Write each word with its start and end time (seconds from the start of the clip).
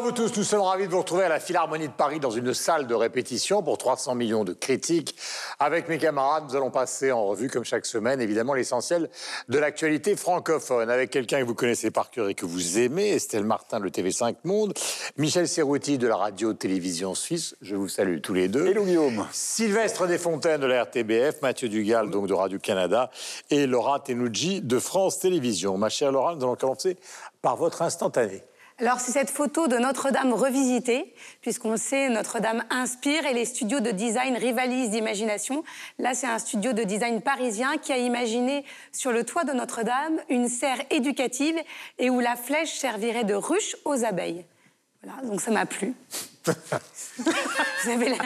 Bonjour 0.00 0.14
à 0.14 0.16
vous 0.16 0.28
tous, 0.28 0.38
nous 0.38 0.44
sommes 0.44 0.62
ravis 0.62 0.86
de 0.86 0.90
vous 0.90 1.00
retrouver 1.00 1.24
à 1.24 1.28
la 1.28 1.38
Philharmonie 1.38 1.88
de 1.88 1.92
Paris 1.92 2.20
dans 2.20 2.30
une 2.30 2.54
salle 2.54 2.86
de 2.86 2.94
répétition 2.94 3.62
pour 3.62 3.76
300 3.76 4.14
millions 4.14 4.44
de 4.44 4.54
critiques. 4.54 5.14
Avec 5.58 5.90
mes 5.90 5.98
camarades, 5.98 6.44
nous 6.48 6.56
allons 6.56 6.70
passer 6.70 7.12
en 7.12 7.26
revue, 7.26 7.50
comme 7.50 7.64
chaque 7.64 7.84
semaine, 7.84 8.18
évidemment 8.18 8.54
l'essentiel 8.54 9.10
de 9.50 9.58
l'actualité 9.58 10.16
francophone. 10.16 10.88
Avec 10.88 11.10
quelqu'un 11.10 11.40
que 11.40 11.44
vous 11.44 11.54
connaissez 11.54 11.90
par 11.90 12.10
cœur 12.10 12.30
et 12.30 12.34
que 12.34 12.46
vous 12.46 12.78
aimez, 12.78 13.10
Estelle 13.10 13.44
Martin 13.44 13.78
de 13.78 13.90
TV5 13.90 14.36
Monde, 14.44 14.72
Michel 15.18 15.46
Serrouti 15.46 15.98
de 15.98 16.08
la 16.08 16.16
radio-télévision 16.16 17.14
suisse, 17.14 17.54
je 17.60 17.76
vous 17.76 17.90
salue 17.90 18.22
tous 18.22 18.32
les 18.32 18.48
deux. 18.48 18.68
Hello 18.68 18.84
Guillaume. 18.84 19.26
Sylvestre 19.32 20.06
Desfontaines 20.06 20.62
de 20.62 20.66
la 20.66 20.84
RTBF, 20.84 21.42
Mathieu 21.42 21.68
Dugal 21.68 22.08
donc 22.08 22.26
de 22.26 22.32
Radio-Canada 22.32 23.10
et 23.50 23.66
Laura 23.66 24.00
Tenouji 24.00 24.62
de 24.62 24.78
France 24.78 25.18
Télévisions. 25.18 25.76
Ma 25.76 25.90
chère 25.90 26.10
Laura, 26.10 26.34
nous 26.36 26.44
allons 26.44 26.56
commencer 26.56 26.96
par 27.42 27.56
votre 27.56 27.82
instantané. 27.82 28.44
Alors 28.80 28.98
c'est 28.98 29.12
cette 29.12 29.28
photo 29.28 29.68
de 29.68 29.76
Notre-Dame 29.76 30.32
revisitée, 30.32 31.12
puisqu'on 31.42 31.76
sait 31.76 32.08
Notre-Dame 32.08 32.64
inspire 32.70 33.26
et 33.26 33.34
les 33.34 33.44
studios 33.44 33.80
de 33.80 33.90
design 33.90 34.38
rivalisent 34.38 34.88
d'imagination. 34.88 35.64
Là 35.98 36.14
c'est 36.14 36.26
un 36.26 36.38
studio 36.38 36.72
de 36.72 36.82
design 36.82 37.20
parisien 37.20 37.76
qui 37.76 37.92
a 37.92 37.98
imaginé 37.98 38.64
sur 38.90 39.12
le 39.12 39.24
toit 39.24 39.44
de 39.44 39.52
Notre-Dame 39.52 40.18
une 40.30 40.48
serre 40.48 40.80
éducative 40.88 41.56
et 41.98 42.08
où 42.08 42.20
la 42.20 42.36
flèche 42.36 42.72
servirait 42.72 43.24
de 43.24 43.34
ruche 43.34 43.76
aux 43.84 44.02
abeilles. 44.02 44.46
Voilà, 45.02 45.22
donc 45.26 45.40
ça 45.40 45.50
m'a 45.50 45.64
plu. 45.66 45.94
Vous 46.46 47.90
avez 47.90 48.08
la- 48.10 48.16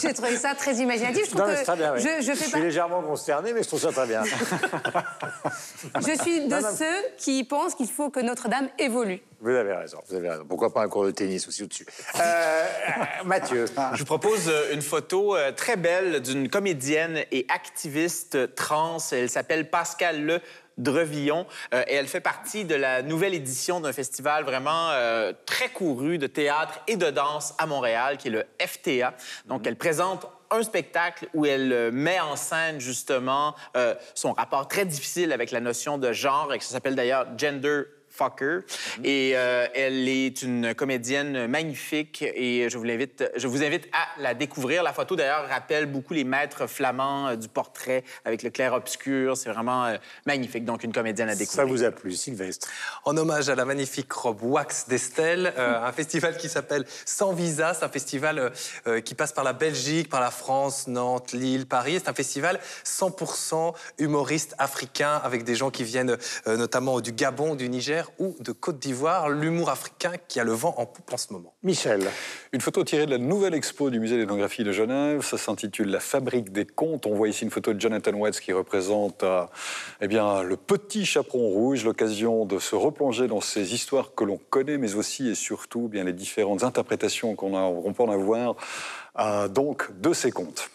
J'ai 0.00 0.12
trouvé 0.14 0.36
ça 0.36 0.54
très 0.54 0.74
imaginatif. 0.76 1.24
Je, 1.24 1.30
trouve 1.30 1.40
Non, 1.40 1.46
mais 1.46 1.52
que 1.52 1.58
c'est 1.58 1.64
très 1.64 1.76
bien, 1.76 1.94
oui. 1.94 2.00
je, 2.00 2.22
je 2.22 2.26
Je 2.26 2.32
fais 2.36 2.44
suis 2.44 2.52
pas- 2.52 2.58
légèrement 2.58 3.02
consterné, 3.02 3.52
mais 3.52 3.62
je 3.62 3.68
trouve 3.68 3.80
ça 3.80 3.92
très 3.92 4.06
bien. 4.06 4.22
je 6.00 6.22
suis 6.22 6.40
de 6.46 6.54
Non, 6.54 6.60
non. 6.60 6.68
ceux 6.76 6.84
qui 7.18 7.44
pensent 7.44 7.74
qu'il 7.74 7.88
faut 7.90 8.10
que 8.10 8.20
Notre-Dame 8.20 8.68
évolue. 8.78 9.20
Vous 9.40 9.50
avez 9.50 9.72
raison, 9.74 9.98
vous 10.08 10.14
avez 10.14 10.30
raison. 10.30 10.44
Pourquoi 10.48 10.72
pas 10.72 10.82
un 10.82 10.88
cours 10.88 11.04
de 11.04 11.10
tennis 11.10 11.46
aussi 11.48 11.62
au-dessus 11.62 11.86
Euh, 12.16 12.18
euh, 12.20 13.24
Mathieu. 13.24 13.66
Je 13.94 13.98
vous 13.98 14.04
propose 14.04 14.48
euh, 14.48 14.72
une 14.74 14.82
photo 14.82 15.36
très 15.56 15.76
belle 15.76 16.20
d'une 16.20 16.48
comédienne 16.48 17.24
et 17.32 17.46
activiste 17.48 18.54
trans. 18.54 18.98
Elle 19.12 19.30
s'appelle 19.30 19.68
Pascal 19.70 20.24
Le 20.24 20.40
Drevillon 20.78 21.46
euh, 21.74 21.82
et 21.88 21.94
elle 21.94 22.06
fait 22.06 22.20
partie 22.20 22.64
de 22.64 22.74
la 22.74 23.02
nouvelle 23.02 23.34
édition 23.34 23.80
d'un 23.80 23.92
festival 23.92 24.44
vraiment 24.44 24.90
euh, 24.90 25.32
très 25.46 25.68
couru 25.68 26.18
de 26.18 26.26
théâtre 26.26 26.80
et 26.86 26.96
de 26.96 27.10
danse 27.10 27.54
à 27.58 27.66
Montréal 27.66 28.16
qui 28.18 28.28
est 28.28 28.30
le 28.30 28.44
FTA. 28.60 29.14
Donc 29.46 29.66
elle 29.66 29.76
présente 29.76 30.26
un 30.50 30.62
spectacle 30.62 31.28
où 31.34 31.46
elle 31.46 31.72
euh, 31.72 31.90
met 31.90 32.20
en 32.20 32.36
scène 32.36 32.80
justement 32.80 33.54
euh, 33.76 33.94
son 34.14 34.32
rapport 34.32 34.68
très 34.68 34.84
difficile 34.84 35.32
avec 35.32 35.50
la 35.50 35.60
notion 35.60 35.98
de 35.98 36.12
genre 36.12 36.52
et 36.52 36.58
que 36.58 36.64
ça 36.64 36.72
s'appelle 36.72 36.94
d'ailleurs 36.94 37.26
gender 37.36 37.82
Fucker. 38.16 38.60
Et 39.04 39.32
euh, 39.34 39.66
elle 39.74 40.08
est 40.08 40.42
une 40.42 40.74
comédienne 40.74 41.46
magnifique 41.46 42.22
et 42.22 42.68
je 42.70 42.78
vous, 42.78 42.86
invite, 42.88 43.24
je 43.36 43.46
vous 43.46 43.62
invite 43.62 43.88
à 43.92 44.20
la 44.20 44.34
découvrir. 44.34 44.82
La 44.82 44.92
photo, 44.92 45.16
d'ailleurs, 45.16 45.48
rappelle 45.48 45.86
beaucoup 45.86 46.14
les 46.14 46.24
maîtres 46.24 46.66
flamands 46.66 47.28
euh, 47.28 47.36
du 47.36 47.48
portrait 47.48 48.04
avec 48.24 48.42
le 48.42 48.50
clair-obscur. 48.50 49.36
C'est 49.36 49.50
vraiment 49.50 49.84
euh, 49.86 49.96
magnifique. 50.26 50.64
Donc, 50.64 50.82
une 50.84 50.92
comédienne 50.92 51.28
à 51.28 51.32
Ça 51.32 51.38
découvrir. 51.38 51.66
vous 51.66 51.84
a 51.84 51.90
plu, 51.90 52.12
Sylvestre? 52.12 52.68
En 53.04 53.16
hommage 53.16 53.48
à 53.48 53.54
la 53.54 53.64
magnifique 53.64 54.12
robe 54.12 54.42
wax 54.42 54.88
d'Estelle, 54.88 55.52
euh, 55.58 55.84
un 55.84 55.92
festival 56.00 56.36
qui 56.36 56.48
s'appelle 56.48 56.84
Sans 57.04 57.32
Visa. 57.32 57.74
C'est 57.74 57.84
un 57.84 57.88
festival 57.88 58.52
qui 59.04 59.14
passe 59.14 59.32
par 59.32 59.44
la 59.44 59.52
Belgique, 59.52 60.08
par 60.08 60.20
la 60.20 60.30
France, 60.30 60.86
Nantes, 60.86 61.32
Lille, 61.32 61.66
Paris. 61.66 61.98
C'est 62.02 62.08
un 62.08 62.14
festival 62.14 62.58
100% 62.84 63.74
humoriste 63.98 64.54
africain 64.58 65.20
avec 65.22 65.44
des 65.44 65.54
gens 65.54 65.70
qui 65.70 65.84
viennent 65.84 66.16
euh, 66.46 66.56
notamment 66.56 67.00
du 67.00 67.12
Gabon, 67.12 67.54
du 67.54 67.68
Niger 67.68 68.05
ou 68.18 68.34
de 68.40 68.52
Côte 68.52 68.78
d'Ivoire. 68.78 69.28
L'humour 69.28 69.70
africain 69.70 70.12
qui 70.28 70.40
a 70.40 70.44
le 70.44 70.52
vent 70.52 70.74
en 70.78 70.86
poupe 70.86 71.12
en 71.12 71.16
ce 71.16 71.32
moment. 71.32 71.54
Michel. 71.62 72.08
Une 72.52 72.60
photo 72.60 72.84
tirée 72.84 73.06
de 73.06 73.10
la 73.10 73.18
nouvelle 73.18 73.54
expo 73.54 73.90
du 73.90 74.00
musée 74.00 74.16
d'ethnographie 74.18 74.64
de 74.64 74.72
Genève. 74.72 75.22
Ça 75.22 75.38
s'intitule 75.38 75.90
La 75.90 76.00
fabrique 76.00 76.52
des 76.52 76.64
contes. 76.66 77.06
On 77.06 77.14
voit 77.14 77.28
ici 77.28 77.44
une 77.44 77.50
photo 77.50 77.72
de 77.72 77.80
Jonathan 77.80 78.12
Watts 78.14 78.40
qui 78.40 78.52
représente 78.52 79.22
euh, 79.22 79.44
eh 80.00 80.08
bien, 80.08 80.42
le 80.42 80.56
petit 80.56 81.04
chaperon 81.06 81.48
rouge, 81.48 81.84
l'occasion 81.84 82.44
de 82.46 82.58
se 82.58 82.74
replonger 82.74 83.26
dans 83.28 83.40
ces 83.40 83.74
histoires 83.74 84.14
que 84.14 84.24
l'on 84.24 84.38
connaît, 84.50 84.78
mais 84.78 84.94
aussi 84.94 85.28
et 85.28 85.34
surtout 85.34 85.84
eh 85.86 85.88
bien, 85.88 86.04
les 86.04 86.12
différentes 86.12 86.62
interprétations 86.62 87.34
qu'on 87.34 87.56
a- 87.56 87.82
qu'on 87.82 87.92
peut 87.92 88.02
en 88.02 88.10
avoir 88.10 88.56
euh, 89.18 89.48
donc, 89.48 89.88
de 90.00 90.12
ces 90.12 90.30
contes. 90.30 90.70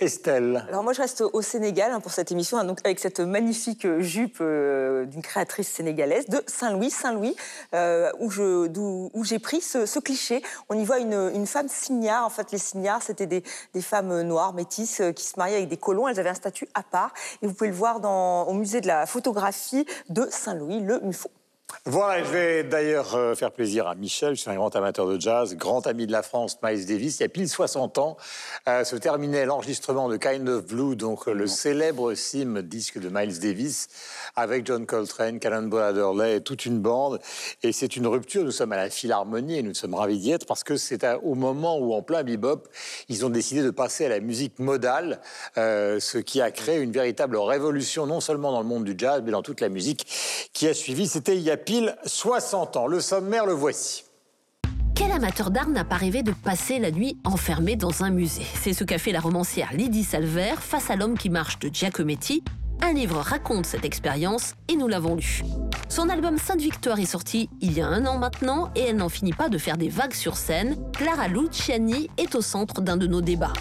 Estelle. 0.00 0.64
Alors 0.68 0.84
moi 0.84 0.92
je 0.92 1.00
reste 1.00 1.22
au 1.32 1.42
Sénégal 1.42 1.90
hein, 1.92 2.00
pour 2.00 2.12
cette 2.12 2.30
émission 2.30 2.56
hein, 2.56 2.64
donc 2.64 2.78
avec 2.84 3.00
cette 3.00 3.20
magnifique 3.20 3.84
euh, 3.84 4.00
jupe 4.00 4.38
euh, 4.40 5.04
d'une 5.06 5.22
créatrice 5.22 5.68
sénégalaise 5.68 6.26
de 6.28 6.40
Saint-Louis, 6.46 6.90
Saint-Louis 6.90 7.34
euh, 7.74 8.10
où 8.20 9.24
j'ai 9.24 9.38
pris 9.38 9.60
ce, 9.60 9.98
cliché. 9.98 10.42
On 10.68 10.78
y 10.78 10.84
voit 10.84 11.00
une, 11.00 11.46
femme 11.46 11.68
signard. 11.68 12.24
En 12.24 12.30
fait 12.30 12.52
les 12.52 12.58
signares 12.58 13.02
c'était 13.02 13.26
des, 13.26 13.42
femmes 13.80 14.22
noires 14.22 14.52
métisses 14.52 15.02
qui 15.16 15.24
se 15.24 15.34
mariaient 15.36 15.56
avec 15.56 15.68
des 15.68 15.76
colons. 15.76 16.08
Elles 16.08 16.20
avaient 16.20 16.28
un 16.28 16.34
statut 16.34 16.68
à 16.74 16.82
part 16.82 17.12
et 17.42 17.46
vous 17.46 17.54
pouvez 17.54 17.70
le 17.70 17.76
voir 17.76 18.00
au 18.48 18.54
musée 18.54 18.80
de 18.80 18.86
la 18.86 19.06
photographie 19.06 19.86
de 20.08 20.26
Saint-Louis, 20.30 20.80
le 20.80 21.00
MUFO. 21.00 21.30
Voilà, 21.90 22.22
je 22.22 22.28
vais 22.30 22.64
d'ailleurs 22.64 23.14
euh, 23.14 23.34
faire 23.34 23.50
plaisir 23.50 23.86
à 23.86 23.94
Michel, 23.94 24.34
je 24.34 24.42
suis 24.42 24.50
un 24.50 24.56
grand 24.56 24.76
amateur 24.76 25.06
de 25.06 25.18
jazz, 25.18 25.56
grand 25.56 25.86
ami 25.86 26.06
de 26.06 26.12
la 26.12 26.22
France, 26.22 26.58
Miles 26.62 26.84
Davis. 26.84 27.18
Il 27.18 27.22
y 27.22 27.24
a 27.24 27.30
pile 27.30 27.48
60 27.48 27.96
ans, 27.96 28.18
euh, 28.68 28.84
se 28.84 28.94
terminait 28.96 29.46
l'enregistrement 29.46 30.08
de 30.10 30.18
Kind 30.18 30.46
of 30.50 30.66
Blue, 30.66 30.96
donc 30.96 31.28
euh, 31.28 31.32
le 31.32 31.46
célèbre 31.46 32.12
sim 32.14 32.62
disque 32.62 32.98
de 32.98 33.08
Miles 33.08 33.40
Davis, 33.40 33.88
avec 34.36 34.66
John 34.66 34.84
Coltrane, 34.84 35.40
Cannonball 35.40 35.82
Adderley 35.82 36.40
toute 36.40 36.66
une 36.66 36.78
bande. 36.80 37.20
Et 37.62 37.72
c'est 37.72 37.96
une 37.96 38.06
rupture, 38.06 38.44
nous 38.44 38.50
sommes 38.50 38.72
à 38.72 38.76
la 38.76 38.90
Philharmonie 38.90 39.58
et 39.58 39.62
nous 39.62 39.72
sommes 39.72 39.94
ravis 39.94 40.18
d'y 40.18 40.32
être 40.32 40.46
parce 40.46 40.64
que 40.64 40.76
c'est 40.76 41.06
au 41.22 41.34
moment 41.34 41.78
où, 41.78 41.94
en 41.94 42.02
plein 42.02 42.22
bebop, 42.22 42.68
ils 43.08 43.24
ont 43.24 43.30
décidé 43.30 43.62
de 43.62 43.70
passer 43.70 44.04
à 44.04 44.08
la 44.10 44.20
musique 44.20 44.58
modale, 44.58 45.20
euh, 45.56 46.00
ce 46.00 46.18
qui 46.18 46.42
a 46.42 46.50
créé 46.50 46.80
une 46.80 46.92
véritable 46.92 47.36
révolution, 47.36 48.06
non 48.06 48.20
seulement 48.20 48.52
dans 48.52 48.60
le 48.60 48.68
monde 48.68 48.84
du 48.84 48.94
jazz, 48.96 49.22
mais 49.24 49.30
dans 49.30 49.42
toute 49.42 49.60
la 49.60 49.70
musique 49.70 50.06
qui 50.52 50.68
a 50.68 50.74
suivi. 50.74 51.08
C'était 51.08 51.36
il 51.36 51.42
y 51.42 51.50
a 51.50 51.56
pile 51.58 51.96
60 52.04 52.76
ans. 52.76 52.86
Le 52.86 53.00
sommaire, 53.00 53.46
le 53.46 53.52
voici. 53.52 54.04
Quel 54.94 55.12
amateur 55.12 55.50
d'art 55.50 55.68
n'a 55.68 55.84
pas 55.84 55.96
rêvé 55.96 56.22
de 56.22 56.32
passer 56.32 56.78
la 56.78 56.90
nuit 56.90 57.18
enfermé 57.24 57.76
dans 57.76 58.02
un 58.02 58.10
musée? 58.10 58.46
C'est 58.54 58.72
ce 58.72 58.82
qu'a 58.82 58.98
fait 58.98 59.12
la 59.12 59.20
romancière 59.20 59.72
Lydie 59.72 60.02
Salver 60.02 60.54
face 60.58 60.90
à 60.90 60.96
l'homme 60.96 61.16
qui 61.16 61.30
marche 61.30 61.58
de 61.60 61.68
Giacometti. 61.72 62.42
Un 62.82 62.92
livre 62.92 63.18
raconte 63.18 63.66
cette 63.66 63.84
expérience 63.84 64.54
et 64.68 64.76
nous 64.76 64.88
l'avons 64.88 65.16
lu. 65.16 65.42
Son 65.88 66.08
album 66.08 66.38
Sainte 66.38 66.60
Victoire 66.60 66.98
est 66.98 67.06
sorti 67.06 67.48
il 67.60 67.72
y 67.72 67.80
a 67.80 67.86
un 67.86 68.06
an 68.06 68.18
maintenant 68.18 68.70
et 68.74 68.82
elle 68.82 68.96
n'en 68.96 69.08
finit 69.08 69.32
pas 69.32 69.48
de 69.48 69.58
faire 69.58 69.76
des 69.76 69.88
vagues 69.88 70.14
sur 70.14 70.36
scène. 70.36 70.76
Clara 70.92 71.28
Luciani 71.28 72.08
est 72.18 72.34
au 72.34 72.40
centre 72.40 72.80
d'un 72.80 72.96
de 72.96 73.06
nos 73.06 73.20
débats. 73.20 73.52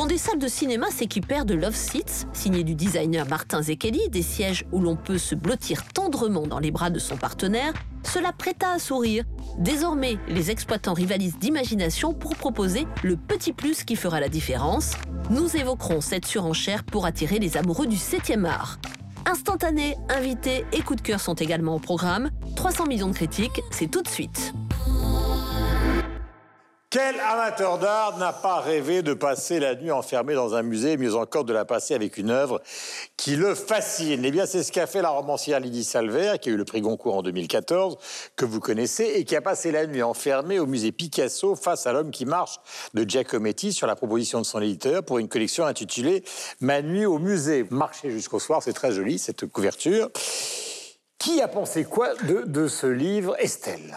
Quand 0.00 0.06
des 0.06 0.16
salles 0.16 0.38
de 0.38 0.48
cinéma 0.48 0.86
s'équipèrent 0.90 1.44
de 1.44 1.52
Love 1.52 1.74
Seats, 1.74 2.26
signé 2.32 2.64
du 2.64 2.74
designer 2.74 3.28
Martin 3.28 3.60
Zekeli, 3.60 4.08
des 4.08 4.22
sièges 4.22 4.64
où 4.72 4.80
l'on 4.80 4.96
peut 4.96 5.18
se 5.18 5.34
blottir 5.34 5.84
tendrement 5.92 6.46
dans 6.46 6.58
les 6.58 6.70
bras 6.70 6.88
de 6.88 6.98
son 6.98 7.18
partenaire, 7.18 7.74
cela 8.02 8.32
prêta 8.32 8.70
à 8.70 8.78
sourire. 8.78 9.24
Désormais, 9.58 10.16
les 10.26 10.50
exploitants 10.50 10.94
rivalisent 10.94 11.38
d'imagination 11.38 12.14
pour 12.14 12.34
proposer 12.34 12.86
le 13.02 13.18
petit 13.18 13.52
plus 13.52 13.84
qui 13.84 13.94
fera 13.94 14.20
la 14.20 14.30
différence. 14.30 14.94
Nous 15.28 15.54
évoquerons 15.54 16.00
cette 16.00 16.24
surenchère 16.24 16.82
pour 16.82 17.04
attirer 17.04 17.38
les 17.38 17.58
amoureux 17.58 17.86
du 17.86 17.96
7e 17.96 18.46
art. 18.46 18.78
Instantané, 19.26 19.98
invités 20.08 20.64
et 20.72 20.80
coup 20.80 20.94
de 20.94 21.02
cœur 21.02 21.20
sont 21.20 21.34
également 21.34 21.74
au 21.74 21.78
programme. 21.78 22.30
300 22.56 22.86
millions 22.86 23.08
de 23.08 23.14
critiques, 23.14 23.60
c'est 23.70 23.90
tout 23.90 24.00
de 24.00 24.08
suite. 24.08 24.54
Quel 26.92 27.20
amateur 27.20 27.78
d'art 27.78 28.18
n'a 28.18 28.32
pas 28.32 28.58
rêvé 28.58 29.02
de 29.02 29.14
passer 29.14 29.60
la 29.60 29.76
nuit 29.76 29.92
enfermé 29.92 30.34
dans 30.34 30.56
un 30.56 30.62
musée, 30.62 30.96
mieux 30.96 31.14
encore 31.14 31.44
de 31.44 31.52
la 31.52 31.64
passer 31.64 31.94
avec 31.94 32.18
une 32.18 32.30
œuvre 32.30 32.60
qui 33.16 33.36
le 33.36 33.54
fascine? 33.54 34.24
Eh 34.24 34.32
bien, 34.32 34.44
c'est 34.44 34.64
ce 34.64 34.72
qu'a 34.72 34.88
fait 34.88 35.00
la 35.00 35.10
romancière 35.10 35.60
Lydie 35.60 35.84
Salver, 35.84 36.32
qui 36.40 36.48
a 36.48 36.52
eu 36.52 36.56
le 36.56 36.64
prix 36.64 36.80
Goncourt 36.80 37.14
en 37.14 37.22
2014, 37.22 37.96
que 38.34 38.44
vous 38.44 38.58
connaissez, 38.58 39.04
et 39.04 39.24
qui 39.24 39.36
a 39.36 39.40
passé 39.40 39.70
la 39.70 39.86
nuit 39.86 40.02
enfermée 40.02 40.58
au 40.58 40.66
musée 40.66 40.90
Picasso 40.90 41.54
face 41.54 41.86
à 41.86 41.92
l'homme 41.92 42.10
qui 42.10 42.24
marche 42.24 42.58
de 42.94 43.08
Giacometti 43.08 43.72
sur 43.72 43.86
la 43.86 43.94
proposition 43.94 44.40
de 44.40 44.46
son 44.46 44.60
éditeur 44.60 45.04
pour 45.04 45.20
une 45.20 45.28
collection 45.28 45.66
intitulée 45.66 46.24
Ma 46.58 46.82
nuit 46.82 47.06
au 47.06 47.20
musée. 47.20 47.66
Marchez 47.70 48.10
jusqu'au 48.10 48.40
soir, 48.40 48.64
c'est 48.64 48.72
très 48.72 48.90
joli 48.90 49.20
cette 49.20 49.46
couverture. 49.46 50.10
Qui 51.20 51.40
a 51.40 51.46
pensé 51.46 51.84
quoi 51.84 52.14
de, 52.24 52.66
ce 52.66 52.88
livre, 52.88 53.36
Estelle? 53.38 53.96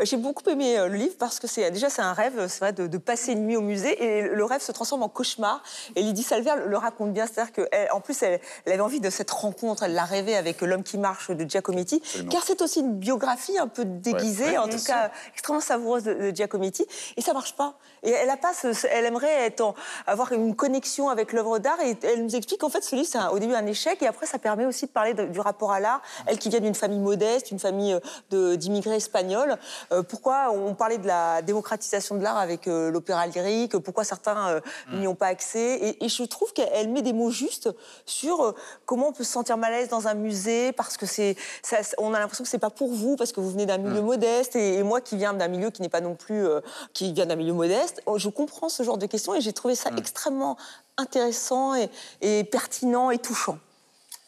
J'ai 0.00 0.16
beaucoup 0.16 0.48
aimé 0.48 0.78
euh, 0.78 0.86
le 0.86 0.94
livre 0.96 1.16
parce 1.18 1.40
que 1.40 1.48
c'est 1.48 1.70
déjà 1.72 1.90
c'est 1.90 2.02
un 2.02 2.12
rêve, 2.12 2.46
c'est 2.48 2.60
vrai, 2.60 2.72
de, 2.72 2.86
de 2.86 2.98
passer 2.98 3.32
une 3.32 3.46
nuit 3.46 3.56
au 3.56 3.60
musée 3.60 4.00
et 4.02 4.22
le 4.22 4.44
rêve 4.44 4.60
se 4.60 4.70
transforme 4.70 5.02
en 5.02 5.08
cauchemar. 5.08 5.60
Et 5.96 6.02
Lydie 6.02 6.22
Salver 6.22 6.52
le, 6.66 6.76
raconte 6.76 7.12
bien, 7.12 7.26
c'est-à-dire 7.26 7.52
qu'en 7.90 8.00
plus 8.00 8.22
elle, 8.22 8.40
elle 8.64 8.72
avait 8.74 8.82
envie 8.82 9.00
de 9.00 9.10
cette 9.10 9.30
rencontre, 9.32 9.82
elle 9.82 9.94
l'a 9.94 10.04
rêvé 10.04 10.36
avec 10.36 10.60
l'homme 10.60 10.84
qui 10.84 10.98
marche 10.98 11.30
de 11.32 11.44
Giacometti, 11.48 12.00
car 12.30 12.44
c'est 12.44 12.62
aussi 12.62 12.78
une 12.80 12.94
biographie 12.94 13.58
un 13.58 13.66
peu 13.66 13.84
déguisée, 13.84 14.44
Ouais, 14.44 14.50
ouais, 14.52 14.58
en 14.58 14.68
tout 14.68 14.82
cas 14.84 15.10
extrêmement 15.32 15.60
savoureuse 15.60 16.04
de, 16.04 16.14
de 16.14 16.30
Giacometti, 16.30 16.86
et 17.16 17.20
ça 17.20 17.32
marche 17.32 17.56
pas. 17.56 17.74
Et 18.04 18.10
elle 18.10 18.30
a 18.30 18.36
pas, 18.36 18.52
ce- 18.54 18.86
elle 18.86 19.04
aimerait 19.04 19.46
être 19.46 19.60
en- 19.62 19.74
avoir 20.06 20.30
une 20.32 20.54
connexion 20.54 21.08
avec 21.08 21.32
l'œuvre 21.32 21.58
d'art 21.58 21.80
et 21.80 21.96
elle 22.04 22.22
nous 22.22 22.36
explique 22.36 22.60
qu'en 22.60 22.68
fait 22.68 22.84
ce 22.84 22.94
livre 22.94 23.08
c'est 23.10 23.18
au 23.32 23.40
début 23.40 23.54
un 23.54 23.66
échec 23.66 24.00
et 24.02 24.06
après 24.06 24.26
ça 24.26 24.38
permet 24.38 24.64
aussi 24.64 24.86
de 24.86 24.92
parler 24.92 25.14
de- 25.14 25.24
du 25.26 25.40
rapport 25.40 25.72
à 25.72 25.80
l'art. 25.80 26.00
Elle 26.26 26.38
qui 26.38 26.48
vient 26.50 26.60
d'une 26.60 26.76
famille 26.76 27.00
modeste, 27.00 27.50
une 27.50 27.58
famille 27.58 27.98
euh, 28.32 28.54
d'immigrés 28.56 28.94
espagnols, 28.96 29.58
Euh, 29.87 29.87
pourquoi 30.08 30.50
on 30.50 30.74
parlait 30.74 30.98
de 30.98 31.06
la 31.06 31.42
démocratisation 31.42 32.16
de 32.16 32.22
l'art 32.22 32.36
avec 32.38 32.66
euh, 32.68 32.90
l'opéra 32.90 33.26
lyrique? 33.26 33.76
Pourquoi 33.78 34.04
certains 34.04 34.48
euh, 34.48 34.60
Mm. 34.90 35.00
n'y 35.00 35.08
ont 35.08 35.14
pas 35.14 35.26
accès? 35.28 35.74
Et, 35.76 36.04
et 36.04 36.08
je 36.08 36.22
trouve 36.24 36.52
qu'elle 36.52 36.88
met 36.90 37.02
des 37.02 37.12
mots 37.12 37.30
justes 37.30 37.68
sur 38.06 38.42
euh, 38.44 38.54
comment 38.86 39.08
on 39.08 39.12
peut 39.12 39.24
se 39.24 39.32
sentir 39.32 39.56
mal 39.56 39.72
à 39.72 39.78
l'aise 39.78 39.88
dans 39.88 40.08
un 40.08 40.14
musée 40.14 40.72
parce 40.72 40.96
que 40.96 41.06
c'est, 41.06 41.36
ça- 41.62 41.78
on 41.98 42.12
a 42.14 42.18
l'impression 42.18 42.44
que 42.44 42.50
c'est 42.50 42.58
pas 42.58 42.70
pour 42.70 42.92
vous 42.92 43.16
parce 43.16 43.32
que 43.32 43.40
vous 43.40 43.50
venez 43.50 43.66
d'un 43.66 43.78
Mm. 43.78 43.88
milieu 43.88 44.02
modeste 44.02 44.56
et, 44.56 44.74
et 44.74 44.82
moi 44.82 45.00
qui 45.00 45.16
viens 45.16 45.32
d'un 45.34 45.48
milieu 45.48 45.70
qui 45.70 45.82
n'est 45.82 45.88
pas 45.88 46.00
non 46.00 46.14
plus, 46.14 46.46
euh, 46.46 46.60
qui 46.92 47.12
vient 47.12 47.26
d'un 47.26 47.36
milieu 47.36 47.52
modeste, 47.54 48.02
oh, 48.06 48.18
je 48.18 48.28
comprends 48.28 48.68
ce 48.68 48.82
genre 48.82 48.98
de 48.98 49.06
questions 49.06 49.34
et 49.34 49.40
j'ai 49.40 49.52
trouvé 49.52 49.74
ça 49.74 49.90
Mm. 49.90 49.98
extrêmement 49.98 50.56
intéressant 50.96 51.74
et, 51.74 51.88
et 52.20 52.44
pertinent 52.44 53.10
et 53.10 53.18
touchant. 53.18 53.58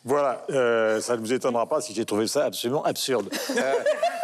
Voilà, 0.04 0.44
euh, 0.50 1.00
ça 1.00 1.16
ne 1.16 1.20
vous 1.20 1.32
étonnera 1.32 1.66
pas 1.68 1.80
si 1.82 1.92
j'ai 1.94 2.04
trouvé 2.06 2.26
ça 2.26 2.46
absolument 2.46 2.82
absurde. 2.84 3.28
Euh, 3.56 3.72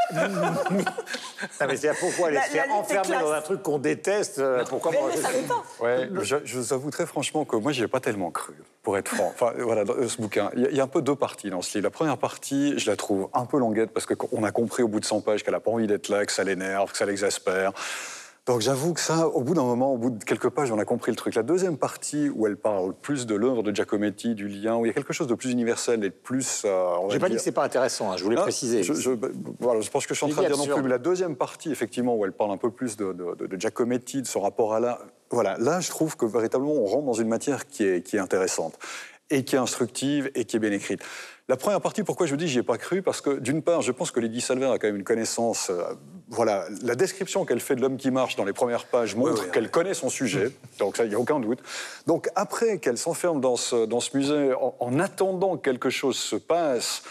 non, 0.15 1.67
mais 1.69 1.77
c'est 1.77 1.93
pourquoi 1.99 2.29
aller 2.29 2.37
La- 2.37 2.45
se 2.45 2.51
faire 2.51 2.73
enfermer 2.73 3.19
dans 3.19 3.33
un 3.33 3.41
truc 3.43 3.63
qu'on 3.63 3.79
déteste 3.79 4.39
euh, 4.39 4.65
Pourquoi 4.69 4.93
moi, 4.93 5.11
je-. 5.15 5.83
Ouais, 5.85 6.09
je, 6.23 6.37
je 6.45 6.59
vous 6.59 6.73
avoue 6.73 6.91
très 6.91 7.07
franchement 7.07 7.45
que 7.45 7.57
moi, 7.57 7.73
j'y 7.73 7.83
ai 7.83 7.89
pas 7.89 8.01
tellement 8.01 8.31
cru, 8.31 8.55
pour 8.83 8.97
être 8.97 9.09
franc. 9.15 9.33
Enfin, 9.35 9.53
voilà, 9.59 9.85
dans 9.85 9.95
ce 10.09 10.17
bouquin, 10.21 10.51
il 10.57 10.69
y, 10.73 10.77
y 10.77 10.81
a 10.81 10.85
un 10.85 10.89
peu 10.89 11.03
deux 11.03 11.17
parties 11.17 11.51
dans 11.51 11.61
ce 11.61 11.77
livre. 11.77 11.85
La 11.87 11.91
première 11.91 12.19
partie, 12.19 12.79
je 12.79 12.89
la 12.91 12.97
trouve 12.97 13.29
un 13.35 13.45
peu 13.45 13.59
longuette 13.59 13.91
parce 13.91 14.07
qu'on 14.07 14.45
a 14.45 14.51
compris 14.53 14.83
au 14.83 14.89
bout 14.89 15.01
de 15.01 15.05
100 15.05 15.21
pages 15.23 15.43
qu'elle 15.43 15.55
a 15.55 15.61
pas 15.61 15.71
envie 15.73 15.87
d'être 15.87 16.09
là, 16.09 16.25
que 16.25 16.33
ça 16.33 16.45
l'énerve, 16.45 16.91
que 16.93 16.97
ça 16.99 17.05
l'exaspère. 17.07 17.73
Donc 18.47 18.61
j'avoue 18.61 18.95
que 18.95 19.01
ça, 19.01 19.27
au 19.27 19.43
bout 19.43 19.55
d'un 19.55 19.65
moment, 19.65 19.93
au 19.93 19.99
bout 19.99 20.11
de 20.11 20.23
quelques 20.23 20.51
pages, 20.51 20.71
on 20.71 20.79
a 20.79 20.85
compris 20.85 21.11
le 21.11 21.17
truc. 21.17 21.35
La 21.35 21.43
deuxième 21.43 21.77
partie, 21.77 22.29
où 22.29 22.47
elle 22.47 22.57
parle 22.57 22.95
plus 22.95 23.27
de 23.27 23.35
l'œuvre 23.35 23.65
de 23.65 23.75
Giacometti, 23.75 24.37
du 24.37 24.47
lien, 24.47 24.77
où 24.77 24.85
il 24.85 24.89
y 24.89 24.91
a 24.91 24.95
quelque 24.95 25.13
chose 25.13 25.27
de 25.27 25.35
plus 25.35 25.51
universel 25.51 26.05
et 26.05 26.11
de 26.11 26.15
plus... 26.15 26.63
euh, 26.65 26.95
J'ai 27.11 27.19
pas 27.19 27.29
dit 27.29 27.35
que 27.35 27.41
c'est 27.43 27.51
pas 27.51 27.65
intéressant, 27.65 28.13
hein, 28.13 28.17
je 28.17 28.23
voulais 28.23 28.37
ah, 28.39 28.43
préciser. 28.43 28.85
Je, 28.85 28.95
je, 28.95 29.11
voilà, 29.59 29.81
je 29.81 29.91
pense 29.91 30.07
que 30.07 30.15
je 30.15 30.19
suis 30.19 30.27
en 30.27 30.29
train 30.29 30.43
de 30.43 30.47
dire 30.47 30.57
non 30.57 30.63
absurde. 30.63 30.79
plus, 30.79 30.85
mais 30.85 30.91
la 30.91 30.99
deuxième 30.99 31.35
partie, 31.35 31.73
effectivement, 31.73 32.15
où 32.15 32.25
elle 32.25 32.33
parle 32.33 32.53
un 32.53 32.57
peu 32.57 32.71
plus 32.71 32.97
de, 32.97 33.13
de- 33.13 33.35
de- 33.35 33.47
de 33.49 33.61
Giacometti, 33.61 34.23
de 34.23 34.27
son 34.29 34.41
rapport 34.43 34.75
à 34.75 34.79
l'art, 34.81 35.01
voilà, 35.31 35.57
là, 35.59 35.81
je 35.81 35.89
trouve 35.91 36.17
que 36.17 36.25
véritablement, 36.25 36.75
on 36.75 36.85
rentre 36.87 37.07
dans 37.07 37.15
une 37.15 37.27
matière 37.29 37.67
qui 37.67 37.85
est, 37.85 38.01
qui 38.03 38.15
est 38.15 38.21
intéressante 38.21 38.79
et 39.29 39.43
qui 39.43 39.57
est 39.57 39.59
instructive 39.59 40.31
et 40.37 40.45
qui 40.45 40.55
est 40.55 40.61
bien 40.61 40.71
écrite. 40.71 41.01
La 41.49 41.57
première 41.57 41.81
partie, 41.81 42.03
pourquoi 42.03 42.27
je 42.27 42.33
vous 42.33 42.37
dis 42.37 42.49
j'y 42.49 42.59
ai 42.59 42.63
pas 42.65 42.77
cru 42.77 43.03
Parce 43.03 43.21
que 43.21 43.39
d'une 43.39 43.63
part, 43.63 43.81
je 43.81 43.93
pense 43.93 44.11
que 44.11 44.19
Lydie 44.19 44.41
Salver 44.41 44.67
a 44.67 44.79
quand 44.79 44.89
même 44.89 44.97
une 44.97 45.05
connaissance. 45.05 45.71
euh, 45.71 45.95
voilà, 46.29 46.67
la 46.83 46.97
description 46.97 47.45
qu'elle 47.45 47.61
fait 47.61 47.77
de 47.77 47.81
l'homme 47.81 47.99
qui 47.99 48.11
marche 48.11 48.35
dans 48.35 48.45
les 48.45 48.53
premières 48.53 48.87
pages 48.87 49.15
montre 49.15 49.49
qu'elle 49.53 49.71
connaît 49.71 49.95
son 49.95 50.09
sujet. 50.09 50.51
Donc 50.81 50.97
ça, 50.97 51.05
il 51.05 51.11
n'y 51.11 51.15
a 51.15 51.21
aucun 51.21 51.39
doute. 51.39 51.61
Donc 52.09 52.29
après 52.35 52.79
qu'elle 52.79 52.99
s'enferme 52.99 53.41
dans 53.41 53.55
ce, 53.55 53.87
dans 53.87 54.01
ce 54.01 54.17
musée 54.17 54.55
en, 54.55 54.75
en 54.81 54.99
attendant 54.99 55.57
que 55.57 55.63
quelque 55.63 55.89
chose 55.89 56.17
se 56.17 56.35
passe. 56.35 57.05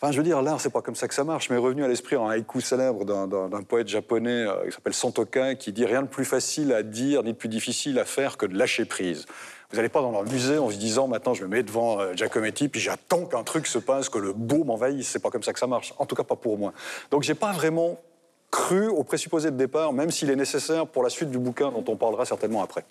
Enfin, 0.00 0.12
je 0.12 0.18
veux 0.18 0.22
dire, 0.24 0.42
l'art, 0.42 0.60
c'est 0.60 0.70
pas 0.70 0.82
comme 0.82 0.94
ça 0.96 1.08
que 1.08 1.14
ça 1.14 1.24
marche. 1.24 1.50
Mais 1.50 1.56
revenu 1.56 1.84
à 1.84 1.88
l'esprit 1.88 2.16
un 2.16 2.28
haïku 2.28 2.60
célèbre 2.60 3.04
d'un- 3.04 3.62
poète 3.62 3.88
japonais 3.88 4.46
euh, 4.46 4.66
qui 4.66 4.72
s'appelle 4.72 4.94
Santoka, 4.94 5.54
qui 5.54 5.72
dit 5.72 5.86
rien 5.86 6.02
de 6.02 6.08
plus 6.08 6.24
facile 6.24 6.72
à 6.72 6.82
dire 6.82 7.22
ni 7.22 7.32
de 7.32 7.36
plus 7.38 7.48
difficile 7.48 7.98
à 7.98 8.04
faire 8.04 8.36
que 8.36 8.46
de 8.46 8.56
lâcher 8.58 8.84
prise. 8.84 9.24
Vous 9.70 9.76
n'allez 9.76 9.88
pas 9.88 10.02
dans 10.02 10.16
un 10.20 10.24
musée 10.24 10.58
en 10.58 10.70
se 10.70 10.76
disant 10.76 11.08
maintenant 11.08 11.34
je 11.34 11.42
me 11.42 11.48
mets 11.48 11.62
devant 11.62 11.98
euh, 12.00 12.12
Giacometti 12.14 12.68
puis 12.68 12.80
j'attends 12.80 13.24
qu'un 13.24 13.42
truc 13.42 13.66
se 13.66 13.78
passe, 13.78 14.08
que 14.08 14.18
le 14.18 14.32
beau 14.32 14.62
m'envahisse. 14.64 15.08
C'est 15.08 15.22
pas 15.22 15.30
comme 15.30 15.42
ça 15.42 15.52
que 15.52 15.58
ça 15.58 15.66
marche. 15.66 15.94
En 15.98 16.06
tout 16.06 16.14
cas 16.14 16.22
pas 16.24 16.36
pour 16.36 16.58
moi. 16.58 16.72
Donc 17.10 17.22
j'ai 17.22 17.34
pas 17.34 17.52
vraiment 17.52 17.98
cru 18.50 18.86
au 18.86 19.02
présupposé 19.02 19.50
de 19.50 19.56
départ, 19.56 19.92
même 19.92 20.12
s'il 20.12 20.30
est 20.30 20.36
nécessaire 20.36 20.86
pour 20.86 21.02
la 21.02 21.08
suite 21.08 21.30
du 21.30 21.38
bouquin 21.38 21.72
dont 21.72 21.84
on 21.88 21.96
parlera 21.96 22.24
certainement 22.24 22.62
après. 22.62 22.84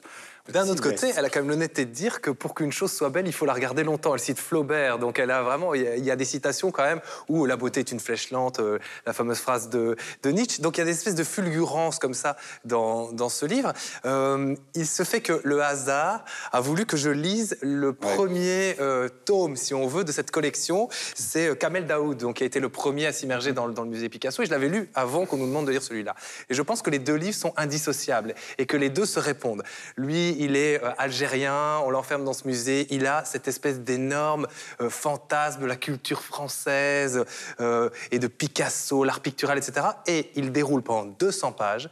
D'un 0.51 0.67
autre 0.67 0.83
côté, 0.83 1.13
elle 1.15 1.23
a 1.23 1.29
quand 1.29 1.39
même 1.39 1.49
l'honnêteté 1.49 1.85
de 1.85 1.91
dire 1.91 2.19
que 2.19 2.29
pour 2.29 2.53
qu'une 2.53 2.73
chose 2.73 2.91
soit 2.91 3.09
belle, 3.09 3.27
il 3.27 3.31
faut 3.31 3.45
la 3.45 3.53
regarder 3.53 3.85
longtemps. 3.85 4.13
Elle 4.13 4.19
cite 4.19 4.39
Flaubert, 4.39 4.99
donc 4.99 5.17
elle 5.17 5.31
a 5.31 5.41
vraiment, 5.41 5.73
il 5.73 6.03
y 6.03 6.11
a, 6.11 6.15
des 6.17 6.25
citations 6.25 6.69
quand 6.69 6.83
même 6.83 6.99
où 7.29 7.45
la 7.45 7.55
beauté 7.55 7.79
est 7.79 7.93
une 7.93 8.01
flèche 8.01 8.29
lente, 8.29 8.59
euh, 8.59 8.77
la 9.05 9.13
fameuse 9.13 9.37
phrase 9.39 9.69
de, 9.69 9.95
de 10.21 10.29
Nietzsche. 10.31 10.61
Donc 10.61 10.75
il 10.77 10.81
y 10.81 10.83
a 10.83 10.85
des 10.85 10.91
espèces 10.91 11.15
de 11.15 11.23
fulgurances 11.23 11.97
comme 11.97 12.13
ça 12.13 12.35
dans, 12.65 13.13
dans 13.13 13.29
ce 13.29 13.45
livre. 13.45 13.71
Euh, 14.05 14.53
il 14.75 14.85
se 14.85 15.03
fait 15.03 15.21
que 15.21 15.39
le 15.45 15.63
hasard 15.63 16.25
a 16.51 16.59
voulu 16.59 16.85
que 16.85 16.97
je 16.97 17.09
lise 17.09 17.57
le 17.61 17.93
premier 17.93 18.75
euh, 18.81 19.07
tome, 19.23 19.55
si 19.55 19.73
on 19.73 19.87
veut, 19.87 20.03
de 20.03 20.11
cette 20.11 20.31
collection. 20.31 20.89
C'est 21.15 21.57
Kamel 21.57 21.87
Daoud, 21.87 22.17
donc 22.17 22.35
qui 22.35 22.43
a 22.43 22.45
été 22.45 22.59
le 22.59 22.67
premier 22.67 23.05
à 23.05 23.13
s'immerger 23.13 23.53
dans, 23.53 23.65
le- 23.65 23.73
dans 23.73 23.83
le 23.83 23.89
musée 23.89 24.09
Picasso. 24.09 24.43
Et 24.43 24.45
je 24.45 24.51
l'avais 24.51 24.67
lu 24.67 24.89
avant 24.93 25.25
qu'on 25.25 25.37
nous 25.37 25.47
demande 25.47 25.67
de 25.67 25.71
lire 25.71 25.81
celui-là. 25.83 26.15
Et 26.49 26.53
je 26.53 26.61
pense 26.61 26.81
que 26.81 26.89
les 26.89 26.99
deux 26.99 27.15
livres 27.15 27.37
sont 27.37 27.53
indissociables 27.55 28.35
et 28.57 28.65
que 28.65 28.75
les 28.75 28.89
deux 28.89 29.05
se 29.05 29.21
répondent. 29.21 29.63
Lui, 29.95 30.32
il 30.39 30.56
est 30.56 30.83
euh, 30.83 30.91
algérien, 30.97 31.80
on 31.85 31.89
l'enferme 31.89 32.24
dans 32.24 32.33
ce 32.33 32.47
musée, 32.47 32.88
il 32.89 33.06
a 33.06 33.25
cette 33.25 33.47
espèce 33.47 33.80
d'énorme 33.80 34.47
euh, 34.81 34.89
fantasme 34.89 35.62
de 35.62 35.65
la 35.65 35.75
culture 35.75 36.21
française 36.21 37.25
euh, 37.59 37.89
et 38.12 38.19
de 38.19 38.27
Picasso, 38.27 39.03
l'art 39.03 39.21
pictural, 39.21 39.57
etc. 39.57 39.88
Et 40.07 40.31
il 40.35 40.51
déroule 40.51 40.81
pendant 40.81 41.06
200 41.19 41.51
pages, 41.53 41.89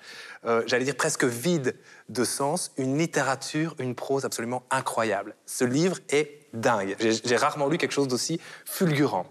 j'allais 0.66 0.86
dire 0.86 0.96
presque 0.96 1.24
vide 1.24 1.76
de 2.10 2.24
sens, 2.24 2.72
une 2.78 2.98
littérature, 2.98 3.76
une 3.80 3.94
prose 3.94 4.26
absolument 4.26 4.64
incroyable. 4.72 5.36
Ce 5.46 5.64
livre 5.64 5.98
est 6.10 6.48
dingue. 6.54 6.96
J'ai 7.00 7.38
rarement 7.38 7.68
lu 7.68 7.78
quelque 7.78 7.92
chose 7.92 8.08
d'aussi 8.08 8.40
fulgurant. 8.66 9.28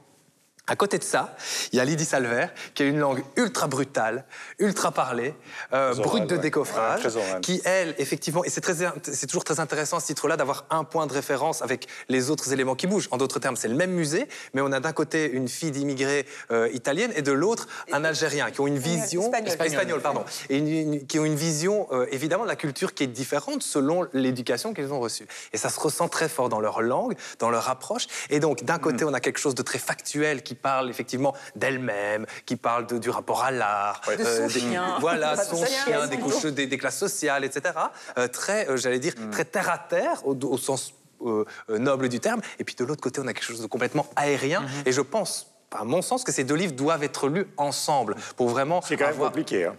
À 0.70 0.76
côté 0.76 0.98
de 0.98 1.02
ça, 1.04 1.36
il 1.72 1.76
y 1.78 1.80
a 1.80 1.84
Lydie 1.84 2.04
Salver, 2.04 2.46
qui 2.74 2.84
a 2.84 2.86
une 2.86 3.00
langue 3.00 3.24
ultra 3.36 3.66
brutale, 3.66 4.24
ultra 4.60 4.92
parlée, 4.92 5.34
euh, 5.72 5.94
brute 5.96 6.26
de 6.28 6.36
ouais. 6.36 6.40
décoffrage, 6.40 7.04
Ouais, 7.06 7.40
qui, 7.42 7.60
elle, 7.64 7.92
effectivement, 7.98 8.44
et 8.44 8.50
c'est 8.50 8.60
très- 8.60 8.76
c'est 9.02 9.26
toujours 9.26 9.42
très 9.42 9.58
intéressant 9.58 9.96
à 9.96 10.00
ce 10.00 10.06
titre-là 10.06 10.36
d'avoir 10.36 10.66
un 10.70 10.84
point 10.84 11.08
de 11.08 11.12
référence 11.12 11.60
avec 11.60 11.88
les 12.08 12.30
autres 12.30 12.52
éléments 12.52 12.76
qui 12.76 12.86
bougent. 12.86 13.08
En 13.10 13.16
d'autres 13.16 13.40
termes, 13.40 13.56
c'est 13.56 13.66
le 13.66 13.74
même 13.74 13.90
musée, 13.90 14.28
mais 14.54 14.60
on 14.60 14.70
a 14.70 14.78
d'un 14.78 14.92
côté 14.92 15.28
une 15.28 15.48
fille 15.48 15.72
d'immigrés 15.72 16.24
euh, 16.52 16.68
italienne 16.72 17.12
et 17.16 17.22
de 17.22 17.32
l'autre 17.32 17.66
un 17.92 18.04
Algérien, 18.04 18.52
qui 18.52 18.60
ont 18.60 18.68
une 18.68 18.78
vision 18.78 19.22
Espagnol. 19.32 19.66
espagnol, 19.66 20.00
pardon, 20.00 20.24
et 20.50 20.56
une- 20.58 20.68
une- 20.68 21.06
qui 21.08 21.18
ont 21.18 21.24
une 21.24 21.34
vision 21.34 21.88
euh, 21.90 22.06
évidemment 22.12 22.44
de 22.44 22.48
la 22.48 22.54
culture 22.56 22.94
qui 22.94 23.02
est 23.02 23.08
différente 23.08 23.64
selon 23.64 24.06
l'éducation 24.12 24.72
qu'ils 24.72 24.92
ont 24.92 25.00
reçue. 25.00 25.26
Et 25.52 25.56
ça 25.58 25.68
se 25.68 25.80
ressent 25.80 26.08
très 26.08 26.28
fort 26.28 26.48
dans 26.48 26.60
leur 26.60 26.80
langue, 26.80 27.16
dans 27.40 27.50
leur 27.50 27.68
approche. 27.68 28.06
Et 28.30 28.38
donc, 28.38 28.62
d'un 28.62 28.78
côté, 28.78 29.04
on 29.04 29.12
a 29.14 29.18
quelque 29.20 29.40
chose 29.40 29.56
de 29.56 29.62
très 29.62 29.80
factuel 29.80 30.42
qui 30.44 30.54
parle 30.60 30.90
effectivement 30.90 31.34
d'elle-même, 31.56 32.26
qui 32.46 32.56
parle 32.56 32.86
de- 32.86 32.98
du 32.98 33.10
rapport 33.10 33.42
à 33.42 33.50
l'art, 33.50 34.00
De 34.18 34.24
son 34.24 34.46
des- 34.46 34.60
chien. 34.60 34.96
voilà, 35.00 35.36
de 35.36 35.42
son 35.42 35.56
chien, 35.64 35.84
chien, 35.84 36.06
des, 36.06 36.18
couches, 36.18 36.46
des, 36.46 36.66
des 36.66 36.78
classes 36.78 36.98
sociales, 36.98 37.44
etc. 37.44 37.74
Euh, 38.18 38.28
très, 38.28 38.68
euh, 38.68 38.76
j'allais 38.76 38.98
dire, 38.98 39.14
très 39.32 39.44
terre 39.44 39.70
à 39.70 39.78
terre 39.78 40.26
au, 40.26 40.34
au 40.34 40.58
sens 40.58 40.94
euh, 41.24 41.44
euh, 41.68 41.78
noble 41.78 42.08
du 42.08 42.18
terme. 42.20 42.40
Et 42.58 42.64
puis 42.64 42.74
de 42.74 42.84
l'autre 42.84 43.02
côté, 43.02 43.20
on 43.20 43.26
a 43.26 43.32
quelque 43.34 43.44
chose 43.44 43.60
de 43.60 43.66
complètement 43.66 44.06
aérien. 44.16 44.64
Et 44.86 44.92
je 44.92 45.00
pense, 45.02 45.48
à 45.72 45.84
mon 45.84 46.02
sens, 46.02 46.24
que 46.24 46.32
ces 46.32 46.44
deux 46.44 46.54
livres 46.54 46.72
doivent 46.74 47.02
être 47.04 47.28
lus 47.28 47.46
ensemble 47.56 48.16
pour 48.36 48.48
vraiment 48.48 48.80
C'est 48.82 48.96
quand 48.96 49.06
même 49.08 49.16
compliqué. 49.18 49.66
hein. 49.66 49.76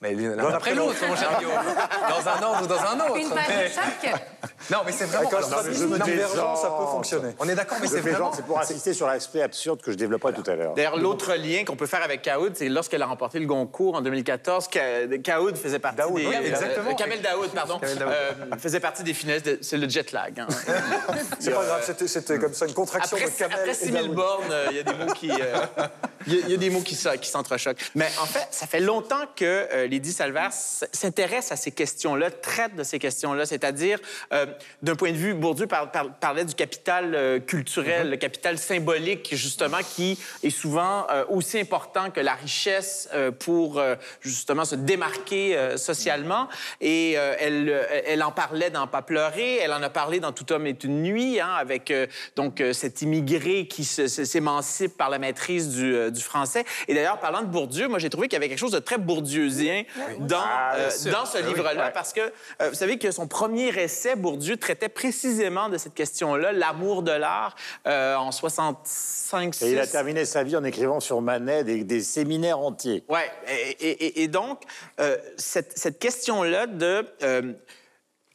Mais 0.00 0.12
l'un 0.14 0.48
après 0.54 0.74
l'autre, 0.74 0.96
mon 1.08 1.16
cher 1.16 1.38
Guillaume. 1.38 1.52
Dans 2.08 2.28
un 2.28 2.42
ordre 2.42 2.62
ou 2.62 2.66
dans 2.66 2.80
un 2.80 3.00
autre. 3.06 3.16
Une 3.16 3.30
page 3.30 3.72
chaque. 3.74 4.14
Non, 4.70 4.78
mais 4.84 4.92
c'est 4.92 5.04
vraiment. 5.06 5.30
Strabisme 5.42 5.80
je 5.82 5.84
me 5.86 5.98
divergent, 5.98 6.56
ça 6.56 6.68
peut 6.70 6.86
fonctionner. 6.86 7.30
on 7.38 7.48
est 7.48 7.54
d'accord, 7.54 7.78
mais 7.80 7.86
c'est 7.86 8.00
vraiment. 8.00 8.32
c'est 8.32 8.44
pour 8.44 8.58
insister 8.58 8.92
sur 8.94 9.06
l'aspect 9.06 9.42
absurde 9.42 9.80
que 9.82 9.92
je 9.92 9.96
développerai 9.96 10.32
tout 10.32 10.48
à 10.50 10.54
l'heure. 10.54 10.74
D'ailleurs, 10.74 10.96
l'autre 10.96 11.34
lien 11.34 11.64
qu'on 11.64 11.76
peut 11.76 11.86
faire 11.86 12.02
avec 12.02 12.22
Kaoud, 12.22 12.52
c'est 12.56 12.68
lorsqu'elle 12.68 13.02
a 13.02 13.06
remporté 13.06 13.38
le 13.38 13.46
Goncourt 13.46 13.94
en 13.96 14.00
2014, 14.02 14.68
Ka- 14.68 14.80
Kaoud 15.22 15.56
faisait 15.56 15.78
partie 15.78 15.98
Daoud, 15.98 16.14
des... 16.16 16.26
oui, 16.26 16.34
euh, 16.34 16.46
exactement. 16.48 16.94
Kamel 16.94 17.20
Daoud, 17.22 17.50
pardon. 17.50 17.78
Kamel 17.78 17.98
Daoud. 17.98 18.10
euh, 18.12 18.32
faisait 18.58 18.80
partie 18.80 19.02
des 19.02 19.14
finalistes. 19.14 19.46
de- 19.46 19.58
C'est 19.60 19.76
le 19.76 19.88
jet 19.88 20.12
lag. 20.12 20.38
hein. 20.40 20.46
C'est 21.38 21.50
pas 21.52 21.64
grave, 21.64 21.94
c'était- 22.06 22.38
comme 22.38 22.54
ça 22.54 22.66
une 22.66 22.74
contraction 22.74 23.16
Après, 23.16 23.30
de 23.30 23.36
Kamel 23.36 23.58
après 23.58 23.70
et 23.70 23.74
6000 23.74 24.02
Daoud. 24.04 24.14
bornes, 24.14 24.44
euh, 24.50 24.66
il 24.70 24.76
y 24.76 24.80
a 24.80 24.82
des 24.82 24.94
mots 24.94 25.12
qui... 25.14 25.30
Il 26.26 26.50
y, 26.50 26.54
a- 26.54 26.56
des 26.56 26.70
mots 26.70 26.80
qui, 26.80 26.94
se- 26.94 27.16
qui 27.16 27.28
s'entrechoquent. 27.28 27.84
Mais 27.94 28.08
en 28.22 28.26
fait, 28.26 28.46
ça 28.50 28.66
fait 28.66 28.80
longtemps 28.80 29.24
que 29.36 29.66
Lydie 29.94 30.12
Salver 30.12 30.46
s- 30.48 30.84
s'intéresse 30.92 31.52
à 31.52 31.56
ces 31.56 31.70
questions-là, 31.70 32.30
traite 32.30 32.74
de 32.74 32.82
ces 32.82 32.98
questions-là. 32.98 33.46
C'est-à-dire, 33.46 33.98
euh, 34.32 34.46
d'un 34.82 34.94
point 34.96 35.12
de 35.12 35.16
vue, 35.16 35.34
Bourdieu 35.34 35.66
par- 35.66 35.90
par- 35.92 36.12
parlait 36.14 36.44
du 36.44 36.54
capital 36.54 37.14
euh, 37.14 37.38
culturel, 37.40 38.10
le 38.10 38.16
capital 38.16 38.58
symbolique, 38.58 39.30
justement, 39.34 39.78
qui 39.94 40.18
est 40.42 40.50
souvent 40.50 41.06
euh, 41.10 41.24
aussi 41.28 41.58
important 41.60 42.10
que 42.10 42.20
la 42.20 42.34
richesse 42.34 43.08
pour, 43.40 43.80
justement, 44.20 44.64
se 44.64 44.74
démarquer 44.74 45.56
socialement. 45.76 46.48
Et 46.80 47.12
elle, 47.12 48.02
elle 48.06 48.22
en 48.22 48.32
parlait 48.32 48.70
dans 48.70 48.86
Pas 48.86 49.02
pleurer, 49.02 49.56
elle 49.58 49.72
en 49.72 49.82
a 49.82 49.90
parlé 49.90 50.20
dans 50.20 50.32
Tout 50.32 50.52
homme 50.52 50.66
est 50.66 50.84
une 50.84 51.02
nuit, 51.02 51.40
hein, 51.40 51.52
avec 51.58 51.92
donc 52.36 52.62
cet 52.72 53.02
immigré 53.02 53.66
qui 53.66 53.84
s'émancipe 53.84 54.96
par 54.96 55.10
la 55.10 55.18
maîtrise 55.18 55.68
du, 55.74 56.10
du 56.10 56.20
français. 56.20 56.64
Et 56.88 56.94
d'ailleurs, 56.94 57.18
parlant 57.18 57.42
de 57.42 57.46
Bourdieu, 57.46 57.88
moi 57.88 57.98
j'ai 57.98 58.10
trouvé 58.10 58.28
qu'il 58.28 58.36
y 58.36 58.40
avait 58.40 58.48
quelque 58.48 58.58
chose 58.58 58.72
de 58.72 58.78
très 58.78 58.98
bourdieusien 58.98 59.73
dans, 60.20 60.42
euh, 60.74 60.88
dans 61.10 61.26
ce 61.26 61.38
livre-là, 61.38 61.90
parce 61.90 62.12
que 62.12 62.20
euh, 62.20 62.68
vous 62.70 62.74
savez 62.74 62.98
que 62.98 63.10
son 63.10 63.26
premier 63.28 63.68
essai, 63.78 64.16
Bourdieu, 64.16 64.56
traitait 64.56 64.88
précisément 64.88 65.68
de 65.68 65.78
cette 65.78 65.94
question-là, 65.94 66.52
l'amour 66.52 67.02
de 67.02 67.12
l'art, 67.12 67.54
euh, 67.86 68.14
en 68.16 68.32
65 68.32 69.62
Et 69.62 69.72
il 69.72 69.78
a 69.78 69.84
6. 69.86 69.92
terminé 69.92 70.24
sa 70.24 70.42
vie 70.42 70.56
en 70.56 70.64
écrivant 70.64 71.00
sur 71.00 71.20
Manet 71.20 71.64
des, 71.64 71.84
des 71.84 72.00
séminaires 72.02 72.58
entiers. 72.58 73.04
Ouais, 73.08 73.30
et, 73.48 73.70
et- 73.88 74.04
et- 74.06 74.22
et 74.22 74.28
donc, 74.28 74.62
euh, 75.00 75.16
cette, 75.36 75.76
cette 75.76 75.98
question-là 75.98 76.66
de... 76.66 77.06
euh, 77.22 77.52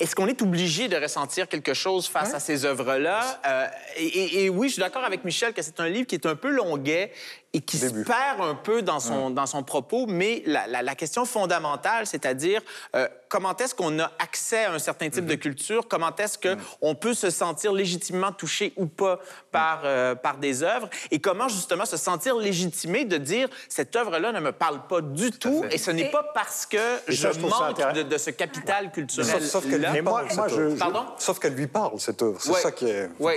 est-ce 0.01 0.15
qu'on 0.15 0.27
est 0.27 0.41
obligé 0.41 0.88
de 0.88 0.96
ressentir 0.96 1.50
quelque 1.50 1.74
chose 1.74 2.08
face 2.08 2.34
à 2.34 2.39
ces 2.39 2.63
œuvres-là? 2.63 3.41
Euh, 3.46 3.67
et 3.98 4.50
oui, 4.50 4.69
je 4.69 4.74
suis 4.75 4.79
d'accord 4.81 5.03
avec 5.03 5.25
Michel 5.25 5.51
que 5.53 5.62
c'est 5.62 5.77
un 5.81 5.89
livre 5.89 6.08
qui 6.08 6.15
est 6.15 6.25
un 6.25 6.38
peu 6.38 6.48
longuet 6.50 7.12
et 7.53 7.62
qui 7.62 7.77
se 7.77 7.88
perd 7.88 8.41
un 8.41 8.53
peu 8.53 8.84
dans 8.84 9.00
son, 9.00 9.32
dans 9.32 9.48
son 9.48 9.63
propos, 9.63 10.06
mais 10.08 10.44
la, 10.46 10.68
la- 10.68 10.84
la 10.84 10.94
question 10.96 11.25
fondamentale, 11.25 12.06
c'est-à-dire 12.06 12.62
euh, 12.96 13.08
comment 13.27 13.56
est-ce 13.58 13.74
qu'on 13.74 13.98
a 14.00 14.12
accès 14.20 14.65
à 14.65 14.74
un 14.74 14.77
certain 14.79 15.10
type 15.10 15.25
de 15.25 15.34
culture, 15.34 15.88
comment 15.88 16.15
est-ce 16.15 16.38
qu'on 16.38 16.94
peut 16.94 17.15
se 17.15 17.32
sentir 17.32 17.74
légitimement 17.74 18.32
touché 18.32 18.72
ou 18.77 18.86
pas 18.86 19.20
par, 19.51 19.82
euh, 19.84 20.13
par 20.13 20.38
des 20.38 20.62
œuvres, 20.62 20.89
et 21.10 21.20
comment 21.20 21.48
justement 21.48 21.86
se 21.86 21.98
sentir 21.98 22.36
légitimé 22.38 23.03
de 23.06 23.18
dire 23.18 23.50
cette 23.68 23.96
œuvre-là 23.96 24.32
ne 24.32 24.39
me 24.41 24.51
parle 24.51 24.86
pas 24.88 25.01
du 25.01 25.32
tout, 25.32 25.65
et 25.72 25.79
ce 25.79 25.89
n'est 25.89 26.03
Et- 26.03 26.12
pas 26.12 26.24
parce 26.36 26.68
que 26.68 26.77
Et 27.08 27.13
je 27.13 27.32
ça, 27.32 27.39
manque 27.39 27.96
de, 27.96 28.03
de 28.03 28.18
ce 28.20 28.29
capital 28.29 28.91
culturel. 28.91 29.41
Sauf, 29.41 29.63
sauf 29.63 29.70
qu'elle 29.70 29.82
lui 29.91 30.01
moi- 30.01 30.22
parle, 30.22 30.36
moi, 30.36 30.50
cette 30.50 30.58
je- 30.58 30.75
Pardon? 30.77 31.06
Sauf 31.18 31.39
qu'elle 31.39 31.56
lui 31.56 31.68
parle, 31.68 32.00
cette 32.00 32.22
œuvre. 32.22 32.38
C'est 32.39 32.51
Ouais. 32.51 32.60
ça 32.62 32.72
qui 32.72 32.86
est... 32.86 33.10
Oui. 33.20 33.34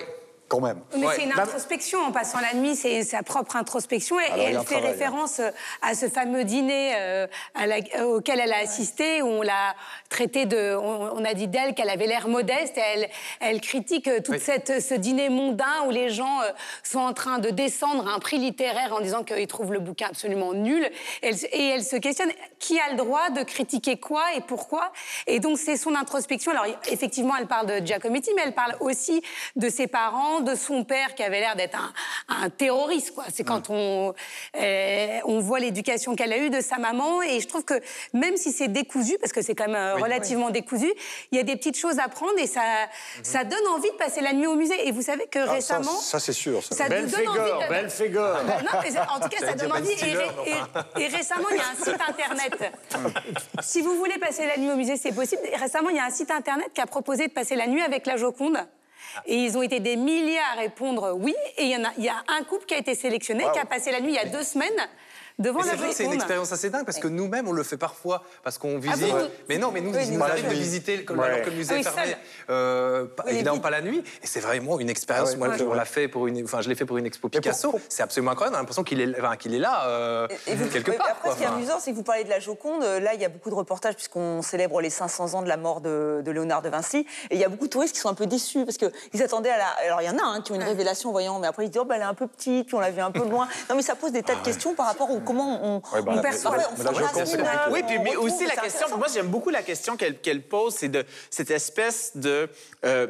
Quand 0.52 0.60
même. 0.60 0.80
Mais 0.98 1.06
Ouais. 1.06 1.14
c'est 1.16 1.22
une 1.24 1.32
introspection. 1.32 1.98
En 2.00 2.12
passant 2.12 2.38
la 2.40 2.52
nuit, 2.52 2.76
c'est 2.76 3.02
sa 3.04 3.22
propre 3.22 3.56
introspection. 3.56 4.20
Et, 4.20 4.24
Alors, 4.24 4.36
elle 4.46 4.58
fait 4.58 4.64
travail, 4.64 4.84
hein. 4.84 4.90
référence 4.92 5.40
euh, 5.40 5.50
à 5.80 5.94
ce 5.94 6.10
fameux 6.10 6.44
dîner 6.44 6.92
euh, 6.94 7.26
à 7.54 7.66
la- 7.66 8.06
auquel 8.06 8.38
elle 8.38 8.52
a 8.52 8.58
assisté, 8.58 9.22
où 9.22 9.28
on 9.28 9.40
l'a 9.42 9.74
traité 10.10 10.44
de. 10.44 10.76
On, 10.76 11.16
on 11.16 11.24
a 11.24 11.32
dit 11.32 11.48
d'elle 11.48 11.74
qu'elle 11.74 11.88
avait 11.88 12.06
l'air 12.06 12.28
modeste. 12.28 12.76
Et 12.76 12.82
elle, 12.94 13.08
elle 13.40 13.60
critique 13.62 14.08
euh, 14.08 14.20
Oui. 14.28 14.38
cette, 14.38 14.82
ce 14.82 14.92
dîner 14.92 15.30
mondain 15.30 15.84
où 15.86 15.90
les 15.90 16.10
gens 16.10 16.42
euh, 16.42 16.50
sont 16.82 16.98
en 17.00 17.14
train 17.14 17.38
de 17.38 17.48
descendre 17.48 18.06
à 18.06 18.12
un 18.12 18.18
prix 18.18 18.36
littéraire 18.36 18.92
en 18.92 19.00
disant 19.00 19.24
qu'ils 19.24 19.46
trouvent 19.46 19.72
le 19.72 19.80
bouquin 19.80 20.08
absolument 20.10 20.52
nul. 20.52 20.86
Elle, 21.22 21.34
et 21.52 21.68
elle 21.70 21.82
se 21.84 21.96
questionne 21.96 22.30
qui 22.58 22.78
a 22.78 22.90
le 22.90 22.96
droit 22.96 23.30
de 23.30 23.42
critiquer 23.42 23.96
quoi 23.98 24.22
et 24.36 24.42
pourquoi? 24.42 24.92
Et 25.26 25.40
donc, 25.40 25.56
c'est 25.56 25.78
son 25.78 25.94
introspection. 25.94 26.50
Alors, 26.52 26.66
effectivement, 26.90 27.34
elle 27.38 27.46
parle 27.46 27.66
de 27.68 27.86
Giacometti, 27.86 28.32
mais 28.36 28.42
elle 28.44 28.54
parle 28.54 28.76
aussi 28.80 29.22
de 29.56 29.70
ses 29.70 29.86
parents, 29.86 30.40
de 30.42 30.54
son 30.54 30.84
père 30.84 31.14
qui 31.14 31.22
avait 31.22 31.40
l'air 31.40 31.56
d'être 31.56 31.76
un, 31.78 31.92
un 32.42 32.50
terroriste. 32.50 33.14
Quoi. 33.14 33.24
C'est 33.32 33.44
quand 33.44 33.70
on, 33.70 34.14
euh, 34.56 35.18
on 35.24 35.40
voit 35.40 35.60
l'éducation 35.60 36.14
qu'elle 36.14 36.32
a 36.32 36.38
eue 36.38 36.50
de 36.50 36.60
sa 36.60 36.78
maman. 36.78 37.22
Et 37.22 37.40
je 37.40 37.48
trouve 37.48 37.64
que 37.64 37.74
même 38.12 38.36
si 38.36 38.52
c'est 38.52 38.68
décousu, 38.68 39.16
parce 39.18 39.32
que 39.32 39.42
c'est 39.42 39.54
quand 39.54 39.66
même 39.66 39.74
euh, 39.76 39.94
relativement 39.94 40.50
décousu, 40.50 40.92
il 41.30 41.38
y 41.38 41.40
a 41.40 41.44
des 41.44 41.56
petites 41.56 41.76
choses 41.78 41.98
à 41.98 42.08
prendre 42.08 42.38
et 42.38 42.46
ça, 42.46 42.62
ça 43.22 43.44
donne 43.44 43.66
envie 43.74 43.90
de 43.90 43.96
passer 43.96 44.20
la 44.20 44.32
nuit 44.32 44.46
au 44.46 44.54
musée. 44.54 44.88
Et 44.88 44.92
vous 44.92 45.02
savez 45.02 45.26
que 45.26 45.38
Ah, 45.40 45.46
ça, 45.46 45.52
récemment... 45.52 45.96
ça, 46.00 46.18
c'est 46.20 46.32
sûr. 46.32 46.62
ça. 46.62 46.74
Ça 46.74 46.88
nous 46.88 47.06
donne 47.06 47.28
envie 47.28 47.38
de- 47.64 47.68
Belphégor. 47.68 48.36
non, 48.44 48.78
mais 48.82 48.98
en 48.98 49.20
tout 49.20 49.28
cas, 49.28 49.38
ça 49.38 49.46
J'allais 49.46 49.54
donne 49.54 49.72
envie. 49.72 49.90
Et, 49.92 49.96
Stiller, 49.96 50.26
et- 50.46 51.02
et 51.02 51.06
récemment, 51.08 51.48
il 51.50 51.56
y 51.56 51.60
a 51.60 51.64
un 51.70 51.84
site 51.84 52.00
internet. 52.08 52.72
si 53.62 53.80
vous 53.82 53.96
voulez 53.96 54.18
passer 54.18 54.46
la 54.46 54.56
nuit 54.56 54.70
au 54.70 54.76
musée, 54.76 54.96
c'est 54.96 55.12
possible. 55.12 55.42
Récemment, 55.58 55.90
il 55.90 55.96
y 55.96 56.00
a 56.00 56.04
un 56.04 56.10
site 56.10 56.30
internet 56.30 56.70
qui 56.74 56.80
a 56.80 56.86
proposé 56.86 57.26
de 57.28 57.32
passer 57.32 57.54
la 57.56 57.66
nuit 57.66 57.82
avec 57.82 58.06
la 58.06 58.16
Joconde. 58.16 58.58
Et 59.26 59.36
ils 59.36 59.56
ont 59.56 59.62
été 59.62 59.80
des 59.80 59.96
milliers 59.96 60.38
à 60.52 60.60
répondre 60.60 61.16
oui. 61.18 61.34
Et 61.58 61.64
il 61.64 61.70
y, 61.70 61.76
en 61.76 61.84
a, 61.84 61.92
il 61.98 62.04
y 62.04 62.08
a 62.08 62.22
un 62.28 62.42
couple 62.44 62.66
qui 62.66 62.74
a 62.74 62.78
été 62.78 62.94
sélectionné, 62.94 63.44
qui 63.52 63.58
a 63.58 63.64
passé 63.64 63.90
la 63.90 64.00
nuit 64.00 64.12
il 64.12 64.16
y 64.16 64.18
a 64.18 64.26
deux 64.26 64.42
semaines 64.42 64.70
devant 65.38 65.60
Mais 65.60 65.66
la 65.66 65.70
c'est 65.72 65.76
vrai 65.78 65.88
que 65.90 65.94
c'est 65.94 66.04
une 66.04 66.12
expérience 66.12 66.52
assez 66.52 66.70
dingue 66.70 66.84
parce 66.84 66.98
que 66.98 67.08
nous-mêmes 67.08 67.48
on 67.48 67.52
le 67.52 67.62
fait 67.62 67.76
parfois 67.76 68.22
parce 68.42 68.58
qu'on 68.58 68.78
visite. 68.78 69.06
vous- 69.08 69.16
mais 69.48 69.58
non, 69.58 69.70
mais 69.72 69.80
nous, 69.80 69.92
Oui, 69.94 70.06
nous 70.10 70.18
nous 70.18 70.22
arrive 70.24 70.48
de 70.48 70.54
visiter 70.54 70.96
le, 70.96 71.14
Ouais. 71.14 71.24
alors 71.26 71.42
que 71.44 71.50
le 71.50 71.56
musée 71.56 71.74
Ah 71.76 71.78
est 71.78 71.82
fermé. 71.82 72.16
euh, 72.50 73.04
pas- 73.06 73.24
Oui, 73.26 73.32
évidemment 73.34 73.60
pas 73.60 73.70
la 73.70 73.80
nuit. 73.82 74.02
Et 74.22 74.26
c'est 74.26 74.40
vraiment 74.40 74.78
une 74.78 74.90
expérience. 74.90 75.30
Ah 75.34 75.36
Moi, 75.36 75.56
je, 75.56 75.64
l'a 75.64 75.84
fait 75.84 76.08
pour 76.08 76.26
une, 76.26 76.44
enfin, 76.44 76.60
je 76.60 76.68
l'ai 76.68 76.74
fait 76.74 76.84
pour 76.84 76.98
une 76.98 77.06
expo 77.06 77.28
Picasso. 77.28 77.78
C'est 77.88 78.02
absolument 78.02 78.32
incroyable. 78.32 78.54
On 78.54 78.58
a 78.58 78.62
l'impression 78.62 78.84
qu'il 78.84 79.00
est, 79.00 79.18
enfin, 79.18 79.36
qu'il 79.36 79.54
est 79.54 79.58
là 79.58 79.86
euh, 79.88 80.28
Et 80.46 80.54
vous- 80.54 80.68
quelque 80.68 80.90
oui, 80.90 80.96
part. 80.96 81.08
Après, 81.10 81.22
quoi. 81.22 81.32
ce 81.32 81.36
qui 81.38 81.44
est 81.44 81.46
amusant, 81.46 81.78
c'est 81.80 81.90
que 81.92 81.96
vous 81.96 82.02
parlez 82.02 82.24
de 82.24 82.30
la 82.30 82.40
Joconde. 82.40 82.82
Là, 82.82 83.14
il 83.14 83.20
y 83.20 83.24
a 83.24 83.28
beaucoup 83.28 83.50
de 83.50 83.54
reportages 83.54 83.94
puisqu'on 83.94 84.42
célèbre 84.42 84.80
les 84.80 84.90
500 84.90 85.34
ans 85.34 85.42
de 85.42 85.48
la 85.48 85.56
mort 85.56 85.80
de, 85.80 86.20
de 86.24 86.30
Léonard 86.30 86.62
de 86.62 86.68
Vinci. 86.68 87.06
Et 87.30 87.34
il 87.34 87.38
y 87.38 87.44
a 87.44 87.48
beaucoup 87.48 87.66
de 87.66 87.70
touristes 87.70 87.94
qui 87.94 88.00
sont 88.00 88.08
un 88.08 88.14
peu 88.14 88.26
déçus 88.26 88.64
parce 88.64 88.76
qu'ils 88.78 89.22
attendaient 89.22 89.50
à 89.50 89.58
la. 89.58 89.66
Alors, 89.86 90.02
il 90.02 90.06
y 90.06 90.10
en 90.10 90.18
a 90.18 90.22
hein, 90.22 90.40
qui 90.42 90.52
ont 90.52 90.56
une 90.56 90.62
révélation 90.62 91.08
en 91.08 91.12
voyant, 91.12 91.38
mais 91.38 91.46
après, 91.46 91.64
ils 91.64 91.66
se 91.68 91.72
disent, 91.72 91.82
oh, 91.82 91.84
bah, 91.84 91.96
elle 91.96 92.02
est 92.02 92.04
un 92.04 92.14
peu 92.14 92.26
petite, 92.26 92.66
puis 92.66 92.74
on 92.74 92.80
l'a 92.80 92.90
vu 92.90 93.00
un 93.00 93.10
peu 93.10 93.26
loin. 93.28 93.48
Non, 93.70 93.76
mais 93.76 93.82
ça 93.82 93.94
pose 93.94 94.12
des 94.12 94.22
tas 94.22 94.34
de 94.34 94.42
questions 94.42 94.74
par 94.74 94.86
rapport 94.86 95.10
au 95.10 95.20
comment 95.22 95.60
on, 95.64 95.76
Ouais, 95.94 96.02
bah, 96.02 96.12
on 96.16 96.20
perçoit. 96.22 96.56
mais- 96.56 96.64
on 97.68 97.72
Oui, 97.72 97.82
puis 97.86 97.98
mais 97.98 98.16
aussi 98.16 98.46
la 98.46 98.56
question, 98.56 98.86
moi 98.98 99.06
j'aime 99.12 99.28
beaucoup 99.28 99.50
la 99.50 99.62
question 99.62 99.96
qu'elle 99.96 100.20
qu'elle 100.20 100.42
pose, 100.42 100.74
c'est 100.74 100.88
de 100.88 101.04
cette 101.30 101.50
espèce 101.50 102.12
de... 102.16 102.48
euh, 102.84 103.06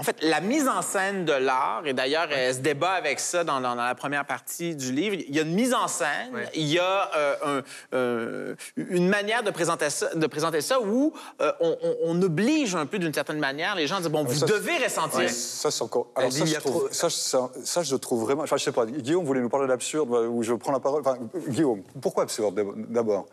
en 0.00 0.02
fait, 0.02 0.16
la 0.22 0.40
mise 0.40 0.66
en 0.66 0.80
scène 0.80 1.26
de 1.26 1.32
l'art, 1.34 1.82
et 1.84 1.92
d'ailleurs, 1.92 2.28
elle 2.32 2.54
se 2.54 2.60
débat 2.60 2.92
avec 2.92 3.20
ça 3.20 3.44
dans, 3.44 3.60
dans- 3.60 3.76
dans 3.76 3.84
la 3.84 3.94
première 3.94 4.24
partie 4.24 4.74
du 4.74 4.92
livre, 4.92 5.16
il 5.28 5.34
y 5.36 5.38
a 5.38 5.42
une 5.42 5.52
mise 5.54 5.74
en 5.74 5.88
scène, 5.88 6.32
Ouais. 6.32 6.48
il 6.54 6.66
y 6.68 6.78
a 6.78 7.10
euh, 7.14 7.34
un- 7.44 7.62
euh, 7.94 8.54
une 8.78 9.08
manière 9.10 9.42
de 9.42 9.50
présenter 9.50 9.90
ça, 9.90 10.14
de 10.14 10.26
présenter 10.26 10.62
ça 10.62 10.80
où 10.80 11.12
euh, 11.42 11.52
on, 11.60 11.76
on- 11.82 11.96
on 12.04 12.22
oblige 12.22 12.74
un 12.74 12.86
peu 12.86 12.98
d'une 12.98 13.12
certaine 13.12 13.38
manière 13.38 13.74
les 13.74 13.86
gens 13.86 13.96
à 13.96 14.00
dire, 14.00 14.08
bon, 14.08 14.24
vous 14.24 14.34
ça, 14.34 14.46
devez 14.46 14.78
ressentir. 14.82 15.28
Ça, 15.28 15.70
c'est 15.70 15.82
encore. 15.82 16.06
Alors, 16.16 16.32
ça, 16.32 16.46
je 16.46 16.54
trouve, 16.56 16.72
trop- 16.86 16.88
ça, 16.92 17.10
ça, 17.10 17.50
ça, 17.62 17.82
je 17.82 17.96
trouve 17.96 18.22
vraiment. 18.24 18.42
Enfin, 18.44 18.56
je 18.56 18.64
sais 18.64 18.72
pas. 18.72 18.86
Guillaume 18.86 19.24
voulait 19.26 19.40
nous 19.42 19.50
parler 19.50 19.68
d'absurde, 19.68 20.08
où 20.30 20.42
je 20.42 20.54
prends 20.54 20.72
la 20.72 20.80
parole. 20.80 21.02
Enfin, 21.02 21.18
Guillaume, 21.48 21.82
pourquoi 22.00 22.22
absurde 22.22 22.58
d'abord? 22.88 23.26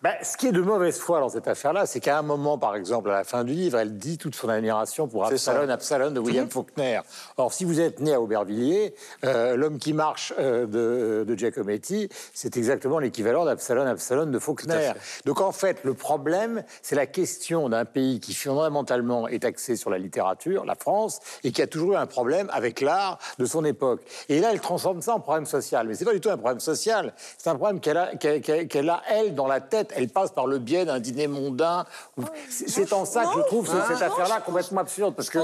Ben, 0.00 0.12
ce 0.22 0.36
qui 0.36 0.46
est 0.46 0.52
de 0.52 0.60
mauvaise 0.60 0.96
foi 0.96 1.18
dans 1.18 1.28
cette 1.28 1.48
affaire-là, 1.48 1.84
c'est 1.84 1.98
qu'à 1.98 2.18
un 2.18 2.22
moment, 2.22 2.56
par 2.56 2.76
exemple, 2.76 3.10
à 3.10 3.14
la 3.14 3.24
fin 3.24 3.42
du 3.42 3.52
livre, 3.52 3.78
elle 3.80 3.98
dit 3.98 4.16
toute 4.16 4.36
son 4.36 4.48
admiration 4.48 5.08
pour. 5.08 5.24
Absalom, 5.56 5.70
Absalom 5.70 6.14
de 6.14 6.20
William 6.20 6.48
Faulkner. 6.48 7.00
Or, 7.36 7.52
si 7.52 7.64
vous 7.64 7.80
êtes 7.80 7.98
né 7.98 8.14
à 8.14 8.20
Aubervilliers, 8.20 8.94
euh, 9.24 9.56
l'homme 9.56 9.78
qui 9.78 9.92
marche 9.92 10.32
euh, 10.38 10.66
de, 10.66 11.24
de 11.24 11.36
Giacometti, 11.36 12.08
c'est 12.32 12.56
exactement 12.56 13.00
l'équivalent 13.00 13.44
d'Absalom, 13.44 13.88
Absalom 13.88 14.30
de 14.30 14.38
Faulkner. 14.38 14.92
Donc, 15.24 15.40
en 15.40 15.50
fait, 15.50 15.82
le 15.82 15.94
problème, 15.94 16.62
c'est 16.80 16.94
la 16.94 17.06
question 17.06 17.68
d'un 17.68 17.84
pays 17.84 18.20
qui 18.20 18.34
fondamentalement 18.34 19.26
est 19.26 19.44
axé 19.44 19.74
sur 19.74 19.90
la 19.90 19.98
littérature, 19.98 20.64
la 20.64 20.76
France, 20.76 21.18
et 21.42 21.50
qui 21.50 21.60
a 21.60 21.66
toujours 21.66 21.94
eu 21.94 21.96
un 21.96 22.06
problème 22.06 22.48
avec 22.52 22.80
l'art 22.82 23.18
de 23.40 23.46
son 23.46 23.64
époque. 23.64 24.02
Et 24.28 24.38
là, 24.38 24.50
elle 24.52 24.60
transforme 24.60 25.02
ça 25.02 25.12
en 25.16 25.18
problème 25.18 25.46
social. 25.46 25.88
Mais 25.88 25.96
c'est 25.96 26.04
pas 26.04 26.12
du 26.14 26.20
tout 26.20 26.30
un 26.30 26.36
problème 26.38 26.60
social. 26.60 27.14
C'est 27.36 27.50
un 27.50 27.56
problème 27.56 27.80
qu'elle 27.80 27.96
a, 27.96 28.14
qu'elle- 28.14 28.40
qu'elle- 28.42 28.68
qu'elle 28.68 28.88
a, 28.90 29.02
elle, 29.10 29.34
dans 29.34 29.48
la 29.48 29.60
tête. 29.60 29.87
Elle 29.96 30.08
passe 30.08 30.30
par 30.32 30.46
le 30.46 30.58
biais 30.58 30.84
d'un 30.84 31.00
dîner 31.00 31.26
mondain. 31.26 31.84
C'est 32.50 32.68
c'est 32.68 32.92
en 32.92 33.04
ça 33.04 33.24
que 33.26 33.38
je 33.38 33.46
trouve 33.46 33.66
ce- 33.66 33.72
cette 33.94 34.02
affaire-là 34.02 34.40
complètement 34.40 34.80
absurde. 34.80 35.14
Parce 35.14 35.30
que, 35.30 35.38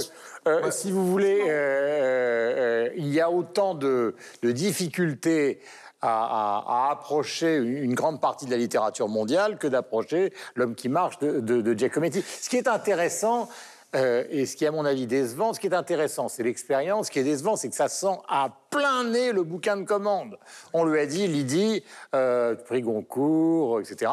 euh, 0.47 0.71
si 0.71 0.91
vous 0.91 1.07
voulez, 1.07 1.43
euh, 1.49 2.89
euh, 2.89 2.89
il 2.97 3.09
y 3.13 3.21
a 3.21 3.31
autant 3.31 3.75
de, 3.75 4.15
de 4.43 4.53
difficultés 4.53 5.61
à, 6.03 6.09
à- 6.09 6.89
à 6.89 6.93
approcher 6.93 7.57
une 7.57 7.95
grande 7.95 8.21
partie 8.21 8.45
de 8.47 8.51
la 8.51 8.57
littérature 8.59 9.09
mondiale 9.09 9.57
que 9.59 9.67
d'approcher 9.67 10.33
l'homme 10.55 10.75
qui 10.75 10.89
marche 10.89 11.19
de, 11.19 11.41
de- 11.41 11.63
de 11.63 11.75
Giacometti. 11.75 12.23
Ce 12.41 12.49
qui 12.51 12.57
est 12.57 12.69
intéressant, 12.69 13.49
et 13.97 14.45
ce 14.45 14.57
qui 14.57 14.65
est 14.65 14.67
à 14.67 14.73
mon 14.73 14.85
avis 14.85 15.07
décevant, 15.07 15.53
ce 15.55 15.61
qui 15.61 15.69
est 15.69 15.75
intéressant, 15.75 16.29
c'est 16.29 16.43
l'expérience. 16.43 17.07
Ce 17.07 17.11
qui 17.13 17.21
est 17.21 17.23
décevant, 17.25 17.55
c'est 17.55 17.69
que 17.69 17.77
ça 17.77 17.87
sent 17.89 18.19
à 18.29 18.49
plein 18.75 19.05
nez 19.05 19.33
le 19.33 19.43
bouquin 19.45 19.77
de 19.77 19.85
commande. 19.85 20.39
On 20.73 20.85
lui 20.85 20.99
a 20.99 21.07
dit, 21.07 21.27
Lydie, 21.29 21.85
euh, 22.15 22.55
prix 22.55 22.83
Goncourt, 22.83 23.81
etc., 23.81 24.11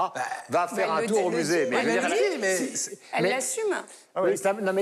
va 0.49 0.67
faire 0.67 0.93
un 0.93 1.05
tour 1.05 1.25
au 1.25 1.31
musée. 1.31 1.67
Mais 1.69 1.77
Elle 3.13 3.23
mais 3.23 3.29
l'assume. 3.29 3.73
ah 4.15 4.21
non, 4.61 4.73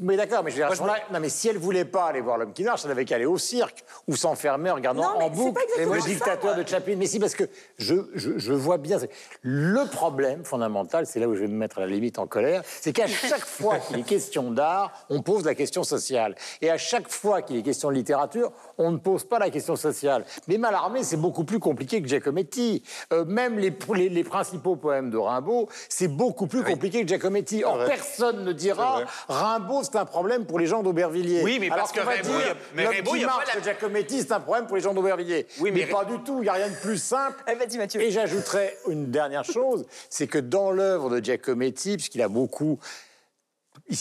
mais, 0.00 0.16
d'accord, 0.16 0.42
mais 0.42 0.50
je 0.50 0.60
veux 0.62 0.68
dire, 0.68 0.86
non, 1.12 1.20
mais 1.20 1.28
si 1.28 1.48
elle 1.48 1.58
voulait 1.58 1.84
pas 1.84 2.06
aller 2.06 2.20
voir 2.20 2.38
l'homme 2.38 2.52
qui 2.52 2.64
marche, 2.64 2.82
elle 2.84 2.90
avait 2.90 3.04
qu'à 3.04 3.16
aller 3.16 3.26
au 3.26 3.38
cirque 3.38 3.84
ou 4.08 4.16
s'enfermer 4.16 4.70
en 4.70 4.76
regardant 4.76 5.02
Non, 5.02 5.26
en 5.26 5.30
boucle 5.30 5.62
le 5.78 6.00
dictateur 6.00 6.56
de 6.56 6.66
Chaplin. 6.66 6.96
Mais 6.96 7.06
si, 7.06 7.18
parce 7.18 7.34
que 7.34 7.44
je, 7.78 7.94
je, 8.14 8.38
je 8.38 8.52
vois 8.52 8.78
bien. 8.78 8.98
Le 9.42 9.88
problème 9.90 10.44
fondamental, 10.44 11.06
c'est 11.06 11.20
là 11.20 11.28
où 11.28 11.34
je 11.34 11.40
vais 11.40 11.48
me 11.48 11.56
mettre 11.56 11.78
à 11.78 11.82
la 11.82 11.86
limite 11.88 12.18
en 12.18 12.26
colère, 12.26 12.62
c'est 12.64 12.92
qu'à 12.92 13.06
chaque 13.06 13.40
fois 13.44 13.78
qu'il 13.78 13.98
est 13.98 14.02
question 14.02 14.50
d'art, 14.50 15.06
on 15.08 15.22
pose 15.22 15.44
la 15.44 15.54
question 15.54 15.84
sociale. 15.84 16.34
Et 16.62 16.70
à 16.70 16.78
chaque 16.78 17.10
fois 17.10 17.42
qu'il 17.42 17.56
est 17.56 17.62
question 17.62 17.90
de 17.90 17.94
littérature, 17.94 18.52
on 18.78 18.90
ne 18.90 18.98
pose 18.98 19.19
pas 19.28 19.38
la 19.38 19.50
question 19.50 19.76
sociale. 19.76 20.24
Mais 20.48 20.58
Mallarmé, 20.58 21.02
c'est 21.02 21.16
beaucoup 21.16 21.44
plus 21.44 21.58
compliqué 21.58 22.00
que 22.02 22.08
Giacometti. 22.08 22.82
Euh, 23.12 23.24
même 23.24 23.58
les, 23.58 23.72
les, 23.94 24.08
les 24.08 24.24
principaux 24.24 24.76
poèmes 24.76 25.10
de 25.10 25.16
Rimbaud, 25.16 25.68
c'est 25.88 26.08
beaucoup 26.08 26.46
plus 26.46 26.62
compliqué 26.62 27.02
que 27.02 27.08
Giacometti. 27.08 27.64
Or, 27.64 27.84
personne 27.86 28.44
ne 28.44 28.52
dira 28.52 29.02
Rimbaud, 29.28 29.82
c'est 29.84 29.96
un 29.96 30.04
problème 30.04 30.44
pour 30.46 30.58
les 30.58 30.66
gens 30.66 30.82
d'Aubervilliers. 30.82 31.42
Oui, 31.44 31.58
mais 31.60 31.68
parce 31.68 31.78
Alors 31.80 31.92
que 31.92 32.00
qu'on 32.00 32.06
va 32.06 32.12
Rimbaud, 32.12 32.28
dire, 32.28 32.46
il 32.46 32.50
a- 32.50 32.54
mais 32.74 32.82
l'homme 32.84 32.92
Rimbaud, 32.94 33.10
qui 33.12 33.16
il 33.16 33.20
y 33.22 33.24
a 33.24 33.28
pas 33.28 33.36
marche 33.36 33.54
la- 33.54 33.60
de 33.60 33.64
Giacometti, 33.64 34.20
c'est 34.20 34.32
un 34.32 34.40
problème 34.40 34.66
pour 34.66 34.76
les 34.76 34.82
gens 34.82 34.94
d'Aubervilliers. 34.94 35.46
Oui, 35.60 35.70
mais 35.72 35.80
mais 35.80 35.86
pas 35.86 36.04
du 36.04 36.18
tout. 36.20 36.38
Il 36.38 36.42
n'y 36.42 36.48
a 36.48 36.52
rien 36.54 36.68
de 36.68 36.74
plus 36.76 36.98
simple. 36.98 37.36
Eh. 37.48 37.98
Et 37.98 38.10
j'ajouterais 38.10 38.76
une 38.88 39.10
dernière 39.10 39.44
chose, 39.44 39.84
c'est 40.08 40.26
que 40.26 40.38
dans 40.38 40.70
l'œuvre 40.70 41.10
de 41.10 41.22
Giacometti, 41.24 41.96
puisqu'il 41.96 42.22
a 42.22 42.28
beaucoup 42.28 42.78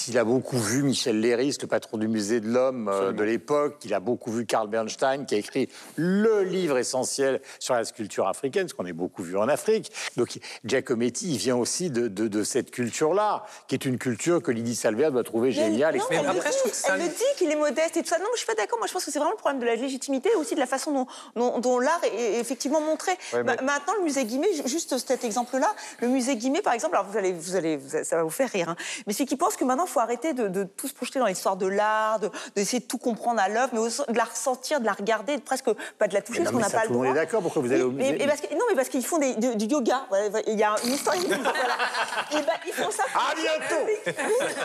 il 0.07 0.17
a 0.19 0.23
beaucoup 0.23 0.57
vu 0.57 0.83
Michel 0.83 1.19
Léris, 1.19 1.57
le 1.61 1.67
patron 1.67 1.97
du 1.97 2.07
musée 2.07 2.39
de 2.41 2.47
l'homme 2.47 2.89
euh, 2.89 3.11
de 3.11 3.23
l'époque. 3.23 3.77
Il 3.85 3.93
a 3.95 3.99
beaucoup 3.99 4.31
vu 4.31 4.45
Karl 4.45 4.67
Bernstein, 4.67 5.25
qui 5.25 5.33
a 5.35 5.37
écrit 5.39 5.67
le 5.95 6.43
livre 6.43 6.77
essentiel 6.77 7.41
sur 7.59 7.73
la 7.73 7.85
sculpture 7.85 8.27
africaine, 8.27 8.67
ce 8.67 8.73
qu'on 8.75 8.85
a 8.85 8.93
beaucoup 8.93 9.23
vu 9.23 9.35
en 9.37 9.47
Afrique. 9.47 9.91
Donc, 10.15 10.37
Giacometti, 10.63 11.31
il 11.33 11.37
vient 11.37 11.55
aussi 11.55 11.89
de, 11.89 12.07
de- 12.07 12.27
de 12.27 12.43
cette 12.43 12.69
culture-là, 12.71 13.45
qui 13.67 13.75
est 13.75 13.85
une 13.85 13.97
culture 13.97 14.43
que 14.43 14.51
Lydie 14.51 14.75
Salver 14.75 15.09
doit 15.11 15.23
trouver 15.23 15.49
Mais 15.49 15.55
géniale. 15.55 15.95
non, 15.97 16.03
et 16.11 16.15
elle, 16.15 16.25
après, 16.27 16.51
je 16.51 16.63
dit, 16.63 16.69
que 16.69 16.75
ça- 16.75 16.93
elle 16.95 17.01
le 17.01 17.07
dit 17.07 17.23
qu'il 17.37 17.49
est 17.51 17.55
modeste 17.55 17.97
et 17.97 18.01
tout 18.03 18.09
ça. 18.09 18.17
Non, 18.19 18.25
mais 18.25 18.31
je 18.35 18.39
suis 18.39 18.47
pas 18.47 18.55
d'accord. 18.55 18.77
Moi, 18.77 18.87
je 18.87 18.93
pense 18.93 19.05
que 19.05 19.11
c'est 19.11 19.19
vraiment 19.19 19.31
le 19.31 19.37
problème 19.37 19.59
de 19.59 19.65
la 19.65 19.75
légitimité 19.75 20.29
et 20.33 20.35
aussi 20.35 20.53
de 20.53 20.59
la 20.59 20.67
façon 20.67 20.91
dont, 20.91 21.07
dont- 21.35 21.59
dont 21.59 21.79
l'art 21.79 22.01
est, 22.03 22.39
effectivement 22.39 22.81
montré. 22.81 23.11
Ouais, 23.33 23.43
mais- 23.43 23.55
Ma- 23.55 23.61
Maintenant, 23.79 23.93
le 23.99 24.03
musée 24.03 24.25
Guimet, 24.25 24.53
ju- 24.53 24.67
juste 24.67 24.97
cet 24.97 25.23
exemple-là, 25.23 25.73
le 26.01 26.07
musée 26.09 26.35
Guimet, 26.35 26.61
par 26.61 26.73
exemple, 26.73 26.95
alors 26.95 27.07
vous 27.09 27.17
allez, 27.17 27.31
vous 27.33 27.55
allez, 27.55 27.77
vous 27.77 27.95
allez- 27.95 28.03
ça 28.03 28.17
va 28.17 28.23
vous 28.23 28.29
faire 28.29 28.49
rire, 28.49 28.69
hein, 28.69 28.75
mais 29.07 29.13
c'est 29.13 29.25
qu'il 29.25 29.37
pense 29.37 29.55
que 29.59 29.65
maintenant, 29.65 29.85
il 29.85 29.89
faut 29.91 29.99
arrêter 29.99 30.33
de, 30.33 30.47
de 30.47 30.63
tout 30.63 30.87
se 30.87 30.93
projeter 30.93 31.19
dans 31.19 31.25
l'histoire 31.27 31.55
de 31.57 31.67
l'art, 31.67 32.19
de- 32.19 32.31
d'essayer 32.55 32.79
de, 32.79 32.85
tout 32.85 32.97
comprendre 32.97 33.39
à 33.41 33.49
l'œuvre, 33.49 33.69
mais 33.73 33.79
aussi 33.79 34.01
de 34.07 34.17
la 34.17 34.23
ressentir, 34.23 34.79
de 34.79 34.85
la 34.85 34.93
regarder, 34.93 35.37
de 35.37 35.41
presque 35.41 35.69
pas 35.97 36.07
de 36.07 36.13
la 36.13 36.21
toucher, 36.21 36.39
Mais 36.39 36.45
parce 36.45 36.53
qu'on 36.55 36.61
mais 36.61 36.67
n'a 36.67 36.69
pas 36.79 36.87
tout 36.87 36.93
le 36.93 36.99
droit. 36.99 37.07
est 37.07 37.13
d'accord, 37.13 37.41
pourquoi 37.41 37.61
vous 37.61 37.71
allez 37.71 37.83
au 37.83 37.91
mais- 37.91 38.11
musée 38.13 38.17
mais 38.19 38.27
parce 38.27 38.41
que- 38.41 38.53
Non, 38.53 38.65
mais 38.69 38.75
parce 38.75 38.89
qu'ils 38.89 39.05
font 39.05 39.17
des- 39.17 39.35
du, 39.35 39.55
du 39.55 39.65
yoga. 39.65 40.01
Il 40.47 40.57
y 40.59 40.63
a 40.63 40.75
une 40.83 40.93
histoire. 40.93 41.15
voilà. 41.17 41.39
Et 42.31 42.35
ben, 42.41 42.53
ils 42.65 42.73
font 42.73 42.89
ça. 42.91 43.03
À 43.13 43.35
bientôt 43.35 43.85
Mais 44.05 44.13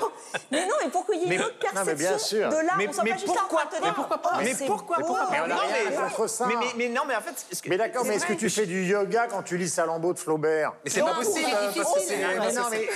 non, 0.01 0.11
mais 0.51 0.67
non, 0.67 0.75
mais 0.85 0.91
pour 0.91 1.07
qu'il 1.07 1.21
y 1.21 1.25
ait 1.25 1.29
Mais- 1.29 1.35
une 1.37 1.43
autre 1.43 1.55
non, 1.75 1.83
mais 1.85 1.95
bien 1.95 2.11
perception 2.11 2.39
sûr. 2.39 2.49
de 2.49 2.55
l'art, 2.57 2.77
Mais- 2.77 2.89
on 2.89 3.03
mais 3.03 3.11
pas 3.11 3.17
juste 3.17 3.27
pourquoi- 3.35 3.65
de 3.65 3.85
mais 3.85 3.93
pourquoi 3.93 4.19
pas 4.19 4.31
oh, 4.35 4.37
Mais 4.43 4.55
c'est 4.55 4.67
pourquoi- 4.67 4.97
pas 4.99 5.03
Mais 5.31 5.41
on 5.41 5.47
Non, 5.49 5.55
mais- 5.71 5.97
contre 5.97 6.27
ça. 6.29 6.47
Mais, 6.47 6.55
mais- 6.57 6.73
mais 6.77 6.89
non, 6.89 7.03
mais 7.07 7.17
en 7.17 7.21
fait... 7.21 7.47
Mais 7.67 7.77
d'accord, 7.77 8.05
mais 8.05 8.17
est-ce 8.17 8.27
que 8.27 8.33
tu 8.35 8.49
fais 8.51 8.67
du 8.67 8.85
yoga 8.85 9.27
quand 9.29 9.43
tu 9.43 9.57
lis 9.57 9.69
Salambo 9.69 10.13
de 10.13 10.19
Flaubert? 10.19 10.73
Mais 10.85 10.91
c'est 10.91 11.01
pas 11.01 11.15
possible. 11.15 11.47
Non, 11.51 12.45
mais 12.47 12.53
non, 12.53 12.63
mais 12.71 12.89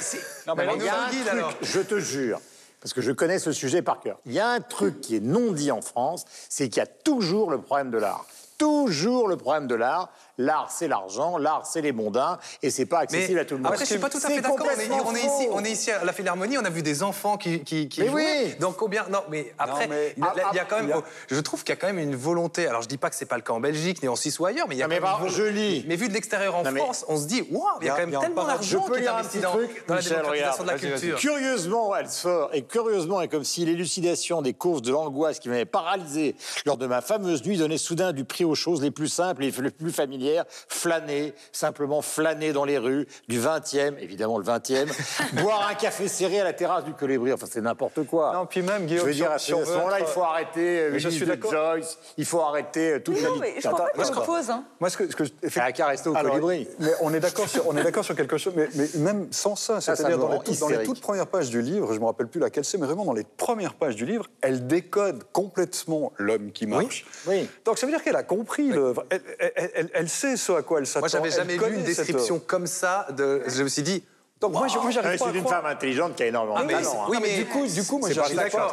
Non, 0.48 0.54
mais 0.56 0.66
il 0.76 0.82
y 0.82 0.88
a 0.88 1.04
un 1.04 1.10
guide, 1.10 1.26
truc, 1.26 1.38
alors. 1.38 1.52
je 1.60 1.80
te 1.80 2.00
jure, 2.00 2.40
parce 2.80 2.94
que 2.94 3.02
je 3.02 3.12
connais 3.12 3.38
ce 3.38 3.52
sujet 3.52 3.82
par 3.82 4.00
cœur. 4.00 4.18
Il 4.24 4.32
y 4.32 4.40
a 4.40 4.48
un 4.48 4.60
truc 4.60 5.02
qui 5.02 5.16
est 5.16 5.20
non 5.20 5.52
dit 5.52 5.70
en 5.70 5.82
France, 5.82 6.24
c'est 6.48 6.70
qu'il 6.70 6.78
y 6.78 6.82
a 6.82 6.86
toujours 6.86 7.50
le 7.50 7.60
problème 7.60 7.90
de 7.90 7.98
l'art. 7.98 8.24
Toujours 8.56 9.28
le 9.28 9.36
problème 9.36 9.66
de 9.66 9.74
l'art. 9.74 10.10
L'art, 10.38 10.70
c'est 10.70 10.86
l'argent, 10.88 11.36
l'art, 11.36 11.66
c'est 11.66 11.80
les 11.80 11.90
mondains, 11.92 12.38
et 12.62 12.70
c'est 12.70 12.86
pas 12.86 13.00
accessible 13.00 13.40
à 13.40 13.44
tout 13.44 13.54
le 13.54 13.58
monde. 13.60 13.72
Après, 13.72 13.84
je 13.84 13.90
suis 13.90 13.98
pas 13.98 14.08
tout 14.08 14.18
à 14.22 14.28
fait 14.28 14.40
d'accord. 14.40 14.56
On 15.04 15.08
on 15.10 15.14
est 15.14 15.18
ici, 15.20 15.48
on 15.50 15.64
est 15.64 15.70
ici 15.70 15.90
à 15.90 16.04
la 16.04 16.12
Philharmonie. 16.12 16.56
On 16.58 16.64
a 16.64 16.70
vu 16.70 16.82
des 16.82 17.02
enfants 17.02 17.36
qui, 17.36 17.60
qui, 17.64 17.88
qui 17.88 18.02
Mais 18.02 18.08
jouaient. 18.08 18.44
oui. 18.46 18.54
Donc 18.60 18.76
combien 18.76 19.04
Non, 19.10 19.20
mais 19.30 19.52
après, 19.58 19.88
mais- 19.88 20.14
il 20.16 20.22
y 20.22 20.26
a- 20.26 20.34
il 20.52 20.56
y 20.56 20.60
a 20.60 20.64
quand 20.64 20.80
même. 20.80 20.92
a- 20.92 21.02
Je 21.28 21.40
trouve 21.40 21.64
qu'il 21.64 21.70
y 21.70 21.72
a 21.72 21.76
quand 21.76 21.88
même 21.88 21.98
une 21.98 22.14
volonté. 22.16 22.66
Alors, 22.68 22.82
je 22.82 22.88
dis 22.88 22.98
pas 22.98 23.10
que 23.10 23.16
c'est 23.16 23.26
pas 23.26 23.34
le 23.36 23.42
cas 23.42 23.52
en 23.52 23.60
Belgique, 23.60 24.00
ni 24.02 24.08
en 24.08 24.14
Suisse 24.16 24.38
ou 24.38 24.46
ailleurs, 24.46 24.66
mais 24.68 24.76
il 24.76 24.78
y 24.78 24.82
a 24.82 24.86
Non, 24.86 24.90
mais 24.90 25.00
quand 25.00 25.06
même 25.08 25.12
par- 25.18 25.24
une 25.26 25.32
je 25.32 25.42
volonté. 25.42 25.58
lis. 25.60 25.84
Mais 25.88 25.96
vu 25.96 26.08
de 26.08 26.14
l'extérieur 26.14 26.54
en 26.54 26.62
Non, 26.62 26.70
mais- 26.70 26.80
France, 26.80 27.04
on 27.08 27.16
se 27.16 27.26
dit, 27.26 27.42
waouh, 27.50 27.64
il 27.80 27.86
y 27.86 27.90
a 27.90 27.94
quand 27.94 28.06
même 28.06 28.20
tellement 28.20 28.44
d'argent 28.44 28.84
Je 28.86 28.92
peux 28.92 28.98
qui 28.98 29.04
est 29.04 29.08
investi 29.08 29.38
petit 29.38 29.42
dans, 29.42 29.50
truc, 29.52 29.84
dans 29.88 29.94
la 29.96 30.02
démocratisation 30.02 30.62
de 30.64 30.68
la 30.68 30.78
culture. 30.78 31.18
Curieusement, 31.18 31.96
elle 31.96 32.08
sort, 32.08 32.50
et 32.52 32.62
curieusement, 32.62 33.20
et 33.22 33.28
comme 33.28 33.44
si 33.44 33.64
l'élucidation 33.64 34.40
des 34.42 34.54
causes 34.54 34.82
de 34.82 34.92
l'angoisse 34.92 35.40
qui 35.40 35.48
m'avait 35.48 35.64
paralysé 35.64 36.36
lors 36.64 36.76
de 36.76 36.86
ma 36.86 37.00
fameuse 37.00 37.44
nuit 37.44 37.56
donnait 37.56 37.76
soudain 37.78 38.12
du 38.12 38.24
prix 38.24 38.44
aux 38.44 38.54
choses 38.54 38.80
les 38.82 38.90
plus 38.92 39.08
simples 39.08 39.42
et 39.44 39.50
les 39.50 39.70
plus 39.70 39.90
familières, 39.92 40.27
flâner, 40.68 41.34
simplement 41.52 42.02
flâner 42.02 42.52
dans 42.52 42.64
les 42.64 42.78
rues 42.78 43.06
du 43.28 43.40
20e, 43.40 43.98
évidemment 43.98 44.38
le 44.38 44.44
20e, 44.44 44.86
boire 45.42 45.66
un 45.70 45.74
café 45.74 46.08
serré 46.08 46.40
à 46.40 46.44
la 46.44 46.52
terrasse 46.52 46.84
du 46.84 46.92
Colibri, 46.94 47.32
enfin 47.32 47.46
c'est 47.50 47.60
n'importe 47.60 48.04
quoi. 48.06 48.32
Non, 48.34 48.46
puis 48.46 48.62
même, 48.62 48.82
Je 48.82 48.86
Guillaume, 48.86 49.06
veux 49.06 49.12
dire, 49.14 49.30
à 49.32 49.38
si 49.38 49.50
ce 49.50 49.56
moment-là, 49.56 50.00
il 50.00 50.06
faut 50.06 50.22
arrêter 50.22 50.80
euh, 50.80 50.90
Mais 50.92 50.98
je 50.98 51.08
suis. 51.08 51.26
Joyce, 51.50 51.98
il 52.16 52.24
faut 52.24 52.40
arrêter 52.40 52.92
euh, 52.94 52.98
toute 53.00 53.14
Mais 53.16 53.20
la 53.22 53.28
non, 53.28 53.34
vie. 53.34 53.40
mais 53.40 53.54
je 53.56 53.68
crois 53.68 53.86
pas 53.94 54.02
je 54.04 54.08
je 54.08 54.20
pose. 54.20 54.50
Hein. 54.50 54.64
Moi, 54.80 54.90
ce 54.90 54.96
que, 54.96 55.10
ce 55.10 55.16
que 55.16 55.24
je- 55.24 55.72
qu'à 55.72 55.86
rester 55.86 56.08
au 56.08 56.16
Alors, 56.16 56.32
Colibri. 56.32 56.68
Mais 56.78 56.90
on 57.00 57.12
est 57.14 57.20
d'accord 57.20 57.48
sur, 57.48 57.66
on 57.68 57.76
est 57.76 57.82
d'accord 57.82 58.04
sur 58.04 58.14
quelque 58.16 58.36
chose, 58.38 58.52
mais, 58.56 58.68
mais 58.74 58.88
même 58.96 59.28
sans 59.30 59.56
ça, 59.56 59.80
c'est-à-dire 59.80 60.18
dans, 60.18 60.28
les 60.32 60.38
toutes- 60.38 60.58
dans 60.58 60.68
les 60.68 60.74
hystérique. 60.74 60.86
toutes 60.86 61.00
premières 61.00 61.26
pages 61.26 61.50
du 61.50 61.60
livre, 61.62 61.92
je 61.94 61.98
me 62.00 62.04
rappelle 62.06 62.26
plus 62.28 62.40
laquelle 62.40 62.64
c'est, 62.64 62.78
mais 62.78 62.86
vraiment 62.86 63.04
dans 63.04 63.12
les 63.12 63.24
premières 63.24 63.74
pages 63.74 63.96
du 63.96 64.04
livre, 64.06 64.26
elle 64.40 64.66
décode 64.66 65.24
complètement 65.32 66.12
l'homme 66.18 66.52
qui 66.52 66.66
marche. 66.66 67.06
oui. 67.26 67.48
Donc 67.64 67.78
ça 67.78 67.86
veut 67.86 67.92
dire 67.92 68.02
qu'elle 68.02 68.16
a 68.16 68.22
compris 68.22 68.68
l'œuvre, 68.68 69.04
elle, 69.10 69.22
elle- 69.38 69.70
elle- 69.74 69.90
elle 69.94 70.08
sait 70.18 70.36
ce 70.36 70.52
à 70.52 70.62
quoi 70.62 70.80
elle 70.80 70.86
s'attend. 70.86 71.00
Moi, 71.00 71.08
j'avais 71.08 71.28
elle 71.28 71.34
jamais 71.34 71.52
lu 71.54 71.58
connaît 71.60 71.76
une 71.76 71.84
description 71.84 72.38
comme 72.44 72.66
ça. 72.66 73.06
De... 73.16 73.42
Je 73.46 73.62
me 73.62 73.68
suis 73.68 73.82
dit. 73.82 74.02
Donc 74.40 74.52
moi, 74.52 74.68
je- 74.68 74.78
moi, 74.78 74.92
j'arrive 74.92 75.10
Ouais, 75.10 75.18
pas 75.18 75.32
C'est 75.32 75.38
une 75.38 75.48
femme 75.48 75.66
intelligente 75.66 76.14
qui 76.14 76.22
a 76.22 76.26
énormément 76.26 76.54
Ah, 76.56 76.62
de 76.62 76.68
talent. 76.70 76.92
hein. 77.02 77.06
oui, 77.08 77.16
Ah, 77.18 77.24
mais 77.26 77.36
du 77.38 77.46
coup, 77.46 77.66
du 77.66 77.82
coup, 77.84 77.98
moi, 77.98 78.08
pas 78.08 78.14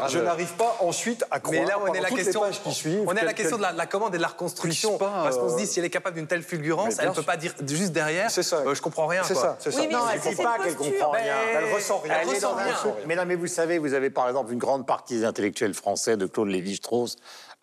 je 0.09 0.19
n'arrive 0.19 0.53
pas 0.53 0.77
ensuite 0.81 1.25
à 1.31 1.39
croire. 1.39 1.59
Mais 1.59 1.65
là, 1.65 1.79
on 1.83 1.91
est 1.91 2.01
la 2.01 2.11
question. 2.11 2.41
pages 2.41 2.61
qui 2.61 2.71
suivent, 2.71 3.03
On 3.07 3.15
est 3.15 3.21
à 3.21 3.23
la 3.25 3.33
question 3.33 3.57
de 3.57 3.63
la, 3.63 3.73
de 3.73 3.77
la 3.79 3.87
commande 3.87 4.13
et 4.13 4.17
de 4.17 4.21
la 4.21 4.27
reconstruction. 4.27 4.99
pas, 4.99 5.23
parce 5.23 5.39
qu'on 5.39 5.49
se 5.49 5.55
euh, 5.55 5.57
dit, 5.57 5.65
si 5.65 5.79
elle 5.79 5.85
est 5.85 5.89
capable 5.89 6.17
d'une 6.17 6.27
telle 6.27 6.43
fulgurance, 6.43 6.97
elle 6.99 7.09
ne 7.09 7.15
peut 7.15 7.23
pas 7.23 7.35
dire 7.35 7.55
juste 7.67 7.93
derrière. 7.93 8.29
C'est 8.29 8.43
ça. 8.43 8.57
euh, 8.57 8.75
je 8.75 8.81
comprends 8.83 9.07
rien. 9.07 9.23
C'est 9.23 9.33
ça, 9.33 9.57
c'est 9.59 9.71
ça. 9.71 9.79
Oui, 9.79 9.87
mais 9.87 9.95
Non, 9.95 10.01
elle 10.13 10.21
c'est 10.21 10.29
ne 10.31 10.35
dit 10.35 10.43
pas 10.43 10.57
qu'elle 10.63 10.75
comprend 10.75 11.11
Ben, 11.13 11.17
rien. 11.23 11.33
Elle 11.55 11.73
ressent 11.73 11.97
rien. 11.97 12.13
Elle 12.21 12.29
ressent 12.29 12.53
rien. 12.53 12.75
Mais 13.07 13.15
non, 13.15 13.25
mais 13.25 13.35
vous 13.35 13.47
savez, 13.47 13.79
vous 13.79 13.95
avez 13.95 14.11
par 14.11 14.27
exemple 14.27 14.53
une 14.53 14.59
grande 14.59 14.85
partie 14.85 15.15
des 15.17 15.25
intellectuels 15.25 15.73
français, 15.73 16.15
de 16.15 16.27
Claude 16.27 16.49
Lévi-Strauss 16.49 17.15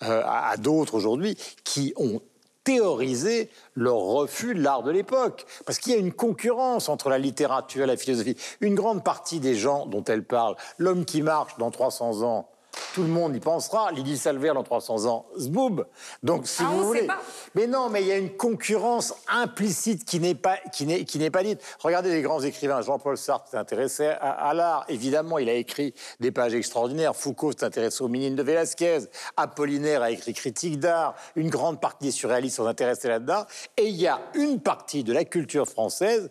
euh, 0.02 0.22
à, 0.24 0.50
à 0.50 0.56
d'autres 0.56 0.96
aujourd'hui, 0.96 1.38
qui 1.62 1.92
ont 1.96 2.20
théorisé 2.64 3.50
leur 3.74 3.98
refus 3.98 4.54
de 4.54 4.62
l'art 4.62 4.82
de 4.82 4.90
l'époque. 4.90 5.46
Parce 5.66 5.78
qu'il 5.78 5.92
y 5.92 5.96
a 5.96 5.98
une 5.98 6.12
concurrence 6.12 6.88
entre 6.88 7.08
la 7.08 7.18
littérature 7.18 7.84
et 7.84 7.86
la 7.86 7.96
philosophie. 7.96 8.36
Une 8.60 8.74
grande 8.74 9.04
partie 9.04 9.40
des 9.40 9.54
gens 9.54 9.86
dont 9.86 10.04
elle 10.04 10.24
parle, 10.24 10.56
l'homme 10.78 11.04
qui 11.04 11.22
marche 11.22 11.56
dans 11.58 11.70
300 11.70 12.22
ans, 12.22 12.48
tout 12.94 13.02
le 13.02 13.08
monde 13.08 13.34
y 13.36 13.40
pensera. 13.40 13.90
Lydie 13.92 14.16
Salver 14.18 14.52
dans 14.54 14.62
300 14.62 15.06
ans, 15.06 15.26
zboob. 15.38 15.86
Donc, 16.22 16.46
si 16.46 16.62
Ah, 16.62 16.70
vous 16.72 16.80
on 16.80 16.86
voulez. 16.86 17.00
sait 17.00 17.06
pas. 17.06 17.20
Mais 17.54 17.66
non, 17.66 17.88
mais 17.90 18.02
il 18.02 18.08
y 18.08 18.12
a 18.12 18.16
une 18.16 18.36
concurrence 18.36 19.14
implicite 19.28 20.04
qui 20.04 20.20
n'est 20.20 20.34
pas, 20.34 20.56
qui 20.72 20.86
n'est, 20.86 21.04
qui 21.04 21.18
n'est 21.18 21.30
pas 21.30 21.42
dite. 21.42 21.60
Regardez 21.80 22.10
les 22.10 22.22
grands 22.22 22.40
écrivains. 22.42 22.80
Jean-Paul 22.82 23.16
Sartre 23.18 23.48
s'est 23.48 23.56
intéressé 23.56 24.06
à, 24.06 24.30
à 24.30 24.54
l'art. 24.54 24.84
Évidemment, 24.88 25.38
il 25.38 25.48
a 25.48 25.54
écrit 25.54 25.94
des 26.20 26.30
pages 26.32 26.54
extraordinaires. 26.54 27.14
Foucault 27.16 27.52
s'est 27.52 27.64
intéressé 27.64 28.02
aux 28.02 28.08
Minimes 28.08 28.36
de 28.36 28.42
Velázquez. 28.42 29.00
Apollinaire 29.36 30.02
a 30.02 30.10
écrit 30.10 30.32
Critique 30.34 30.78
d'art. 30.80 31.14
Une 31.36 31.50
grande 31.50 31.80
partie 31.80 32.06
des 32.06 32.10
surréalistes 32.12 32.56
sont 32.56 32.66
intéressés 32.66 33.08
là-dedans. 33.08 33.44
Et 33.76 33.86
il 33.88 33.96
y 33.96 34.06
a 34.06 34.20
une 34.34 34.60
partie 34.60 35.04
de 35.04 35.12
la 35.12 35.24
culture 35.24 35.66
française, 35.68 36.30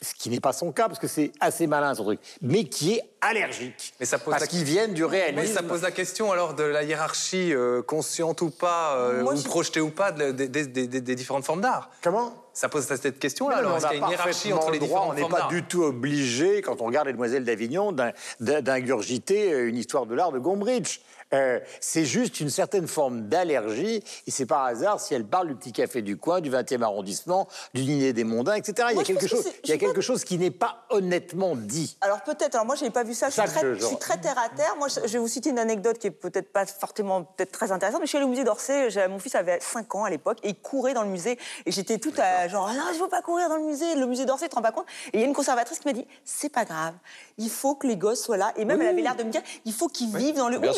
ce 0.00 0.14
qui 0.14 0.30
n'est 0.30 0.40
pas 0.40 0.52
son 0.52 0.70
cas, 0.72 0.86
parce 0.88 0.98
que 1.00 1.08
c'est 1.08 1.32
assez 1.40 1.66
malin 1.66 1.94
son 1.94 2.04
truc, 2.04 2.20
mais 2.40 2.64
qui 2.64 2.94
est 2.94 3.02
allergique. 3.20 3.94
Mais 3.98 4.06
ça 4.06 4.18
pose 4.18 4.30
parce 4.30 4.42
la- 4.42 4.46
qu'ils 4.46 4.62
viennent 4.64 4.94
du 4.94 5.02
Mais 5.02 5.08
réalisme. 5.08 5.54
ça 5.54 5.62
pose 5.62 5.82
la 5.82 5.90
question 5.90 6.30
alors 6.30 6.54
de 6.54 6.62
la 6.62 6.84
hiérarchie 6.84 7.52
euh, 7.52 7.82
consciente 7.82 8.40
ou 8.42 8.50
pas, 8.50 8.94
euh, 8.96 9.22
Moi, 9.22 9.34
ou 9.34 9.36
je- 9.36 9.42
projetée 9.44 9.80
ou 9.80 9.90
pas, 9.90 10.12
de- 10.12 10.30
des- 10.30 11.14
différentes 11.16 11.44
formes 11.44 11.60
d'art. 11.62 11.90
Comment? 12.02 12.32
Ça 12.52 12.68
pose 12.68 12.84
cette 12.86 13.18
question-là. 13.18 13.56
Mais 13.56 13.60
Alors, 13.60 13.76
est-ce 13.76 13.86
qu'il 13.88 13.98
y 13.98 14.02
a 14.02 14.04
une 14.06 14.10
hiérarchie 14.12 14.52
entre 14.52 14.70
les 14.70 14.78
le 14.78 14.86
droit, 14.86 15.00
différentes 15.14 15.32
On 15.32 15.36
n'est 15.36 15.42
pas 15.42 15.48
du 15.48 15.62
tout 15.64 15.82
obligé, 15.82 16.62
quand 16.62 16.80
on 16.80 16.84
regarde 16.86 17.06
Les 17.06 17.12
Demoiselles 17.12 17.44
d'Avignon, 17.44 17.92
d'in- 17.92 18.12
d'in- 18.40 18.62
d'ingurgiter 18.62 19.50
une 19.50 19.76
histoire 19.76 20.06
de 20.06 20.14
l'art 20.14 20.32
de 20.32 20.38
Gombrich. 20.38 21.00
Euh, 21.34 21.60
c'est 21.80 22.04
juste 22.04 22.40
une 22.40 22.48
certaine 22.50 22.86
forme 22.86 23.28
d'allergie, 23.28 24.02
et 24.26 24.30
c'est 24.30 24.46
par 24.46 24.64
hasard 24.64 24.98
si 25.00 25.12
elle 25.14 25.24
parle 25.26 25.48
du 25.48 25.54
petit 25.56 25.72
café 25.72 26.00
du 26.00 26.16
coin, 26.16 26.40
du 26.40 26.50
20e 26.50 26.82
arrondissement, 26.82 27.48
du 27.74 27.84
dîner 27.84 28.12
des 28.12 28.24
mondains, 28.24 28.54
etc. 28.54 28.88
il 28.92 28.96
y 28.96 29.00
a 29.00 29.04
quelque 29.04 29.26
chose, 29.26 29.46
il 29.64 29.70
y 29.70 29.72
a 29.72 29.78
quelque 29.78 30.00
chose 30.00 30.24
qui 30.24 30.38
n'est 30.38 30.50
pas 30.50 30.84
honnêtement 30.90 31.54
dit. 31.54 31.98
Alors 32.00 32.22
peut-être, 32.22 32.54
alors 32.54 32.64
moi 32.66 32.76
je 32.76 32.84
n'ai 32.84 32.90
pas 32.90 33.02
vu 33.04 33.12
ça, 33.14 33.26
je 33.28 33.32
suis, 33.34 33.42
Ça 33.42 33.48
très, 33.48 33.60
je- 33.60 33.74
je 33.74 33.84
suis 33.86 33.96
très 33.98 34.18
terre 34.18 34.38
à 34.38 34.48
terre. 34.48 34.74
Moi 34.78 34.88
je, 34.88 35.00
vais 35.00 35.18
vous 35.18 35.28
citer 35.28 35.50
une 35.50 35.58
anecdote 35.58 35.98
qui 35.98 36.06
est 36.06 36.10
peut-être 36.10 36.50
pas 36.52 36.64
fortement, 36.64 37.24
peut-être 37.24 37.52
très 37.52 37.72
intéressante, 37.72 38.00
mais 38.00 38.06
je 38.06 38.10
suis 38.10 38.16
allée 38.18 38.26
au 38.26 38.30
musée 38.30 38.44
d'Orsay, 38.44 38.88
mon 39.08 39.18
fils 39.18 39.34
avait 39.34 39.58
5 39.60 39.94
ans 39.96 40.04
à 40.04 40.10
l'époque, 40.10 40.38
et 40.42 40.48
il 40.50 40.54
courait 40.58 40.94
dans 40.94 41.02
le 41.02 41.10
musée, 41.10 41.38
et 41.66 41.72
j'étais 41.72 41.98
toute 41.98 42.18
à, 42.18 42.48
genre, 42.48 42.68
Ah 42.70 42.74
non 42.74 42.84
je 42.94 43.00
veux 43.02 43.08
pas 43.08 43.20
courir 43.22 43.48
dans 43.50 43.56
le 43.56 43.64
musée, 43.64 43.94
le 43.96 44.06
musée 44.06 44.24
d'Orsay, 44.24 44.46
tu 44.46 44.50
te 44.50 44.54
rends 44.56 44.62
pas 44.62 44.72
compte? 44.72 44.86
Et 45.12 45.18
il 45.18 45.20
y 45.20 45.22
a 45.24 45.26
une 45.26 45.34
conservatrice 45.34 45.78
qui 45.78 45.86
m'a 45.88 45.92
dit, 45.92 46.06
c'est 46.24 46.48
pas 46.48 46.64
grave, 46.64 46.94
il 47.36 47.50
faut 47.50 47.74
que 47.74 47.86
les 47.86 47.96
gosses 47.96 48.22
soient 48.22 48.36
là, 48.38 48.52
et 48.56 48.64
même 48.64 48.80
elle 48.80 48.88
avait 48.88 49.02
l'air 49.02 49.14
de 49.16 49.24
me 49.24 49.30
dire, 49.30 49.42
il 49.66 49.72
faut 49.74 49.88
qu'ils 49.88 50.16
vivent 50.16 50.36
dans 50.36 50.48
le... 50.48 50.58
oui, 50.58 50.68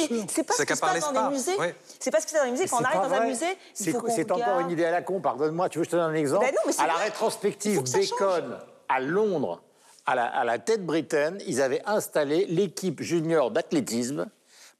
c'est 0.40 0.44
pas 0.44 0.55
ce 0.55 0.62
qui 0.62 0.74
se 0.74 0.81
passe 0.81 1.00
dans 1.00 1.12
pas. 1.12 1.29
les 1.29 1.35
musées, 1.37 1.57
Ouais. 1.57 1.74
c'est 1.98 2.11
pas 2.11 2.20
ce 2.20 2.26
qui 2.26 2.31
se 2.33 2.35
passe 2.37 2.42
dans 2.42 2.46
les 2.46 2.50
musées, 2.53 2.68
quand 2.68 2.81
on 2.81 2.85
arrive 2.85 3.00
dans 3.11 3.14
un 3.16 3.24
musée, 3.26 3.46
il 3.50 3.57
C'est 3.85 3.92
faut 3.92 4.00
qu'on 4.00 4.14
c'est 4.14 4.31
encore 4.31 4.61
une 4.61 4.70
idée 4.70 4.85
à 4.85 4.90
la 4.90 5.03
con, 5.03 5.20
pardonne-moi. 5.20 5.68
Tu 5.68 5.79
veux 5.79 5.85
que 5.85 5.90
je 5.90 5.92
te 5.92 5.96
donne 5.96 6.11
un 6.11 6.14
exemple 6.14 6.46
Ben 6.46 6.53
non, 6.55 6.61
mais 6.66 6.72
c'est 6.72 6.83
À 6.83 6.87
la 6.87 6.94
rétrospective. 6.94 7.83
Bacon 7.83 8.59
à 8.88 9.00
Londres, 9.00 9.62
à 10.07 10.14
la, 10.14 10.26
à 10.26 10.44
la 10.44 10.59
tête 10.59 10.85
britaine, 10.85 11.38
ils 11.46 11.62
avaient 11.62 11.83
installé 11.87 12.46
l'équipe 12.46 13.00
junior 13.03 13.50
d'athlétisme 13.50 14.26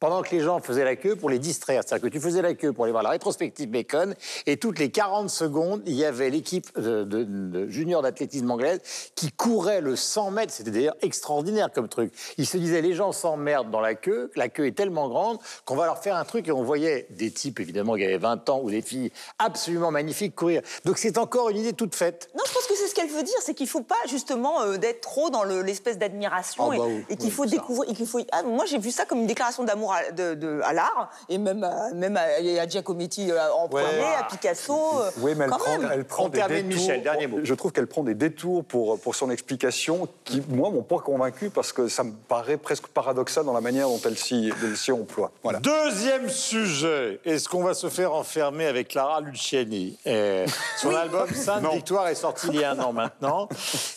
pendant 0.01 0.23
que 0.23 0.31
les 0.35 0.41
gens 0.41 0.61
faisaient 0.61 0.85
la 0.85 0.97
queue 0.97 1.15
pour 1.15 1.29
les 1.31 1.39
distraire. 1.39 1.83
C'est-à-dire 1.87 2.09
que 2.09 2.13
tu 2.13 2.21
faisais 2.21 2.43
la 2.43 2.55
queue 2.55 2.73
pour 2.73 2.85
aller 2.85 2.93
voir 2.93 3.03
la 3.03 3.11
rétrospective 3.11 3.69
Bacon, 3.71 4.15
et 4.47 4.57
toutes 4.57 4.79
les 4.79 4.91
40 4.91 5.29
secondes, 5.31 5.83
il 5.87 5.93
y 5.95 6.05
avait 6.05 6.31
l'équipe 6.31 6.75
de, 6.79 7.05
de- 7.05 7.25
de 7.25 7.69
junior 7.69 8.01
d'athlétisme 8.03 8.51
anglaise 8.51 8.81
qui 9.15 9.31
courait 9.31 9.81
le 9.83 9.97
100 9.97 10.31
mètres. 10.31 10.53
C'était 10.53 10.71
d'ailleurs 10.71 10.97
extraordinaire 11.03 11.71
comme 11.73 11.89
truc. 11.89 12.13
Ils 12.39 12.47
se 12.47 12.57
disaient, 12.57 12.81
les 12.81 12.95
gens 12.95 13.13
s'emmerdent 13.13 13.71
dans 13.71 13.81
la 13.81 13.95
queue, 13.95 14.31
la 14.37 14.49
queue 14.49 14.67
est 14.67 14.73
tellement 14.77 15.09
grande 15.09 15.39
qu'on 15.67 15.77
va 15.77 15.85
leur 15.85 15.99
faire 16.03 16.17
un 16.17 16.25
truc, 16.25 16.49
et 16.49 16.53
on 16.53 16.63
voyait 16.63 17.07
des 17.11 17.31
types, 17.31 17.61
évidemment, 17.61 17.95
qui 17.95 18.05
avaient 18.05 18.17
20 18.19 18.49
ans, 18.49 18.61
ou 18.63 18.71
des 18.71 18.83
filles 18.83 19.13
absolument 19.39 19.91
magnifiques 19.91 20.35
courir. 20.35 20.63
Donc 20.87 20.97
c'est 20.97 21.19
encore 21.19 21.51
une 21.51 21.59
idée 21.59 21.75
toute 21.75 21.95
faite. 21.95 22.31
Non, 22.35 22.43
je 22.47 22.53
pense 22.55 22.67
que 22.67 22.75
c'est 22.75 22.87
ce 22.87 22.95
qu'elle 22.95 23.11
veut 23.11 23.23
dire, 23.23 23.35
c'est 23.43 23.53
qu'il 23.55 23.69
faut 23.69 23.83
pas 23.83 23.95
justement 24.09 24.63
euh, 24.63 24.77
d'être 24.79 25.03
trop 25.03 25.29
dans 25.29 25.45
le- 25.45 25.61
l'espèce 25.63 25.99
d'admiration 25.99 26.71
Ah 26.71 26.75
et, 26.75 26.79
bah 26.79 26.85
oui, 26.87 27.05
et 27.11 27.17
qu'il 27.17 27.27
oui, 27.27 27.31
faut 27.33 27.45
découvrir. 27.47 27.91
et 27.91 27.95
qu'il 27.95 28.07
faut... 28.07 28.21
Ah, 28.33 28.43
moi, 28.43 28.65
j'ai 28.65 28.79
vu 28.79 28.91
ça 28.91 29.05
comme 29.05 29.19
une 29.21 29.27
déclaration 29.27 29.65
d'amour 29.65 29.90
à, 29.93 30.11
de- 30.13 30.35
de- 30.35 30.61
à 30.65 30.73
l'art 30.73 31.11
et 31.29 31.39
même 31.39 31.65
à, 31.65 31.91
même 31.95 32.17
à, 32.17 32.23
à 32.61 32.67
Giacometti 32.69 33.31
euh, 33.31 33.39
en 33.53 33.69
Ouais. 33.71 33.83
premier, 33.83 34.15
à 34.19 34.25
Picasso. 34.25 34.75
euh, 35.01 35.11
Oui, 35.19 35.35
mais 35.37 35.45
elle 35.45 35.51
quand 35.51 35.59
prend, 35.59 35.79
même. 35.79 35.91
elle 35.93 36.05
prend 36.05 36.25
On 36.25 36.29
des 36.29 36.41
détours. 36.43 36.65
Michel, 36.65 37.03
dernier 37.03 37.27
mot. 37.27 37.39
Je 37.43 37.55
trouve 37.55 37.73
qu'elle 37.73 37.87
prend 37.87 38.03
des 38.03 38.15
détours 38.15 38.65
pour, 38.65 38.99
pour 39.01 39.15
son 39.15 39.31
explication 39.31 40.09
qui, 40.25 40.43
moi, 40.49 40.71
m'ont 40.71 40.83
pas 40.83 40.99
convaincu 40.99 41.51
parce 41.51 41.73
que 41.73 41.89
ça 41.89 42.03
me 42.05 42.13
paraît 42.13 42.57
presque 42.57 42.87
paradoxal 42.89 43.45
dans 43.45 43.53
la 43.53 43.61
manière 43.61 43.89
dont 43.89 44.01
elle 44.05 44.17
s'y 44.19 44.53
elle 44.63 44.77
s'y 44.77 44.93
emploie. 44.93 45.31
Voilà. 45.43 45.59
Deuxième 45.61 46.29
sujet, 46.29 47.21
est-ce 47.25 47.49
qu'on 47.49 47.63
va 47.63 47.75
se 47.75 47.89
faire 47.89 48.13
enfermer 48.15 48.67
avec 48.67 48.89
Clara 48.89 49.21
Luciani? 49.21 49.97
Euh, 50.07 50.47
Son 50.79 50.95
album 50.95 51.29
Sainte 51.35 51.65
Victoire 51.73 52.09
est 52.09 52.15
sorti 52.15 52.49
il 52.49 52.61
y 52.61 52.65
a 52.65 52.73
un 52.73 52.79
an 52.81 52.93
maintenant, 52.93 53.49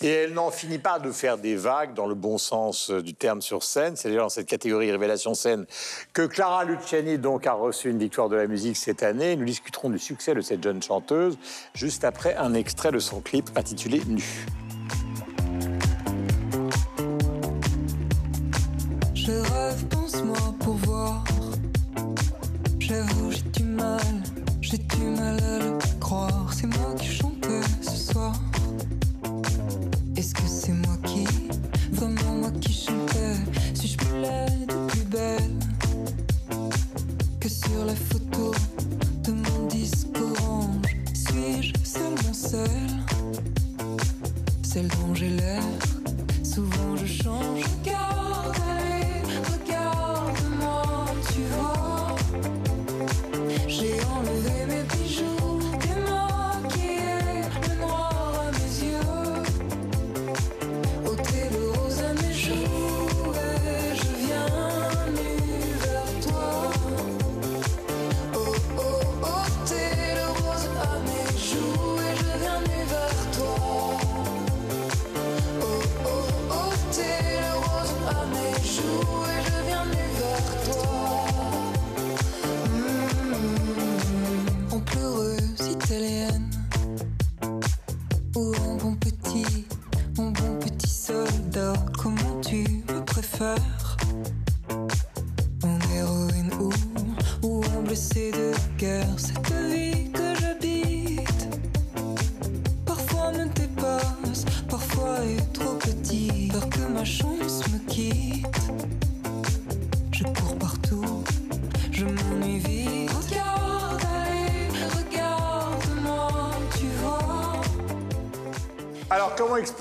et 0.02 0.10
elle 0.10 0.34
n'en 0.34 0.52
finit 0.52 0.78
pas 0.80 1.00
de 1.00 1.12
faire 1.12 1.38
des 1.38 1.56
vagues 1.56 1.94
dans 1.94 2.06
le 2.08 2.16
bon 2.16 2.38
sens 2.38 2.90
euh, 2.92 3.02
du 3.02 3.14
terme 3.14 3.42
sur 3.42 3.64
scène. 3.64 3.96
C'est 3.96 4.08
d'ailleurs 4.10 4.26
dans 4.26 4.30
cette 4.30 4.48
catégorie 4.48 4.92
révélation 4.92 5.34
scène 5.34 5.66
que 6.14 6.24
Clara 6.24 6.66
Luciani 6.66 7.18
donc 7.18 7.48
a 7.48 7.54
reçu 7.54 7.90
une 7.90 8.00
victoire 8.00 8.30
de 8.30 8.36
la 8.36 8.48
musique 8.48 8.78
cette 8.78 9.04
année. 9.04 9.36
Nous 9.36 9.46
discuterons 9.46 9.90
du 9.90 10.00
succès 10.00 10.34
de 10.34 10.42
cette 10.42 10.64
jeune 10.64 10.82
chanteuse 10.82 11.38
juste 11.74 12.04
après 12.04 12.36
un 12.36 12.54
extrait 12.54 12.92
de 12.92 13.00
son 13.00 13.22
clip 13.22 13.50
intitulé 13.56 14.02
Nu. 14.08 14.46
moi 20.24 20.56
pour 20.60 20.76
voir. 20.76 21.24
J'avoue, 22.80 23.32
j'ai 23.32 23.42
du 23.42 23.64
mal, 23.64 24.02
j'ai 24.62 24.78
du 24.78 25.04
mal 25.06 25.40
à 25.44 25.60
le 25.60 26.00
croire. 26.00 26.52
C'est 26.54 26.68
moi 26.68 26.96
qui 27.00 27.08
ce 27.82 28.12
soir. 28.12 28.34
Celle, 44.64 44.88
dont 44.88 45.16
j'ai 45.16 45.30
l'air. 45.30 45.64
Souvent 46.44 46.96
je 46.98 47.06
change, 47.06 47.64
regarde, 47.80 48.13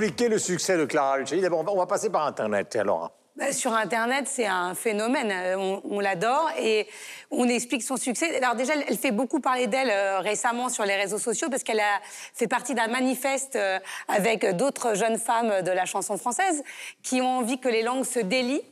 expliquer 0.03 0.29
le 0.29 0.39
succès 0.39 0.77
de 0.77 0.85
Clara 0.85 1.19
Luciani 1.19 1.43
D'abord, 1.43 1.65
on 1.69 1.77
va- 1.77 1.87
passer 1.87 2.11
par 2.11 2.27
Internet, 2.27 2.75
alors. 2.77 3.13
Bah, 3.37 3.53
sur 3.53 3.73
Internet, 3.73 4.27
c'est 4.29 4.47
un 4.47 4.75
phénomène. 4.75 5.31
Euh, 5.33 5.77
On, 5.85 6.01
l'adore 6.01 6.51
et 6.59 6.87
on 7.31 7.49
explique 7.49 7.83
son 7.83 7.97
succès. 7.97 8.37
Alors 8.37 8.57
déjà, 8.57 8.75
elle 8.75 8.99
fait 8.99 9.11
beaucoup 9.11 9.41
parler 9.41 9.69
d'elle 9.69 9.91
euh, 9.91 10.19
récemment 10.19 10.69
sur 10.69 10.85
les 10.85 10.97
réseaux 10.97 11.19
sociaux 11.19 11.49
parce 11.49 11.63
qu'elle 11.63 11.81
a 11.81 12.01
fait 12.35 12.47
partie 12.49 12.75
d'un 12.75 12.89
manifeste 12.89 13.57
euh, 13.57 13.79
avec 14.09 14.45
d'autres 14.57 14.95
jeunes 14.95 15.19
femmes 15.19 15.63
de 15.63 15.71
la 15.71 15.87
chanson 15.87 16.19
française 16.19 16.63
qui 17.03 17.23
ont 17.23 17.39
envie 17.39 17.59
que 17.59 17.69
les 17.71 17.83
langues 17.83 18.05
se 18.05 18.19
délient 18.21 18.63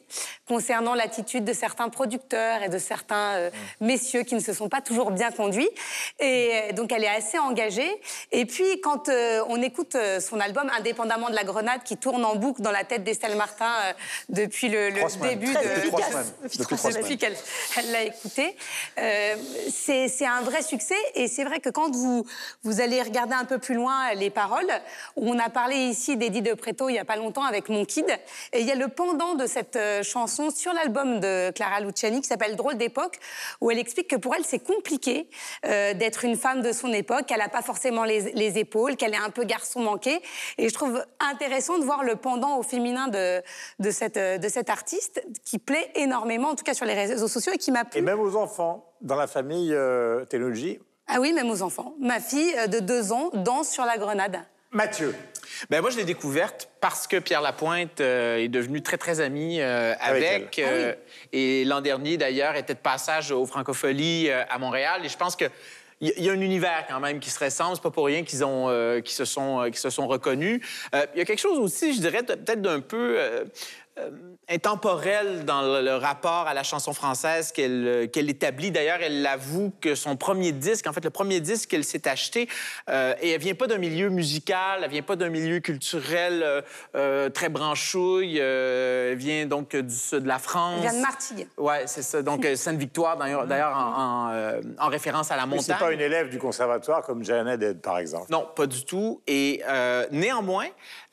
concernant 0.47 0.95
l'attitude 0.95 1.45
de 1.45 1.53
certains 1.53 1.89
producteurs 1.89 2.63
et 2.63 2.69
de 2.69 2.79
certains 2.79 3.35
euh, 3.35 3.51
messieurs 3.81 4.23
qui 4.23 4.35
ne 4.35 4.41
se 4.41 4.53
sont 4.53 4.69
pas 4.69 4.81
toujours 4.81 5.11
bien 5.11 5.31
conduits. 5.31 5.71
Et 6.19 6.51
euh, 6.53 6.73
donc, 6.73 6.93
elle 6.93 7.05
est 7.05 7.09
assez 7.09 7.39
engagée. 7.39 7.91
Et 8.33 8.47
puis, 8.47 8.81
quand 8.83 9.09
euh, 9.09 9.43
on 9.49 9.61
écoute 9.63 9.97
son 10.21 10.41
album 10.41 10.71
Indépendamment 10.77 11.31
de 11.31 11.35
la 11.35 11.45
Grenade 11.45 11.83
qui 11.85 11.97
tourne 11.97 12.25
en 12.25 12.37
boucle 12.37 12.63
dans 12.63 12.71
la 12.71 12.85
tête 12.85 13.05
d'Estelle 13.05 13.37
Martin 13.37 13.73
euh, 13.85 13.93
depuis 14.29 14.69
le, 14.69 14.91
début 15.23 15.53
Très 15.53 15.65
de... 15.65 15.71
efficace. 15.71 15.83
Depuis 15.83 15.91
trois 15.91 16.03
semaines. 16.07 16.33
Depuis 16.43 16.59
trois 16.59 16.91
Depuis 17.03 17.19
qu'elle 17.19 17.37
elle 17.77 17.93
l'a 17.93 18.03
écouté. 18.05 18.57
C'est 19.71 20.27
un 20.27 20.43
vrai 20.43 20.63
succès 20.63 20.95
et 21.15 21.29
c'est 21.29 21.45
vrai 21.45 21.61
que 21.61 21.71
quand 21.71 21.95
vous, 21.95 22.27
vous 22.63 22.81
allez 22.81 23.01
regarder 23.03 23.35
un 23.35 23.45
peu 23.45 23.59
plus 23.59 23.75
loin 23.75 24.13
les 24.15 24.31
paroles, 24.31 24.71
on 25.17 25.39
a 25.39 25.49
parlé 25.49 25.77
ici 25.77 26.17
d'Eddie 26.17 26.43
de 26.43 26.55
Preto 26.55 26.89
il 26.89 26.95
y 26.95 26.99
a 26.99 27.05
pas 27.05 27.17
longtemps 27.17 27.45
avec 27.45 27.69
Mon 27.69 27.85
Kid 27.85 28.07
et 28.53 28.61
il 28.61 28.67
y 28.67 28.71
a 28.71 28.75
le 28.75 28.89
pendant 28.89 29.35
de 29.35 29.47
cette 29.47 29.79
chanson 30.03 30.51
sur 30.51 30.73
l'album 30.73 31.21
de 31.21 31.51
Clara 31.51 31.81
Luciani 31.81 32.21
qui 32.21 32.27
s'appelle 32.27 32.57
Drôle 32.57 32.77
d'époque 32.77 33.19
où 33.61 33.71
elle 33.71 33.79
explique 33.79 34.09
que 34.09 34.17
pour 34.17 34.35
elle 34.35 34.45
c'est 34.45 34.59
compliqué 34.59 35.29
euh, 35.65 35.95
d'être 35.95 36.25
une 36.25 36.37
femme 36.37 36.63
de 36.63 36.73
son 36.73 36.93
époque, 36.93 37.27
qu'elle 37.27 37.39
n'a 37.39 37.49
pas 37.49 37.63
forcément 37.63 38.05
les, 38.05 38.33
les 38.33 38.59
épaules, 38.59 38.97
qu'elle 38.97 39.15
est 39.15 39.25
un 39.25 39.31
peu 39.31 39.45
garçon 39.45 39.81
manqué 39.81 40.21
et 40.59 40.69
je 40.69 40.75
trouve 40.75 41.05
intéressant 41.21 41.79
de 41.79 41.85
voir 41.85 42.03
le 42.03 42.17
pendant 42.17 42.59
au 42.59 42.63
féminin 42.63 43.09
de, 43.09 43.43
de, 43.79 43.91
cette, 43.91 44.19
de 44.19 44.49
cette 44.49 44.71
artiste 44.71 45.23
qui 45.45 45.59
plaît 45.59 45.91
énormément 45.95 46.49
en 46.49 46.55
tout 46.55 46.65
cas 46.65 46.75
sur 46.75 46.87
les 46.87 46.95
réseaux 46.95 47.29
sociaux 47.29 47.53
et 47.53 47.59
qui 47.59 47.71
m'a 47.71 47.85
plu. 47.85 47.99
Et 47.99 48.03
même 48.03 48.21
aux 48.21 48.37
enfants, 48.37 48.91
dans 49.01 49.17
la 49.17 49.27
famille 49.27 49.73
euh. 49.73 50.25
Ah 51.07 51.21
oui, 51.21 51.33
même 51.33 51.51
aux 51.51 51.63
enfants. 51.63 51.95
Ma 52.01 52.21
fille 52.21 52.55
euh, 52.57 52.67
de 52.67 52.79
deux 52.79 53.13
ans 53.13 53.31
danse 53.35 53.69
sur 53.69 53.85
la 53.85 53.99
grenade. 53.99 54.39
Mathieu. 54.71 55.15
Ben 55.71 55.81
moi, 55.81 55.91
je 55.91 55.97
l'ai 55.97 56.05
découverte 56.05 56.69
parce 56.81 57.07
que 57.07 57.17
Pierre 57.19 57.43
Lapointe 57.43 58.01
euh, 58.01 58.37
est 58.39 58.49
devenu 58.49 58.83
très, 58.83 58.97
très 58.99 59.21
ami 59.21 59.61
euh, 59.61 59.95
Avec 60.01 60.25
avec. 60.25 60.59
elle. 60.59 60.67
euh, 60.69 60.95
Et 61.33 61.65
l'an 61.65 61.81
dernier, 61.81 62.17
d'ailleurs, 62.17 62.57
était 62.57 62.75
de 62.75 62.79
passage 62.79 63.31
aux 63.33 63.47
Francopholies 63.47 64.29
euh, 64.31 64.43
à 64.49 64.59
Montréal. 64.59 65.01
Et 65.05 65.09
je 65.09 65.17
pense 65.17 65.37
que. 65.37 65.45
Il 66.03 66.15
y- 66.17 66.23
y 66.23 66.31
a 66.31 66.33
un 66.33 66.41
univers 66.41 66.87
quand 66.89 66.99
même 66.99 67.21
qui 67.21 67.29
se 67.29 67.45
ressemble. 67.45 67.77
C'est 67.77 67.83
pas 67.83 67.91
pour 67.91 68.07
rien 68.07 68.25
qu'ils 68.25 68.43
ont, 68.43 68.71
euh, 68.71 69.01
qu'ils 69.03 69.15
se 69.15 69.27
sont, 69.27 69.61
euh, 69.61 69.67
qu'ils 69.67 69.77
se 69.77 69.91
sont 69.91 70.09
reconnus. 70.09 70.63
Euh, 70.95 71.05
Il 71.15 71.19
y 71.19 71.21
a 71.21 71.27
quelque 71.27 71.39
chose 71.41 71.59
aussi, 71.59 71.93
je 71.93 72.01
dirais, 72.01 72.23
peut-être 72.23 72.63
d'un 72.63 72.81
peu 72.81 73.19
euh, 73.99 74.01
euh, 74.01 74.11
intemporel 74.49 75.45
dans 75.45 75.63
le, 75.63 75.83
le 75.83 75.95
rapport 75.97 76.47
à 76.47 76.55
la 76.55 76.63
chanson 76.63 76.93
française 76.93 77.53
qu'elle 77.53 77.87
euh, 77.87 78.07
qu'elle 78.07 78.29
établit. 78.31 78.71
D'ailleurs, 78.71 78.99
elle 79.01 79.27
avoue 79.27 79.73
que 79.81 79.95
son 79.95 80.17
premier 80.17 80.53
disque, 80.53 80.87
en 80.87 80.93
fait, 80.93 81.05
le 81.05 81.11
premier 81.11 81.41
disque 81.41 81.71
qu'elle 81.71 81.85
s'est 81.85 82.09
acheté, 82.09 82.49
euh, 82.89 83.15
et 83.21 83.31
elle 83.31 83.41
vient 83.41 83.55
pas 83.55 83.67
d'un 83.67 83.79
milieu 83.79 84.09
musical, 84.09 84.81
elle 84.85 84.91
vient 84.91 85.03
pas 85.03 85.17
d'un 85.17 85.29
milieu 85.29 85.61
culturel 85.61 86.43
euh, 86.43 86.63
euh, 86.95 87.29
très 87.31 87.49
branchouille. 87.49 88.39
euh, 88.41 89.13
elle 89.13 89.19
vient 89.19 89.47
donc 89.47 89.75
du 89.75 89.95
sud 89.95 90.21
de 90.23 90.29
la 90.29 90.39
France. 90.39 90.81
Elle 90.85 90.91
vient 90.91 90.99
de 91.01 91.03
Martigues. 91.03 91.49
Ouais, 91.57 91.83
c'est 91.87 92.03
ça. 92.03 92.23
Donc, 92.23 92.47
Sainte-Victoire, 92.55 93.17
d'ailleurs, 93.17 93.47
d'ailleurs, 93.47 93.77
en, 93.77 94.29
en, 94.29 94.31
euh, 94.33 94.61
en 94.79 94.89
référence 94.89 95.31
à 95.31 95.37
la 95.37 95.47
montagne. 95.47 95.65
c'est 95.79 95.85
pas 95.85 95.93
une 95.93 96.01
élève 96.01 96.29
du 96.31 96.39
conservatoire 96.39 97.03
comme 97.03 97.25
Janet 97.25 97.61
Ed, 97.63 97.81
par 97.81 97.99
exemple. 97.99 98.27
Non, 98.31 98.49
pas 98.55 98.67
du 98.67 98.85
tout. 98.85 99.21
Et 99.27 99.63
euh, 99.69 100.07
néanmoins, 100.11 100.67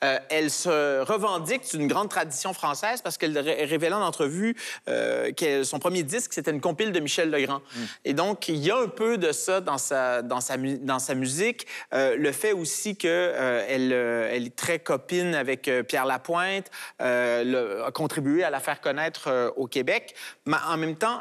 euh, 0.04 0.18
elle 0.30 0.50
se 0.50 1.02
revendique 1.02 1.68
d'une 1.70 1.88
grande 1.88 2.08
tradition 2.08 2.52
française 2.52 2.67
parce 3.02 3.18
qu'elle 3.18 3.36
ré- 3.38 3.64
révélait 3.64 3.94
en 3.94 4.02
entrevue 4.02 4.56
euh, 4.88 5.32
que 5.32 5.64
son 5.64 5.78
premier 5.78 6.02
disque, 6.02 6.32
c'était 6.32 6.50
une 6.50 6.60
compile 6.60 6.92
de 6.92 7.00
Michel 7.00 7.30
Legrand. 7.30 7.60
Et 8.04 8.14
donc, 8.14 8.48
il 8.48 8.56
y 8.56 8.70
a 8.70 8.76
un 8.78 8.88
peu 8.88 9.18
de 9.18 9.32
ça 9.32 9.60
dans 9.60 9.78
sa, 9.78 10.22
dans 10.22 10.40
sa, 10.40 10.56
mu- 10.56 10.78
dans 10.78 10.98
sa 10.98 11.14
musique. 11.14 11.66
Euh, 11.94 12.16
le 12.16 12.32
fait 12.32 12.52
aussi 12.52 12.96
qu'elle 12.96 13.34
elle, 13.68 13.92
euh, 13.92 14.30
elle 14.32 14.46
est 14.46 14.56
très 14.56 14.78
copine 14.78 15.34
avec 15.34 15.70
Pierre 15.88 16.06
Lapointe, 16.06 16.70
le- 17.00 17.82
a 17.84 17.90
contribué 17.90 18.44
à 18.44 18.50
la 18.50 18.60
faire 18.60 18.80
connaître 18.80 19.52
au 19.56 19.66
Québec. 19.66 20.14
Mais 20.46 20.56
en 20.68 20.76
même 20.76 20.96
temps, 20.96 21.20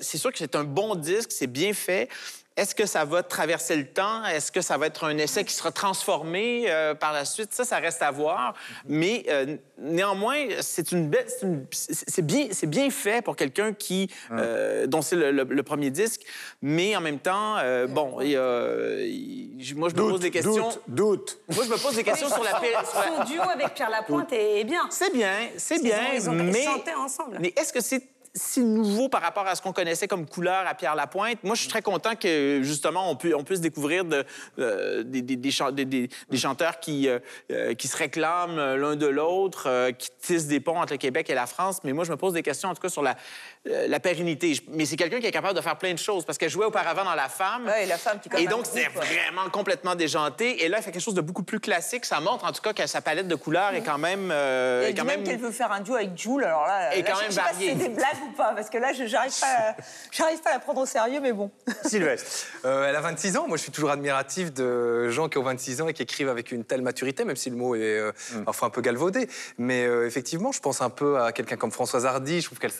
c'est 0.00 0.18
sûr 0.18 0.32
que 0.32 0.38
c'est 0.38 0.56
un 0.56 0.64
bon 0.64 0.94
disque, 0.94 1.32
c'est 1.32 1.46
bien 1.46 1.72
fait. 1.72 2.08
Est-ce 2.56 2.74
que 2.74 2.86
ça 2.86 3.04
va 3.04 3.22
traverser 3.22 3.76
le 3.76 3.86
temps? 3.86 4.24
Est-ce 4.24 4.50
que 4.50 4.62
ça 4.62 4.78
va 4.78 4.86
être 4.86 5.04
un 5.04 5.18
essai 5.18 5.44
qui 5.44 5.52
sera 5.52 5.70
transformé 5.72 6.64
euh, 6.70 6.94
par 6.94 7.12
la 7.12 7.26
suite? 7.26 7.52
Ça, 7.52 7.64
ça 7.64 7.76
reste 7.78 8.00
à 8.00 8.10
voir. 8.10 8.54
Mais 8.86 9.24
euh, 9.28 9.56
néanmoins, 9.76 10.36
c'est 10.62 10.90
une 10.90 11.08
belle, 11.10 11.26
c'est 11.92 12.24
bien, 12.24 12.48
c'est 12.52 12.66
bien 12.66 12.88
fait 12.88 13.22
pour 13.22 13.36
quelqu'un 13.36 13.74
qui, 13.74 14.10
euh, 14.32 14.86
dont 14.86 15.02
c'est 15.02 15.16
le, 15.16 15.32
le- 15.32 15.44
le 15.44 15.62
premier 15.62 15.90
disque. 15.90 16.22
Mais 16.62 16.96
en 16.96 17.02
même 17.02 17.18
temps, 17.18 17.56
euh, 17.58 17.86
bon, 17.86 18.12
moi 18.12 18.22
je 18.22 19.74
me 19.74 19.90
pose 20.10 20.20
des 20.20 20.30
questions. 20.30 20.68
doute, 20.70 20.80
doute. 20.88 21.38
Moi 21.54 21.64
je 21.64 21.70
me 21.70 21.76
pose 21.76 21.94
des 21.94 22.04
questions 22.04 22.28
sur 22.28 22.42
la. 22.42 22.52
Son 22.84 23.24
duo 23.24 23.42
avec 23.42 23.74
Pierre 23.74 23.90
Lapointe 23.90 24.32
est, 24.32 24.64
bien. 24.64 24.86
c'est 24.90 25.12
bien, 25.12 25.48
c'est 25.58 25.76
Ils 25.76 25.82
bien, 25.82 25.98
ont- 25.98 26.14
ils 26.14 26.30
ont 26.30 26.32
mais... 26.32 26.62
chanté 26.64 26.94
ensemble. 26.94 27.36
Mais 27.40 27.52
est-ce 27.56 27.72
que 27.72 27.80
c'est 27.80 28.02
si 28.36 28.60
nouveau 28.60 29.08
par 29.08 29.22
rapport 29.22 29.46
à 29.46 29.54
ce 29.54 29.62
qu'on 29.62 29.72
connaissait 29.72 30.06
comme 30.06 30.26
couleur 30.26 30.66
à 30.66 30.74
Pierre 30.74 30.94
Lapointe? 30.94 31.38
Moi, 31.42 31.54
je 31.54 31.60
suis 31.62 31.70
très 31.70 31.82
content 31.82 32.14
que, 32.14 32.60
justement, 32.62 33.10
on, 33.10 33.16
pu- 33.16 33.34
on 33.34 33.42
puisse 33.42 33.60
découvrir 33.60 34.04
de, 34.04 34.24
euh, 34.58 35.02
des, 35.02 35.22
des- 35.22 35.36
des 35.36 35.50
chan- 35.50 35.72
des- 35.72 35.84
des- 35.86 36.08
des 36.30 36.36
chanteurs 36.36 36.78
qui, 36.78 37.08
euh, 37.08 37.18
euh, 37.50 37.74
qui 37.74 37.88
se 37.88 37.96
réclament 37.96 38.74
l'un 38.76 38.94
de 38.96 39.06
l'autre, 39.06 39.64
euh, 39.68 39.90
qui 39.92 40.10
tissent 40.20 40.46
des 40.46 40.60
ponts 40.60 40.78
entre 40.80 40.92
le 40.92 40.98
Québec 40.98 41.30
et 41.30 41.34
la 41.34 41.46
France. 41.46 41.78
Mais 41.82 41.92
moi, 41.92 42.04
je 42.04 42.10
me 42.10 42.16
pose 42.16 42.34
des 42.34 42.42
questions, 42.42 42.68
en 42.68 42.74
tout 42.74 42.82
cas, 42.82 42.88
sur 42.90 43.02
la, 43.02 43.16
la 43.64 44.00
pérennité. 44.00 44.54
Mais 44.68 44.84
c'est 44.84 44.96
quelqu'un 44.96 45.18
qui 45.20 45.26
est 45.26 45.32
capable 45.32 45.54
de 45.56 45.60
faire 45.62 45.76
plein 45.78 45.92
de 45.94 45.98
choses, 45.98 46.24
parce 46.24 46.36
qu'elle 46.38 46.50
jouait 46.50 46.66
auparavant 46.66 47.04
dans 47.04 47.14
La 47.14 47.28
Femme. 47.28 47.66
Ouais, 47.66 47.86
La 47.86 47.96
Femme 47.98 48.20
qui, 48.20 48.28
Et 48.42 48.46
donc, 48.46 48.66
c'est 48.70 48.88
vraiment 48.88 49.48
complètement 49.50 49.94
déjanté. 49.94 50.64
Et 50.64 50.68
là, 50.68 50.76
elle 50.78 50.82
fait 50.84 50.92
quelque 50.92 51.02
chose 51.02 51.14
de 51.14 51.20
beaucoup 51.22 51.42
plus 51.42 51.58
classique. 51.60 52.04
Ça 52.04 52.20
montre, 52.20 52.44
en 52.44 52.52
tout 52.52 52.62
cas, 52.62 52.72
que 52.74 52.86
sa 52.86 53.00
palette 53.00 53.28
de 53.28 53.34
couleurs 53.34 53.72
est 53.74 53.82
quand 53.82 53.98
même... 53.98 54.28
dit 54.86 54.94
quand 54.94 55.04
même 55.04 55.22
qu'elle 55.24 55.38
veut 55.38 55.50
faire 55.50 55.72
un 55.72 55.80
duo 55.80 55.94
avec 55.94 56.16
Jules. 56.16 56.44
Alors 56.44 56.66
là, 56.66 56.94
Et 56.94 57.02
là, 57.02 57.10
quand 57.10 57.16
je 57.16 57.22
même 57.22 57.30
sais 57.32 57.40
pas 57.40 57.48
si 57.48 57.52
varié. 57.54 57.68
c'est 57.70 57.88
des 57.88 57.94
blagues 57.94 58.06
ou 58.28 58.32
pas 58.32 58.52
Parce 58.54 58.70
que 58.70 58.78
là, 58.78 58.92
je 58.92 59.06
j'arrive 59.06 59.32
pas, 59.40 59.46
à- 59.70 59.76
j'arrive 60.10 60.40
pas 60.40 60.50
à 60.50 60.54
la 60.54 60.58
prendre 60.60 60.80
au 60.80 60.86
sérieux, 60.86 61.20
mais 61.20 61.32
bon. 61.32 61.50
Sylvestre. 61.84 62.46
Euh, 62.64 62.88
elle 62.88 62.96
a 62.96 63.00
26 63.00 63.36
ans. 63.36 63.46
Moi, 63.48 63.56
je 63.56 63.62
suis 63.62 63.72
toujours 63.72 63.90
admiratif 63.90 64.52
de 64.52 65.08
gens 65.10 65.28
qui 65.28 65.38
ont 65.38 65.42
26 65.42 65.82
ans 65.82 65.88
et 65.88 65.92
qui 65.94 66.02
écrivent 66.02 66.28
avec 66.28 66.52
une 66.52 66.64
telle 66.64 66.82
maturité, 66.82 67.24
même 67.24 67.36
si 67.36 67.50
le 67.50 67.56
mot 67.56 67.74
est 67.74 67.80
euh, 67.98 68.12
parfois 68.44 68.68
un 68.68 68.70
peu 68.70 68.80
galvaudé. 68.80 69.28
Mais 69.58 69.84
euh, 69.86 70.06
effectivement, 70.06 70.52
je 70.52 70.60
pense 70.60 70.80
un 70.82 70.90
peu 70.90 71.18
à 71.20 71.32
quelqu'un 71.32 71.56
comme 71.56 71.72
Françoise 71.72 72.06
Hardy. 72.06 72.40
Je 72.40 72.46
trouve 72.46 72.58
qu'elle 72.58 72.72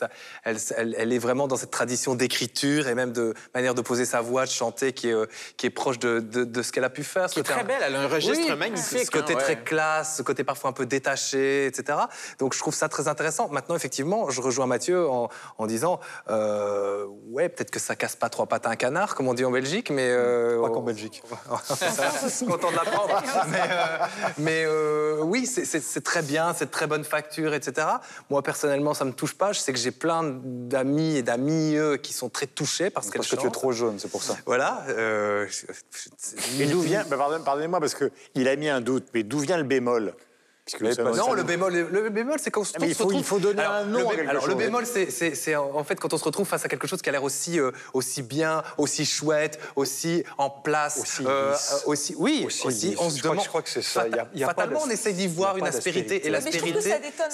elle, 0.43 0.57
elle- 0.75 0.95
elle 0.97 1.13
est 1.13 1.19
vraiment 1.19 1.47
dans 1.47 1.55
cette 1.57 1.71
tradition 1.71 2.15
d'écriture 2.15 2.87
et 2.87 2.95
même 2.95 3.11
de 3.11 3.33
manière 3.53 3.75
de 3.75 3.81
poser 3.81 4.05
sa 4.05 4.21
voix, 4.21 4.45
de 4.45 4.51
chanter, 4.51 4.93
qui 4.93 5.09
est, 5.09 5.13
euh, 5.13 5.25
qui 5.57 5.65
est 5.65 5.69
proche 5.71 5.99
de, 5.99 6.19
de- 6.19 6.43
de 6.43 6.61
ce 6.61 6.71
qu'elle 6.71 6.83
a 6.83 6.89
pu 6.89 7.03
faire. 7.03 7.27
Qui 7.27 7.39
est 7.39 7.43
très 7.43 7.63
belle, 7.63 7.81
elle 7.83 7.95
a 7.95 8.01
un 8.01 8.07
registre 8.07 8.53
magnifique, 8.55 9.05
Ce 9.05 9.11
côté 9.11 9.33
hein, 9.33 9.37
ouais. 9.37 9.43
très 9.43 9.63
classe, 9.63 10.17
ce 10.17 10.21
côté 10.21 10.43
parfois 10.43 10.69
un 10.69 10.73
peu 10.73 10.85
détaché, 10.85 11.65
etc. 11.65 11.97
Donc 12.39 12.53
je 12.53 12.59
trouve 12.59 12.73
ça 12.73 12.89
très 12.89 13.07
intéressant. 13.07 13.47
Maintenant, 13.49 13.75
effectivement, 13.75 14.29
je 14.29 14.41
rejoins 14.41 14.65
Mathieu 14.67 15.07
en, 15.09 15.29
en 15.57 15.67
disant, 15.67 15.99
euh, 16.29 17.05
ouais, 17.29 17.49
peut-être 17.49 17.71
que 17.71 17.79
ça 17.79 17.95
casse 17.95 18.15
pas 18.15 18.29
trois 18.29 18.45
pattes 18.47 18.65
à 18.65 18.69
un 18.69 18.75
canard, 18.75 19.15
comme 19.15 19.27
on 19.27 19.33
dit 19.33 19.45
en 19.45 19.51
Belgique, 19.51 19.89
mais 19.89 20.07
euh, 20.09 20.61
Pas 20.61 20.69
qu'en 20.69 20.81
Belgique. 20.81 21.23
content 22.47 22.71
de 22.71 22.75
l'apprendre. 22.75 23.21
mais 23.49 23.59
euh, 23.61 23.97
mais, 24.37 24.63
euh, 24.65 25.21
oui, 25.23 25.45
c'est- 25.45 26.01
très 26.01 26.21
bien, 26.21 26.53
c'est 26.55 26.65
de 26.65 26.71
très 26.71 26.87
bonne 26.87 27.03
facture, 27.03 27.53
etc. 27.53 27.87
Moi, 28.29 28.41
personnellement, 28.43 28.93
ça 28.93 29.05
me 29.05 29.11
touche 29.13 29.35
pas. 29.37 29.51
Je 29.51 29.59
sais 29.59 29.73
que 29.73 29.79
j'ai 29.79 29.91
plein 29.91 30.23
d'amis 30.23 31.17
et 31.17 31.23
d'amis 31.23 31.75
qui 32.03 32.13
sont 32.13 32.29
très 32.29 32.47
touchés 32.47 32.89
parce 32.89 33.07
Parce 33.09 33.27
que 33.29 33.35
tu 33.35 33.47
es 33.47 33.51
trop 33.51 33.71
jeune, 33.71 33.99
c'est 33.99 34.09
pour 34.11 34.23
ça. 34.23 34.35
Voilà. 34.45 34.83
euh, 34.89 35.47
Et 36.59 36.65
d'où 36.67 36.81
vient, 36.81 37.03
bah, 37.09 37.17
pardon- 37.17 37.43
pardonnez-moi 37.43 37.79
parce 37.79 37.95
qu'il 37.95 38.47
a 38.47 38.55
mis 38.55 38.69
un 38.69 38.81
doute, 38.81 39.07
mais 39.13 39.23
d'où 39.23 39.39
vient 39.39 39.57
le 39.57 39.63
bémol? 39.63 40.13
Non, 41.15 41.33
le 41.33 41.43
bémol, 41.43 41.73
le 41.73 42.09
bémol, 42.09 42.37
c'est 42.41 42.51
quand 42.51 42.61
on 42.61 42.63
se 42.65 42.73
il 42.81 42.93
faut- 42.93 43.05
retrouve- 43.05 43.19
il 43.21 43.23
faut 43.23 43.39
donner 43.39 43.63
un 43.63 43.85
nom 43.85 43.99
le 43.99 44.05
à 44.05 44.09
bé- 44.09 44.15
quelque 44.17 44.29
alors, 44.29 44.45
le 44.45 44.51
chose. 44.51 44.59
bémol, 44.59 44.85
c'est- 44.85 45.09
c'est 45.11 45.33
c'est 45.35 45.55
en 45.55 45.71
en 45.75 45.83
fait 45.83 45.97
quand 45.99 46.13
on 46.13 46.17
se 46.17 46.23
retrouve 46.23 46.45
face 46.47 46.65
à 46.65 46.67
quelque 46.67 46.87
chose 46.87 47.01
qui 47.01 47.09
a 47.09 47.11
l'air 47.13 47.23
aussi, 47.23 47.59
euh, 47.59 47.71
aussi 47.93 48.21
bien, 48.21 48.63
aussi 48.77 49.05
chouette, 49.05 49.59
aussi 49.75 50.23
en 50.37 50.49
place, 50.49 50.99
Aussi 51.01 51.25
euh, 51.25 51.53
euh, 51.53 51.77
aussi, 51.85 52.15
oui, 52.17 52.43
Aussi 52.47 52.95
on 52.99 53.09
se 53.09 53.17
Je 53.17 53.21
crois 53.21 53.31
que- 53.31 53.35
demande. 53.35 53.43
je 53.43 53.49
crois 53.49 53.61
que 53.61 53.69
c'est 53.69 53.81
ça. 53.81 54.07
Il 54.07 54.15
y 54.15 54.19
a- 54.19 54.27
il 54.33 54.39
y 54.39 54.43
a 54.43 54.47
pas 54.47 54.53
fatalement, 54.55 54.81
on 54.85 54.89
essaie 54.89 55.13
d'y 55.13 55.27
voir 55.27 55.57
une 55.57 55.67
aspérité, 55.67 56.25
et 56.25 56.29
l'aspérité, 56.29 56.79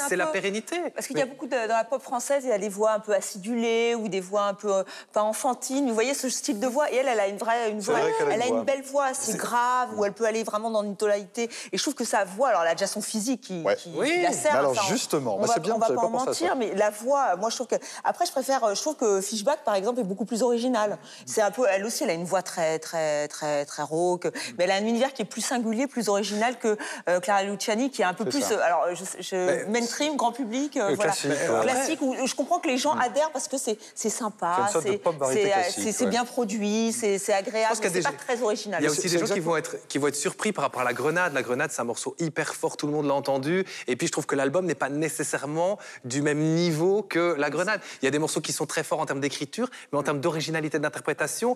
c'est 0.08 0.16
la 0.16 0.28
pérennité. 0.28 0.78
Parce 0.94 1.08
qu'il 1.08 1.18
y 1.18 1.22
a 1.22 1.26
beaucoup 1.26 1.48
de, 1.48 1.52
dans 1.68 1.76
la 1.76 1.84
pop 1.84 2.02
française, 2.02 2.44
il 2.44 2.50
y 2.50 2.54
a 2.54 2.58
des 2.60 2.70
voix 2.70 2.92
un 2.94 3.00
peu 3.00 3.14
acidulées 3.14 3.96
ou 3.96 4.10
des 4.10 4.22
voix 4.22 4.44
un 4.44 4.54
peu 4.54 4.72
euh, 4.72 4.84
pas 5.12 5.22
enfantines. 5.24 5.88
Vous 5.88 5.94
voyez 5.94 6.14
ce 6.14 6.30
style 6.30 6.60
de 6.60 6.68
voix? 6.68 6.92
Et 6.92 6.98
elle, 6.98 7.08
elle 7.08 7.20
a 7.20 7.28
une 7.28 7.38
vraie, 7.38 7.72
une 7.72 7.80
voix, 7.80 8.00
elle 8.30 8.42
a 8.42 8.48
une 8.48 8.64
belle 8.64 8.84
voix, 8.84 9.06
assez 9.06 9.34
grave, 9.38 9.90
où 9.98 10.06
elle 10.06 10.14
peut 10.14 10.26
aller 10.26 10.44
vraiment 10.44 10.70
dans 10.70 10.84
une 10.84 10.96
tonalité. 10.96 11.50
Et 11.72 11.78
je 11.78 11.82
trouve 11.82 11.96
que 11.96 12.06
sa 12.06 12.26
voix, 12.26 12.50
alors 12.50 12.62
elle 12.64 12.70
a 12.70 12.76
déjà 12.76 12.88
son 12.88 13.02
physique 13.02 13.23
qui, 13.42 13.62
Ouais. 13.64 13.76
qui, 13.76 13.92
Oui. 13.96 14.10
qui 14.12 14.22
la 14.22 14.32
sert. 14.34 14.56
Alors, 14.56 14.74
justement, 14.90 15.36
on 15.36 15.40
bah, 15.42 15.48
va, 15.48 15.54
c'est 15.56 15.60
bien, 15.60 15.74
on 15.76 15.80
va 15.80 15.88
pas 15.88 15.94
pas 15.96 16.02
en 16.02 16.10
pensé 16.12 16.30
à 16.30 16.34
ça. 16.34 16.46
mentir, 16.46 16.56
mais 16.58 16.74
la 16.76 16.90
voix, 16.90 17.36
moi 17.38 17.50
je 17.50 17.56
trouve 17.56 17.68
que. 17.68 17.76
Après, 18.04 18.26
je 18.26 18.32
préfère, 18.32 18.74
je 18.76 18.82
trouve 18.82 18.96
que 18.96 19.22
Fishback, 19.22 19.64
par 19.64 19.76
exemple, 19.76 20.00
est 20.00 20.04
beaucoup 20.04 20.26
plus 20.26 20.44
originale. 20.44 20.98
C'est 21.26 21.42
un 21.42 21.52
peu, 21.52 21.66
elle 21.70 21.86
aussi, 21.86 22.04
elle 22.04 22.10
a 22.10 22.14
une 22.14 22.26
voix 22.26 22.42
très, 22.42 22.80
très, 22.80 23.28
très, 23.28 23.66
très 23.66 23.84
rauque, 23.84 24.28
mais 24.58 24.66
elle 24.66 24.72
a 24.72 24.76
un 24.76 24.86
univers 24.86 25.14
qui 25.14 25.22
est 25.22 25.26
plus 25.26 25.42
singulier, 25.42 25.88
plus 25.88 26.10
original 26.10 26.58
que 26.60 26.78
euh, 27.10 27.20
Clara 27.20 27.44
Luciani, 27.44 27.90
qui 27.90 28.02
est 28.02 28.06
un 28.06 28.14
peu 28.14 28.26
plus, 28.26 28.44
euh, 28.52 28.60
alors, 28.62 28.86
je, 28.94 29.04
je- 29.22 29.36
Mais- 29.36 29.66
mainstream, 29.80 30.16
grand 30.16 30.32
public, 30.32 30.78
euh, 30.78 30.94
voilà, 30.96 31.12
classique, 31.14 31.32
ouais. 31.32 31.62
classique. 31.64 32.02
Où 32.02 32.16
je 32.26 32.36
comprends 32.36 32.60
que 32.60 32.68
les 32.68 32.78
gens 32.78 32.94
adhèrent 32.98 33.32
parce 33.32 33.48
que 33.48 33.58
c'est, 33.58 33.78
c'est 33.96 34.10
sympa, 34.10 34.68
C'est 34.72 34.78
euh, 34.78 36.04
ouais. 36.04 36.06
bien 36.10 36.26
produit, 36.26 36.92
c'est, 36.94 37.18
c'est 37.18 37.34
agréable, 37.34 37.76
c'est 37.82 38.02
pas 38.02 38.12
très 38.12 38.42
original. 38.42 38.82
Il 38.82 38.86
y 38.86 38.88
a 38.88 38.92
aussi 38.92 39.10
des 39.10 39.20
gens 39.20 39.26
qui 39.34 39.40
vont, 39.40 39.58
être, 39.58 39.76
qui 39.88 39.98
vont 39.98 40.08
être 40.08 40.16
surpris 40.16 40.52
par 40.52 40.64
rapport 40.64 40.82
à 40.82 40.86
la 40.86 40.94
grenade. 40.94 41.34
La 41.34 41.42
grenade, 41.42 41.72
c'est 41.72 41.82
un 41.82 41.86
morceau 41.86 42.16
hyper 42.20 42.54
fort, 42.56 42.78
tout 42.78 42.88
le 42.88 42.94
monde 42.94 43.08
entendu. 43.14 43.66
Et 43.88 43.96
puis, 43.96 44.08
je 44.08 44.12
trouve 44.12 44.26
que 44.26 44.36
l'album 44.36 44.66
n'est 44.66 44.76
pas 44.76 44.90
nécessairement 44.90 45.80
du 46.06 46.22
même 46.22 46.40
niveau 46.40 47.04
que 47.04 47.36
la 47.38 47.50
grenade. 47.50 47.82
Il 48.02 48.06
y 48.06 48.08
a 48.08 48.12
des 48.12 48.20
morceaux 48.20 48.42
qui 48.42 48.54
sont 48.54 48.66
très 48.66 48.84
forts 48.84 49.00
en 49.00 49.06
termes 49.06 49.22
d'écriture, 49.22 49.70
mais 49.92 50.00
en 50.00 50.04
termes 50.04 50.20
d'originalité 50.20 50.80
d'interprétation, 50.80 51.56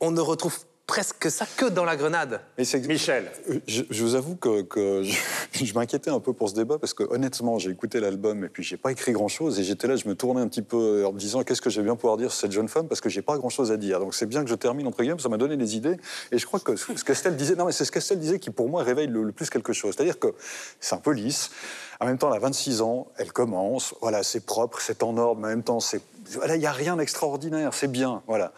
on 0.00 0.10
ne 0.10 0.20
retrouve 0.20 0.58
presque 0.86 1.30
ça 1.30 1.46
que 1.56 1.66
dans 1.66 1.84
la 1.84 1.96
grenade. 1.96 2.40
Michel. 2.86 3.30
Je, 3.66 3.82
je 3.90 4.04
vous 4.04 4.14
avoue 4.14 4.36
que, 4.36 4.62
que 4.62 5.02
je, 5.02 5.18
je 5.64 5.74
m'inquiétais 5.74 6.10
un 6.10 6.20
peu 6.20 6.32
pour 6.32 6.48
ce 6.48 6.54
débat 6.54 6.78
parce 6.78 6.94
que 6.94 7.02
honnêtement, 7.02 7.58
j'ai 7.58 7.70
écouté 7.70 7.98
l'album 8.00 8.44
et 8.44 8.48
puis 8.48 8.62
j'ai 8.62 8.76
pas 8.76 8.92
écrit 8.92 9.12
grand 9.12 9.28
chose 9.28 9.58
et 9.58 9.64
j'étais 9.64 9.88
là, 9.88 9.96
je 9.96 10.08
me 10.08 10.14
tournais 10.14 10.40
un 10.40 10.48
petit 10.48 10.62
peu 10.62 11.04
en 11.04 11.12
me 11.12 11.18
disant 11.18 11.42
qu'est-ce 11.42 11.60
que 11.60 11.70
je 11.70 11.80
vais 11.80 11.84
bien 11.84 11.96
pouvoir 11.96 12.16
dire 12.16 12.30
sur 12.30 12.40
cette 12.40 12.52
jeune 12.52 12.68
femme 12.68 12.86
parce 12.86 13.00
que 13.00 13.08
j'ai 13.08 13.22
pas 13.22 13.36
grand 13.36 13.48
chose 13.48 13.72
à 13.72 13.76
dire. 13.76 13.98
Donc 13.98 14.14
c'est 14.14 14.26
bien 14.26 14.44
que 14.44 14.50
je 14.50 14.54
termine 14.54 14.86
entre 14.86 15.02
guillemets, 15.02 15.18
ça 15.18 15.28
m'a 15.28 15.38
donné 15.38 15.56
des 15.56 15.76
idées 15.76 15.96
et 16.30 16.38
je 16.38 16.46
crois 16.46 16.60
que 16.60 16.76
ce 16.76 17.04
qu'Estelle 17.04 17.36
disait, 17.36 17.56
non 17.56 17.66
mais 17.66 17.72
c'est 17.72 17.84
ce 17.84 17.92
qu'Estelle 17.92 18.20
disait 18.20 18.38
qui 18.38 18.50
pour 18.50 18.68
moi 18.68 18.82
réveille 18.82 19.08
le, 19.08 19.24
le 19.24 19.32
plus 19.32 19.50
quelque 19.50 19.72
chose. 19.72 19.94
C'est-à-dire 19.96 20.18
que 20.18 20.34
c'est 20.80 20.94
un 20.94 20.98
peu 20.98 21.12
lisse. 21.12 21.50
En 21.98 22.06
même 22.06 22.18
temps, 22.18 22.30
elle 22.30 22.36
a 22.36 22.40
26 22.40 22.82
ans, 22.82 23.08
elle 23.16 23.32
commence, 23.32 23.94
voilà, 24.02 24.22
c'est 24.22 24.44
propre, 24.44 24.80
c'est 24.80 25.02
en 25.02 25.16
ordre, 25.16 25.40
mais 25.40 25.46
en 25.46 25.50
même 25.50 25.62
temps, 25.62 25.80
c'est, 25.80 26.02
voilà, 26.32 26.56
il 26.56 26.62
y 26.62 26.66
a 26.66 26.72
rien 26.72 26.96
d'extraordinaire, 26.96 27.72
c'est 27.72 27.90
bien, 27.90 28.22
voilà. 28.26 28.52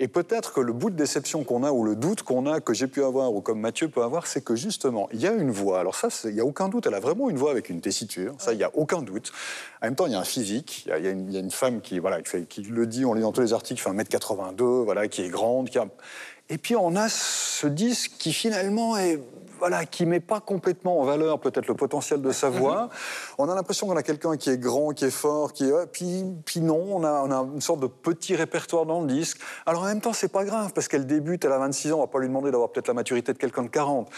Et 0.00 0.06
peut-être 0.06 0.52
que 0.52 0.60
le 0.60 0.72
bout 0.72 0.90
de 0.90 0.96
déception 0.96 1.42
qu'on 1.42 1.64
a 1.64 1.72
ou 1.72 1.82
le 1.82 1.96
doute 1.96 2.22
qu'on 2.22 2.46
a, 2.46 2.60
que 2.60 2.72
j'ai 2.72 2.86
pu 2.86 3.02
avoir 3.02 3.32
ou 3.32 3.40
comme 3.40 3.58
Mathieu 3.58 3.88
peut 3.88 4.02
avoir, 4.02 4.28
c'est 4.28 4.42
que 4.42 4.54
justement, 4.54 5.08
il 5.12 5.20
y 5.20 5.26
a 5.26 5.32
une 5.32 5.50
voix. 5.50 5.80
Alors 5.80 5.96
ça, 5.96 6.08
il 6.24 6.34
n'y 6.34 6.40
a 6.40 6.44
aucun 6.44 6.68
doute, 6.68 6.86
elle 6.86 6.94
a 6.94 7.00
vraiment 7.00 7.28
une 7.28 7.36
voix 7.36 7.50
avec 7.50 7.68
une 7.68 7.80
tessiture, 7.80 8.34
ça, 8.38 8.52
il 8.52 8.58
n'y 8.58 8.64
a 8.64 8.70
aucun 8.74 9.02
doute. 9.02 9.32
En 9.82 9.86
même 9.86 9.96
temps, 9.96 10.06
il 10.06 10.12
y 10.12 10.14
a 10.14 10.20
un 10.20 10.24
physique, 10.24 10.86
il 10.86 11.04
y 11.04 11.08
a, 11.08 11.10
une, 11.10 11.50
femme 11.50 11.80
qui, 11.80 11.98
voilà, 11.98 12.22
qui, 12.22 12.62
le 12.62 12.86
dit, 12.86 13.04
on 13.04 13.14
lit 13.14 13.22
dans 13.22 13.32
tous 13.32 13.40
les 13.40 13.52
articles, 13.52 13.80
fait 13.80 13.90
1m82, 13.90 14.84
voilà, 14.84 15.08
qui 15.08 15.22
est 15.22 15.30
grande, 15.30 15.68
qui 15.68 15.78
a... 15.78 15.86
Et 16.48 16.58
puis 16.58 16.76
on 16.76 16.96
a 16.96 17.08
ce 17.08 17.66
disque 17.66 18.12
qui 18.18 18.32
finalement 18.32 18.96
est 18.96 19.20
voilà, 19.58 19.84
qui 19.84 20.06
met 20.06 20.20
pas 20.20 20.40
complètement 20.40 21.00
en 21.00 21.04
valeur 21.04 21.40
peut-être 21.40 21.66
le 21.66 21.74
potentiel 21.74 22.22
de 22.22 22.32
sa 22.32 22.50
voix. 22.50 22.88
On 23.38 23.48
a 23.48 23.54
l'impression 23.54 23.86
qu'on 23.86 23.96
a 23.96 24.02
quelqu'un 24.02 24.36
qui 24.36 24.50
est 24.50 24.58
grand, 24.58 24.90
qui 24.90 25.04
est 25.04 25.10
fort, 25.10 25.52
qui 25.52 25.64
est... 25.64 25.86
Puis, 25.92 26.24
puis 26.44 26.60
non, 26.60 26.84
on 26.90 27.04
a, 27.04 27.22
on 27.24 27.30
a 27.30 27.48
une 27.54 27.60
sorte 27.60 27.80
de 27.80 27.86
petit 27.86 28.36
répertoire 28.36 28.86
dans 28.86 29.00
le 29.00 29.06
disque. 29.06 29.38
Alors 29.66 29.82
en 29.82 29.86
même 29.86 30.00
temps, 30.00 30.12
c'est 30.12 30.32
pas 30.32 30.44
grave, 30.44 30.72
parce 30.72 30.88
qu'elle 30.88 31.06
débute, 31.06 31.44
elle 31.44 31.52
a 31.52 31.58
26 31.58 31.92
ans, 31.92 31.98
on 31.98 32.00
va 32.00 32.06
pas 32.06 32.18
lui 32.18 32.28
demander 32.28 32.50
d'avoir 32.50 32.70
peut-être 32.70 32.88
la 32.88 32.94
maturité 32.94 33.32
de 33.32 33.38
quelqu'un 33.38 33.62
de 33.62 33.68
40. 33.68 34.08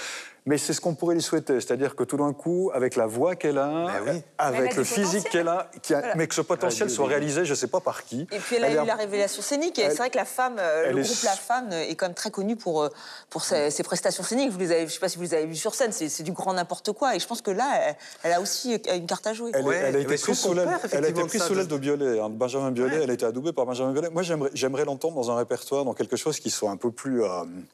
Mais 0.50 0.58
c'est 0.58 0.72
ce 0.72 0.80
qu'on 0.80 0.96
pourrait 0.96 1.14
lui 1.14 1.22
souhaiter, 1.22 1.60
c'est-à-dire 1.60 1.94
que 1.94 2.02
tout 2.02 2.16
d'un 2.16 2.32
coup, 2.32 2.72
avec 2.74 2.96
la 2.96 3.06
voix 3.06 3.36
qu'elle 3.36 3.56
a, 3.58 3.86
Ben 3.86 4.14
oui. 4.14 4.22
Avec 4.36 4.72
a 4.72 4.76
le 4.78 4.82
physique 4.82 5.30
qu'elle 5.30 5.46
a, 5.46 5.70
qui 5.80 5.94
a- 5.94 6.00
Voilà. 6.00 6.14
mais 6.16 6.26
que 6.26 6.34
ce 6.34 6.40
potentiel 6.40 6.90
soit 6.90 7.06
réalisé, 7.06 7.44
je 7.44 7.54
sais 7.54 7.68
pas 7.68 7.78
par 7.78 8.02
qui. 8.02 8.22
Et 8.32 8.38
puis 8.40 8.56
elle 8.56 8.64
a 8.64 8.68
Elle 8.70 8.82
eu 8.82 8.86
la 8.86 8.96
révélation 8.96 9.42
scénique. 9.42 9.78
Et 9.78 9.88
c'est 9.90 9.96
vrai 9.98 10.10
que 10.10 10.16
la 10.16 10.24
femme, 10.24 10.56
euh, 10.58 10.86
elle 10.88 10.96
le 10.96 11.02
est- 11.02 11.04
groupe 11.04 11.22
La 11.22 11.30
Femme 11.36 11.70
est 11.72 11.94
quand 11.94 12.06
même 12.06 12.14
très 12.16 12.32
connu 12.32 12.56
pour, 12.56 12.82
euh, 12.82 12.88
pour 13.28 13.44
ses, 13.44 13.70
ses 13.70 13.84
prestations 13.84 14.24
scéniques. 14.24 14.50
Vous 14.50 14.58
les 14.58 14.72
avez, 14.72 14.80
je 14.80 14.84
ne 14.86 14.88
sais 14.90 14.98
pas 14.98 15.08
si 15.08 15.18
vous 15.18 15.22
les 15.22 15.34
avez 15.34 15.46
vues 15.46 15.54
sur 15.54 15.76
scène, 15.76 15.92
c'est 15.92 16.08
c'est 16.08 16.24
du 16.24 16.32
grand 16.32 16.52
n'importe 16.52 16.90
quoi. 16.94 17.14
Et 17.14 17.20
je 17.20 17.28
pense 17.28 17.42
que 17.42 17.52
là, 17.52 17.70
elle, 17.86 17.96
elle 18.24 18.32
a 18.32 18.40
aussi 18.40 18.74
euh, 18.74 18.96
une 18.96 19.06
carte 19.06 19.28
à 19.28 19.32
jouer. 19.34 19.52
Elle, 19.54 19.64
Ouais, 19.64 19.76
elle 19.76 19.94
a 19.94 19.98
été 20.00 20.16
prise 20.16 20.36
sous 20.40 20.52
l'aile 20.52 20.66
perd 20.66 20.80
elle 20.90 21.04
a 21.04 21.08
été 21.10 21.20
effectivement 21.20 21.26
prise 21.28 21.40
ça 21.42 21.46
sous 21.46 21.54
de- 21.54 21.62
de 21.62 21.76
Biolay, 21.76 22.18
hein, 22.18 22.28
Benjamin 22.28 22.72
Biolay. 22.72 23.04
Elle 23.04 23.10
a 23.10 23.12
été 23.12 23.24
adoubée 23.24 23.52
par 23.52 23.66
Benjamin 23.66 23.92
Biolay. 23.92 24.10
Moi, 24.10 24.22
j'aimerais, 24.24 24.50
j'aimerais 24.54 24.84
l'entendre 24.84 25.14
dans 25.14 25.30
un 25.30 25.36
répertoire, 25.36 25.84
dans 25.84 25.94
quelque 25.94 26.16
chose 26.16 26.40
qui 26.40 26.50
soit 26.50 26.70
un 26.70 26.76
peu 26.76 26.90
plus 26.90 27.22
euh, 27.22 27.28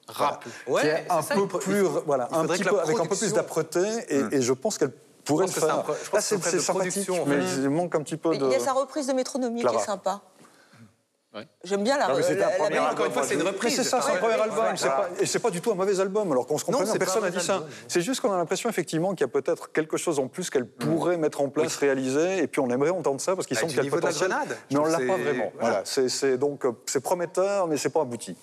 Rap. 0.09 0.45
voilà, 0.67 0.83
qui 0.83 0.89
Ouais, 0.93 1.05
est 1.09 1.11
un 1.11 1.23
peu 1.23 1.47
plus, 1.59 1.81
voilà, 2.05 2.29
un 2.33 2.47
petit 2.47 2.65
peu 2.71 2.81
avec 2.81 2.99
un 3.01 3.07
peu 3.07 3.17
plus 3.17 3.33
d'âpreté. 3.33 3.81
Et, 4.09 4.37
et 4.37 4.43
je 4.43 4.53
pense 4.53 4.79
qu'elle 4.79 4.93
pourrait 5.25 5.47
Je 5.49 5.55
le 5.55 5.61
pense 5.61 5.63
c'est 5.63 5.67
faire. 5.67 5.79
un 5.79 5.83
pro- 5.83 5.93
je 5.95 6.11
pense 6.11 6.31
Là, 6.31 6.37
que 6.39 6.45
c'est 6.51 6.61
sympathique, 6.61 6.93
production, 7.07 7.27
mais 7.27 7.37
en 7.37 7.47
fait. 7.47 7.57
il 7.63 7.71
manque 7.71 7.95
un 7.95 8.03
petit 8.03 8.17
peu 8.17 8.31
Mais 8.31 8.39
de. 8.39 8.47
Il 8.47 8.53
y 8.53 8.55
a 8.57 8.61
sa 8.61 8.73
reprise 8.73 9.07
de 9.07 9.13
Métronomie 9.13 9.61
qui 9.61 9.67
Clara. 9.67 9.83
est 9.83 9.87
sympa. 9.87 10.21
J'aime 11.65 11.85
bien 11.85 11.99
la, 11.99 12.09
Non, 12.09 12.15
mais 12.17 12.23
la- 12.35 12.59
la- 12.59 12.71
la- 12.71 12.93
encore 12.93 13.05
une 13.05 13.13
fois, 13.13 13.23
c'est 13.23 13.35
une 13.35 13.43
reprise. 13.43 13.77
c'est 13.77 13.85
ça, 13.85 14.01
c'est 14.01 14.09
un 14.11 14.15
Ouais, 14.15 14.21
premier 14.21 14.37
ouais, 14.37 14.41
album. 14.41 14.57
pas- 14.79 15.09
et 15.21 15.27
c'est 15.27 15.39
pas 15.39 15.51
du 15.51 15.61
tout 15.61 15.71
un 15.71 15.75
mauvais 15.75 16.01
album. 16.01 16.33
Alors 16.33 16.47
qu'on 16.47 16.57
se 16.57 16.65
comprend 16.65 16.81
Non, 16.81 16.87
bien, 16.91 16.97
personne 16.99 17.25
n'a 17.25 17.31
dit 17.31 17.45
ça. 17.45 17.63
C'est 17.89 18.01
juste 18.01 18.23
qu'on 18.23 18.33
a 18.33 18.39
l'impression 18.39 18.71
effectivement 18.71 19.11
qu'il 19.11 19.21
y 19.21 19.25
a 19.25 19.29
peut-être 19.29 19.71
quelque 19.71 19.99
chose 19.99 20.19
en 20.19 20.29
plus 20.29 20.49
qu'elle 20.49 20.67
pourrait 20.67 21.19
mettre 21.19 21.43
en 21.43 21.51
place, 21.51 21.77
réaliser, 21.77 22.39
et 22.39 22.47
puis 22.47 22.61
on 22.61 22.71
aimerait 22.71 22.89
entendre 22.89 23.21
ça 23.21 23.35
parce 23.37 23.47
qu'il 23.47 23.55
semble 23.59 23.69
du 23.71 23.75
qu'il 23.79 23.85
y 23.85 23.87
a 23.87 23.91
le 23.91 23.97
niveau 23.97 24.01
de 24.01 24.07
la 24.07 24.13
potentiel. 24.13 24.31
grenade. 24.31 24.57
Je 24.71 24.77
Mais 24.77 24.81
on 24.83 24.87
l'a 24.87 24.97
pas 24.97 25.23
vraiment. 25.23 25.53
voilà. 25.61 25.83
Voilà, 25.85 26.09
c'est, 26.09 26.39
donc 26.39 26.65
euh, 26.65 26.73
c'est 26.87 27.01
prometteur, 27.01 27.67
mais 27.69 27.77
c'est 27.77 27.91
pas 27.91 28.01
abouti. 28.01 28.35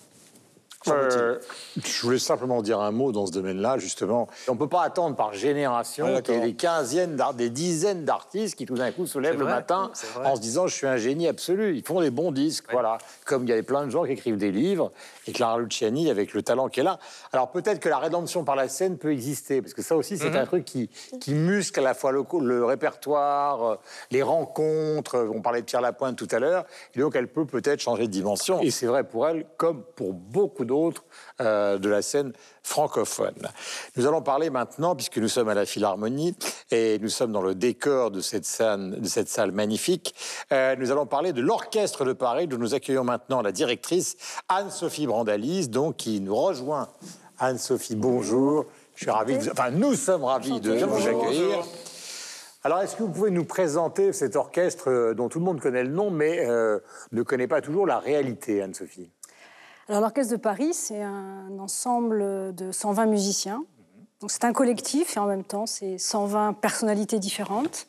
Euh, 0.88 1.38
je 1.82 2.02
voulais 2.02 2.18
simplement 2.18 2.60
dire 2.62 2.80
un 2.80 2.90
mot 2.90 3.12
dans 3.12 3.26
ce 3.26 3.32
domaine-là, 3.32 3.78
justement. 3.78 4.28
On 4.48 4.52
ne 4.54 4.58
peut 4.58 4.68
pas 4.68 4.82
attendre 4.82 5.16
par 5.16 5.32
génération 5.32 6.06
Ah, 6.08 6.20
qu'il 6.22 6.34
y 6.34 6.36
ait 6.36 6.40
d'accord. 6.40 6.48
des 6.50 6.54
quinzièmes, 6.54 7.16
d'ar- 7.16 7.34
des 7.34 7.50
dizaines 7.50 8.04
d'artistes 8.04 8.56
qui 8.56 8.66
tout 8.66 8.74
d'un 8.74 8.92
coup 8.92 9.06
se 9.06 9.18
lèvent 9.18 9.38
le 9.38 9.44
matin 9.46 9.90
en 10.24 10.36
se 10.36 10.40
disant 10.40 10.66
je 10.66 10.74
suis 10.74 10.86
un 10.86 10.96
génie 10.96 11.26
absolu. 11.28 11.76
Ils 11.76 11.84
font 11.86 12.00
des 12.00 12.10
bons 12.10 12.32
disques, 12.32 12.66
voilà. 12.70 12.98
Comme 13.24 13.44
il 13.44 13.50
y 13.50 13.52
a 13.58 13.62
plein 13.62 13.84
de 13.86 13.90
gens 13.90 14.04
qui 14.04 14.12
écrivent 14.12 14.36
des 14.36 14.52
livres, 14.52 14.92
et 15.26 15.32
Clara 15.32 15.58
Luciani 15.58 16.10
avec 16.10 16.34
le 16.34 16.42
talent 16.42 16.68
qu'elle 16.68 16.86
a. 16.86 16.98
Alors 17.32 17.50
peut-être 17.50 17.80
que 17.80 17.88
la 17.88 17.98
rédemption 17.98 18.44
par 18.44 18.56
la 18.56 18.68
scène 18.68 18.98
peut 18.98 19.12
exister, 19.12 19.62
parce 19.62 19.72
que 19.74 19.82
ça 19.82 19.96
aussi 19.96 20.18
c'est 20.18 20.36
un 20.36 20.44
truc 20.46 20.64
qui, 20.64 20.90
qui 21.20 21.32
muscle 21.34 21.80
à 21.80 21.82
la 21.82 21.94
fois 21.94 22.12
le, 22.12 22.24
le 22.42 22.64
répertoire, 22.64 23.62
euh, 23.64 23.76
les 24.10 24.22
rencontres. 24.22 25.28
On 25.34 25.40
parlait 25.40 25.60
de 25.60 25.66
Pierre 25.66 25.80
Lapointe 25.80 26.16
tout 26.16 26.28
à 26.30 26.38
l'heure, 26.38 26.64
et 26.94 27.00
donc 27.00 27.16
elle 27.16 27.28
peut 27.28 27.46
peut-être 27.46 27.80
changer 27.80 28.06
de 28.06 28.12
dimension. 28.12 28.60
Et 28.60 28.70
c'est 28.70 28.86
vrai 28.86 29.04
pour 29.04 29.26
elle, 29.26 29.46
comme 29.56 29.82
pour 29.96 30.12
beaucoup 30.12 30.64
d'autres 30.64 30.73
euh, 31.40 31.78
de 31.78 31.88
la 31.88 32.02
scène 32.02 32.32
francophone. 32.62 33.48
Nous 33.96 34.06
allons 34.06 34.22
parler 34.22 34.50
maintenant, 34.50 34.94
puisque 34.94 35.18
nous 35.18 35.28
sommes 35.28 35.48
à 35.48 35.54
la 35.54 35.66
Philharmonie 35.66 36.36
et 36.70 36.98
nous 36.98 37.08
sommes 37.08 37.32
dans 37.32 37.42
le 37.42 37.54
décor 37.54 38.10
de 38.10 38.20
cette 38.20 38.44
salle, 38.44 39.00
de 39.00 39.08
cette 39.08 39.28
salle 39.28 39.52
magnifique, 39.52 40.14
euh, 40.52 40.76
nous 40.76 40.90
allons 40.90 41.06
parler 41.06 41.32
de 41.32 41.40
l'Orchestre 41.40 42.04
de 42.04 42.12
Paris, 42.12 42.46
dont 42.46 42.58
nous 42.58 42.74
accueillons 42.74 43.04
maintenant 43.04 43.42
la 43.42 43.52
directrice 43.52 44.16
Anne-Sophie 44.48 45.06
Brandalise, 45.06 45.70
donc 45.70 45.96
qui 45.96 46.20
nous 46.20 46.36
rejoint. 46.36 46.88
Anne-Sophie, 47.38 47.96
bonjour. 47.96 48.66
Je 48.94 49.04
suis 49.04 49.10
ravi 49.10 49.38
de. 49.38 49.50
Enfin, 49.50 49.70
nous 49.70 49.94
sommes 49.94 50.24
ravis 50.24 50.60
de 50.60 50.84
vous 50.84 51.08
accueillir. 51.08 51.64
Alors, 52.66 52.80
est-ce 52.80 52.96
que 52.96 53.02
vous 53.02 53.10
pouvez 53.10 53.30
nous 53.30 53.44
présenter 53.44 54.14
cet 54.14 54.36
orchestre 54.36 54.88
euh, 54.88 55.12
dont 55.12 55.28
tout 55.28 55.38
le 55.38 55.44
monde 55.44 55.60
connaît 55.60 55.84
le 55.84 55.90
nom, 55.90 56.10
mais 56.10 56.46
euh, 56.46 56.78
ne 57.12 57.22
connaît 57.22 57.46
pas 57.46 57.60
toujours 57.60 57.86
la 57.86 57.98
réalité, 57.98 58.62
Anne-Sophie? 58.62 59.10
Alors 59.88 60.00
l'Orchestre 60.00 60.32
de 60.32 60.38
Paris, 60.38 60.72
c'est 60.72 61.02
un 61.02 61.58
ensemble 61.58 62.54
de 62.54 62.72
120 62.72 63.04
musiciens. 63.06 63.64
Donc 64.20 64.30
c'est 64.30 64.44
un 64.44 64.54
collectif 64.54 65.16
et 65.16 65.20
en 65.20 65.26
même 65.26 65.44
temps, 65.44 65.66
c'est 65.66 65.98
120 65.98 66.54
personnalités 66.54 67.18
différentes. 67.18 67.86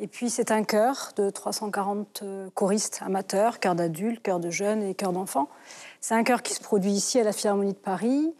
Et 0.00 0.08
puis 0.08 0.28
c'est 0.28 0.50
un 0.50 0.64
chœur 0.64 1.12
de 1.16 1.30
340 1.30 2.20
euh, 2.22 2.50
choristes 2.54 3.00
amateurs, 3.04 3.60
chœurs 3.60 3.76
d'adultes, 3.76 4.22
chœurs 4.22 4.40
de 4.40 4.50
jeunes 4.50 4.82
et 4.82 4.94
chœurs 4.94 5.12
d'enfants. 5.12 5.48
C'est 6.00 6.14
un 6.14 6.24
chœur 6.24 6.42
qui 6.42 6.54
se 6.54 6.60
produit 6.60 6.90
ici 6.90 7.20
à 7.20 7.22
la 7.22 7.32
Philharmonie 7.32 7.74
de 7.74 7.78
Paris, 7.78 8.34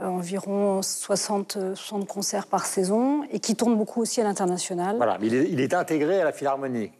euh, 0.00 0.06
environ 0.06 0.82
60, 0.82 1.56
euh, 1.56 1.74
60 1.76 2.08
concerts 2.08 2.46
par 2.48 2.64
saison, 2.64 3.22
et 3.30 3.38
qui 3.38 3.54
tourne 3.54 3.76
beaucoup 3.76 4.00
aussi 4.00 4.20
à 4.20 4.24
l'international. 4.24 4.96
Voilà, 4.96 5.18
mais 5.20 5.28
il 5.28 5.60
est 5.60 5.74
intégré 5.74 6.20
à 6.20 6.24
la 6.24 6.32
Philharmonie. 6.32 6.90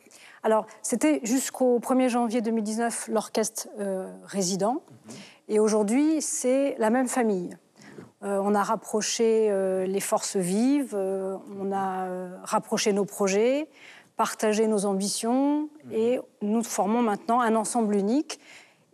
Alors, 0.45 0.67
c'était 0.83 1.21
jusqu'au 1.23 1.79
1er 1.79 2.11
janvier 2.11 2.43
2019 2.43 3.09
l'orchestre 3.09 3.67
euh, 3.81 4.13
résident. 4.25 4.83
Et 5.49 5.59
aujourd'hui, 5.59 6.21
c'est 6.21 6.77
la 6.79 6.91
même 6.91 7.09
famille. 7.09 7.57
Euh, 8.23 8.39
on 8.43 8.55
a 8.55 8.63
rapproché 8.63 9.49
euh, 9.51 9.87
les 9.87 10.01
forces 10.01 10.37
vives, 10.37 10.95
on 10.95 11.73
a 11.73 12.09
rapproché 12.43 12.93
nos 12.93 13.07
projets, 13.07 13.71
partagé 14.19 14.67
nos 14.67 14.85
ambitions 14.85 15.71
et 15.91 16.21
nous 16.43 16.63
formons 16.63 17.01
maintenant 17.01 17.41
un 17.41 17.55
ensemble 17.55 17.97
unique. 17.97 18.39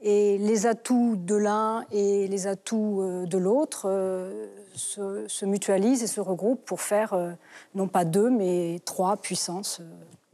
Et 0.02 0.38
les 0.38 0.68
atouts 0.68 1.16
de 1.16 1.34
l'un 1.34 1.84
et 1.90 2.28
les 2.28 2.46
atouts 2.46 3.26
de 3.26 3.38
l'autre 3.38 3.90
se, 4.72 5.26
se 5.26 5.44
mutualisent 5.44 6.04
et 6.04 6.06
se 6.06 6.20
regroupent 6.20 6.64
pour 6.64 6.80
faire 6.80 7.36
non 7.74 7.86
pas 7.86 8.06
deux, 8.06 8.30
mais 8.30 8.80
trois 8.86 9.18
puissances, 9.18 9.82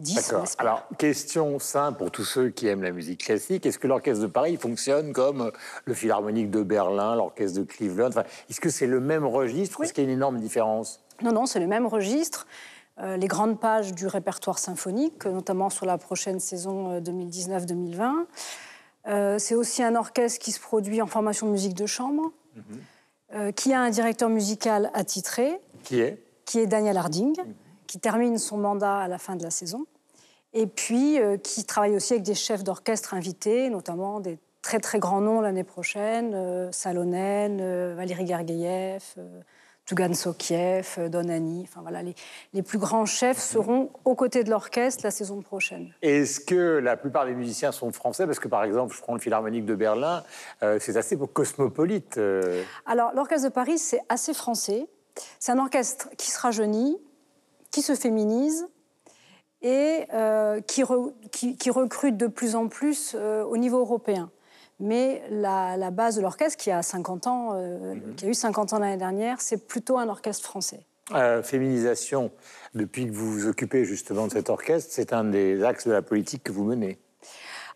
euh, 0.01 0.03
dix. 0.03 0.19
on 0.19 0.21
D'accord. 0.23 0.43
espère. 0.45 0.67
Alors, 0.67 0.89
question 0.99 1.59
simple 1.59 1.99
pour 1.99 2.11
tous 2.11 2.25
ceux 2.25 2.51
qui 2.51 2.67
aiment 2.69 2.83
la 2.83 2.93
musique 2.93 3.25
classique. 3.25 3.67
Est-ce 3.67 3.79
que 3.79 3.87
l'orchestre 3.87 4.23
de 4.23 4.27
Paris 4.29 4.57
fonctionne 4.57 5.13
comme 5.13 5.51
le 5.85 5.95
Philharmonique 5.95 6.51
de 6.51 6.63
Berlin, 6.63 7.15
l'orchestre 7.17 7.59
de 7.61 7.65
Cleveland? 7.65 8.09
Enfin, 8.09 8.25
Est-ce 8.51 8.61
que 8.61 8.71
c'est 8.71 8.87
le 8.87 9.01
même 9.01 9.25
registre 9.27 9.81
ou 9.81 9.83
est-ce 9.85 9.93
qu'il 9.93 10.05
y 10.05 10.07
a 10.07 10.11
une 10.11 10.17
énorme 10.17 10.39
différence? 10.39 11.01
Non, 11.23 11.33
non, 11.33 11.47
c'est 11.47 11.61
le 11.61 11.67
même 11.67 11.87
registre. 11.87 12.47
Euh, 12.99 13.17
les 13.19 13.27
grandes 13.29 13.61
pages 13.61 13.93
du 13.93 14.07
répertoire 14.07 14.59
symphonique, 14.59 15.27
euh, 15.27 15.31
notamment 15.31 15.69
sur 15.69 15.85
la 15.85 15.99
prochaine 15.99 16.41
saison 16.41 16.93
euh, 16.93 17.01
2019-2020. 17.01 18.11
Euh, 19.09 19.39
c'est 19.39 19.55
aussi 19.55 19.83
un 19.83 19.95
orchestre 19.95 20.39
qui 20.43 20.51
se 20.51 20.59
produit 20.61 21.01
en 21.03 21.07
formation 21.07 21.47
de 21.47 21.53
musique 21.53 21.75
de 21.75 21.87
chambre, 21.87 22.33
euh, 23.35 23.53
qui 23.53 23.73
a 23.75 23.81
un 23.81 23.91
directeur 23.91 24.29
musical 24.31 24.91
attitré, 24.95 25.61
Qui 25.85 26.01
est? 26.01 26.23
qui 26.47 26.59
est 26.59 26.67
Daniel 26.67 26.97
Harding, 26.97 27.35
qui 27.87 27.99
termine 27.99 28.39
son 28.39 28.57
mandat 28.59 28.99
à 28.99 29.09
la 29.09 29.19
fin 29.19 29.37
de 29.37 29.43
la 29.43 29.51
saison, 29.51 29.87
et 30.53 30.67
puis 30.67 31.21
euh, 31.21 31.37
qui 31.37 31.65
travaille 31.65 31.97
aussi 31.97 32.15
avec 32.15 32.25
des 32.25 32.35
chefs 32.35 32.65
d'orchestre 32.65 33.15
invités, 33.15 33.71
notamment 33.71 34.21
des 34.21 34.39
très 34.63 34.81
très 34.81 34.99
grands 34.99 35.21
noms 35.21 35.41
l'année 35.41 35.65
prochaine, 35.65 36.33
euh, 36.35 36.73
Salonen, 36.73 37.59
euh, 37.61 37.95
Valéry 37.97 38.27
Gergiev, 38.27 39.03
Tugan 39.85 40.15
Sokiev, 40.15 40.97
euh, 40.99 41.09
Donani, 41.09 41.65
enfin 41.69 41.81
voilà, 41.81 42.03
les, 42.03 42.17
les 42.53 42.63
plus 42.63 42.79
grands 42.79 43.07
chefs 43.07 43.39
seront 43.39 43.91
aux 44.05 44.17
côtés 44.17 44.43
de 44.43 44.51
l'orchestre 44.51 45.05
la 45.05 45.13
saison 45.13 45.41
prochaine. 45.43 45.95
Est-ce 46.03 46.41
que 46.41 46.79
la 46.79 46.97
plupart 46.97 47.25
des 47.25 47.35
musiciens 47.35 47.71
sont 47.71 47.93
français? 47.93 48.27
Parce 48.27 48.41
que, 48.41 48.49
par 48.49 48.65
exemple, 48.65 48.97
je 48.97 49.01
prends 49.01 49.15
le 49.15 49.21
Philharmonique 49.21 49.65
de 49.65 49.77
Berlin, 49.77 50.25
euh, 50.65 50.79
c'est 50.81 50.97
assez 50.97 51.17
cosmopolite. 51.33 52.19
euh. 52.19 52.65
Alors, 52.87 53.13
l'Orchestre 53.15 53.49
de 53.49 53.55
Paris, 53.55 53.79
c'est 53.79 54.01
assez 54.09 54.35
français. 54.35 54.89
C'est 55.39 55.53
un 55.53 55.59
orchestre 55.59 56.09
qui 56.19 56.33
se 56.33 56.41
rajeunit, 56.41 56.99
qui 57.77 57.83
se 57.83 57.95
féminise 57.95 58.67
et 59.61 60.07
euh, 60.15 60.63
qui, 60.63 60.83
re- 60.83 61.13
qui- 61.31 61.59
qui 61.59 61.69
recrute 61.69 62.17
de 62.17 62.27
plus 62.27 62.57
en 62.57 62.69
plus 62.69 63.13
euh, 63.15 63.45
au 63.45 63.59
niveau 63.59 63.79
européen. 63.81 64.31
Mais 64.81 65.23
la, 65.31 65.77
la 65.77 65.91
base 65.91 66.17
de 66.17 66.23
l'orchestre, 66.23 66.57
qui 66.57 66.71
a 66.71 66.83
50 66.83 67.27
ans, 67.27 67.51
euh, 67.53 67.97
qui 68.17 68.25
a 68.25 68.29
eu 68.29 68.35
50 68.35 68.73
ans 68.73 68.79
l'année 68.79 68.97
dernière, 68.97 69.43
c'est 69.43 69.59
plutôt 69.59 69.99
un 69.99 70.09
orchestre 70.09 70.43
français. 70.49 70.81
Féminisation, 71.43 72.31
depuis 72.75 73.07
que 73.07 73.13
vous 73.13 73.31
vous 73.31 73.47
occupez 73.47 73.85
justement 73.85 74.27
de 74.27 74.33
cet 74.33 74.49
orchestre, 74.49 74.91
c'est 74.93 75.13
un 75.13 75.25
des 75.25 75.63
axes 75.63 75.87
de 75.87 75.93
la 75.93 76.01
politique 76.03 76.43
que 76.45 76.53
vous 76.53 76.65
menez. 76.65 76.99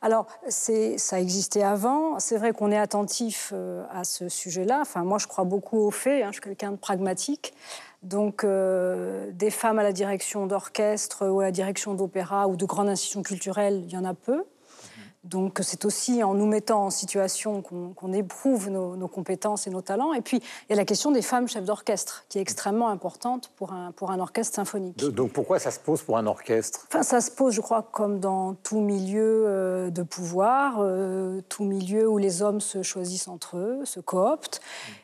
Alors, 0.02 0.26
ça 0.48 1.20
existait 1.20 1.62
avant. 1.62 2.18
C'est 2.20 2.38
vrai 2.38 2.52
qu'on 2.52 2.72
est 2.72 2.78
attentif 2.78 3.52
euh, 3.54 3.84
à 3.92 4.04
ce 4.04 4.30
sujet-là. 4.30 4.78
Enfin, 4.80 5.04
moi, 5.04 5.18
je 5.18 5.26
crois 5.26 5.44
beaucoup 5.44 5.76
aux 5.78 5.90
faits. 5.90 6.22
hein. 6.24 6.28
Je 6.28 6.36
suis 6.36 6.40
quelqu'un 6.40 6.72
de 6.72 6.76
pragmatique. 6.78 7.52
Donc, 8.02 8.44
euh, 8.44 9.30
des 9.32 9.50
femmes 9.50 9.78
à 9.78 9.82
la 9.82 9.92
direction 9.92 10.46
d'orchestre 10.46 11.28
ou 11.28 11.40
à 11.40 11.44
la 11.44 11.50
direction 11.50 11.94
d'opéra 11.94 12.48
ou 12.48 12.56
de 12.56 12.64
grandes 12.64 12.88
institutions 12.88 13.22
culturelles, 13.22 13.82
il 13.84 13.92
y 13.92 13.96
en 13.96 14.04
a 14.04 14.14
peu. 14.14 14.44
Donc, 15.22 15.58
c'est 15.62 15.84
aussi 15.84 16.22
en 16.22 16.32
nous 16.32 16.46
mettant 16.46 16.86
en 16.86 16.90
situation 16.90 17.60
qu'on 17.60 18.12
éprouve 18.14 18.70
nos, 18.70 18.96
nos 18.96 19.06
compétences 19.06 19.66
et 19.66 19.70
nos 19.70 19.82
talents. 19.82 20.14
Et 20.14 20.22
puis, 20.22 20.38
il 20.38 20.70
y 20.70 20.72
a 20.72 20.76
la 20.76 20.86
question 20.86 21.10
des 21.10 21.20
femmes 21.20 21.46
chefs 21.46 21.66
d'orchestre, 21.66 22.24
qui 22.30 22.38
est 22.38 22.40
extrêmement 22.40 22.88
importante 22.88 23.50
pour 23.56 23.74
un, 23.74 23.92
pour 23.92 24.10
un 24.12 24.18
orchestre 24.18 24.54
symphonique. 24.54 24.96
Do- 24.96 25.10
Donc 25.10 25.32
pourquoi 25.32 25.58
ça 25.58 25.70
se 25.70 25.78
pose 25.78 26.00
pour 26.00 26.16
un 26.16 26.26
orchestre? 26.26 26.86
Enfin, 26.88 27.02
ça 27.02 27.20
se 27.20 27.30
pose, 27.30 27.52
je 27.52 27.60
crois, 27.60 27.82
comme 27.82 28.18
dans 28.18 28.54
tout 28.54 28.80
milieu 28.80 29.44
euh, 29.46 29.90
de 29.90 30.02
pouvoir, 30.02 30.76
euh, 30.78 31.42
tout 31.50 31.64
milieu 31.64 32.08
où 32.08 32.16
les 32.16 32.40
hommes 32.40 32.62
se 32.62 32.82
choisissent 32.82 33.28
entre 33.28 33.58
eux, 33.58 33.84
se 33.84 34.00
cooptent. 34.00 34.62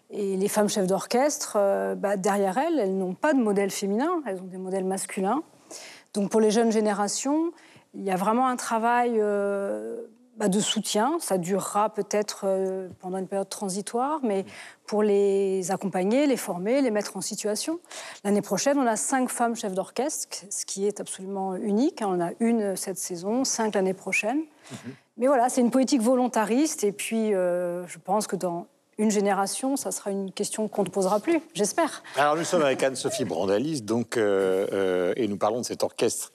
Et 0.09 0.39
les 0.39 0.49
femmes 0.49 0.71
chefs 0.71 0.87
d'orchestre, 0.87 1.57
euh, 1.57 1.95
bah, 1.95 2.17
derrière 2.17 2.57
elles, 2.57 2.79
elles 2.79 2.97
n'ont 2.97 3.13
pas 3.15 3.35
de 3.35 3.39
modèle 3.41 3.71
féminin, 3.71 4.23
elles 4.25 4.41
ont 4.41 4.47
des 4.47 4.57
modèles 4.57 4.85
masculins. 4.87 5.43
Donc 6.15 6.31
pour 6.31 6.41
les 6.41 6.51
jeunes 6.51 6.73
générations, 6.73 7.53
il 7.97 8.05
y 8.05 8.11
a 8.11 8.17
vraiment 8.17 8.47
un 8.49 8.57
travail 8.57 9.15
euh, 9.17 10.03
bah, 10.37 10.49
de 10.49 10.61
soutien. 10.61 11.17
Ça 11.19 11.39
durera 11.39 11.89
peut-être 11.89 12.43
euh, 12.45 12.89
pendant 13.01 13.19
une 13.19 13.27
période 13.27 13.49
transitoire, 13.49 14.21
mais 14.23 14.45
pour 14.87 15.03
les 15.03 15.71
accompagner, 15.71 16.27
les 16.27 16.37
former, 16.37 16.83
les 16.83 16.91
mettre 16.91 17.17
en 17.17 17.21
situation. 17.21 17.81
L'année 18.23 18.43
prochaine, 18.43 18.79
on 18.79 18.87
a 18.87 18.97
cinq 18.97 19.31
femmes 19.31 19.57
chefs 19.57 19.75
d'orchestre, 19.75 20.45
ce 20.51 20.67
qui 20.67 20.87
est 20.87 21.01
absolument 21.01 21.55
unique. 21.57 22.01
On 22.03 22.15
en 22.15 22.21
a 22.21 22.31
une 22.41 22.77
cette 22.77 22.99
saison, 22.99 23.45
cinq 23.45 23.75
l'année 23.75 23.95
prochaine. 23.95 24.43
Mais 25.17 25.27
voilà, 25.27 25.49
c'est 25.49 25.63
une 25.63 25.71
politique 25.71 26.03
volontariste. 26.03 26.85
Et 26.85 26.93
puis, 26.93 27.35
euh, 27.35 27.87
je 27.87 27.99
pense 27.99 28.27
que 28.27 28.37
dans 28.37 28.67
une 28.99 29.11
génération, 29.11 29.77
ça 29.77 29.91
sera 29.91 30.11
une 30.11 30.33
question 30.33 30.69
qu'on 30.69 30.85
ne 30.85 30.89
posera 30.89 31.21
plus, 31.21 31.41
j'espère. 31.55 32.03
Alors 32.17 32.37
nous 32.37 32.45
sommes 32.45 32.63
avec 32.63 32.83
Anne-Sophie 32.83 33.25
Brandalis, 33.25 33.83
donc, 33.83 34.17
euh, 34.17 34.67
euh, 34.73 35.13
et 35.17 35.29
nous 35.29 35.37
parlons 35.37 35.61
de 35.61 35.67
cet 35.67 35.83
orchestre 35.83 36.33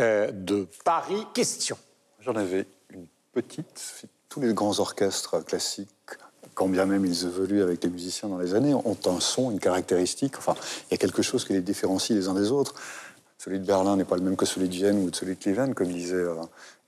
euh, 0.00 0.30
de 0.32 0.68
Paris. 0.84 1.26
Question. 1.34 1.76
J'en 2.20 2.34
avais 2.34 2.66
une 2.90 3.06
petite. 3.32 4.06
Tous 4.28 4.40
les 4.40 4.52
grands 4.52 4.78
orchestres 4.78 5.44
classiques, 5.44 5.88
quand 6.54 6.68
bien 6.68 6.86
même 6.86 7.04
ils 7.04 7.24
évoluent 7.24 7.62
avec 7.62 7.82
les 7.82 7.90
musiciens 7.90 8.28
dans 8.28 8.38
les 8.38 8.54
années, 8.54 8.74
ont 8.74 8.98
un 9.06 9.20
son, 9.20 9.50
une 9.50 9.60
caractéristique. 9.60 10.38
Enfin, 10.38 10.54
il 10.88 10.92
y 10.92 10.94
a 10.94 10.98
quelque 10.98 11.22
chose 11.22 11.44
qui 11.44 11.52
les 11.54 11.60
différencie 11.62 12.16
les 12.16 12.28
uns 12.28 12.34
des 12.34 12.50
autres. 12.50 12.74
Celui 13.38 13.58
de 13.58 13.64
Berlin 13.64 13.96
n'est 13.96 14.04
pas 14.04 14.14
le 14.14 14.22
même 14.22 14.36
que 14.36 14.46
celui 14.46 14.68
de 14.68 14.74
Vienne 14.74 15.04
ou 15.04 15.10
de 15.10 15.16
celui 15.16 15.34
de 15.34 15.40
Cleveland, 15.40 15.72
comme 15.72 15.88
disait 15.88 16.14
euh, 16.14 16.36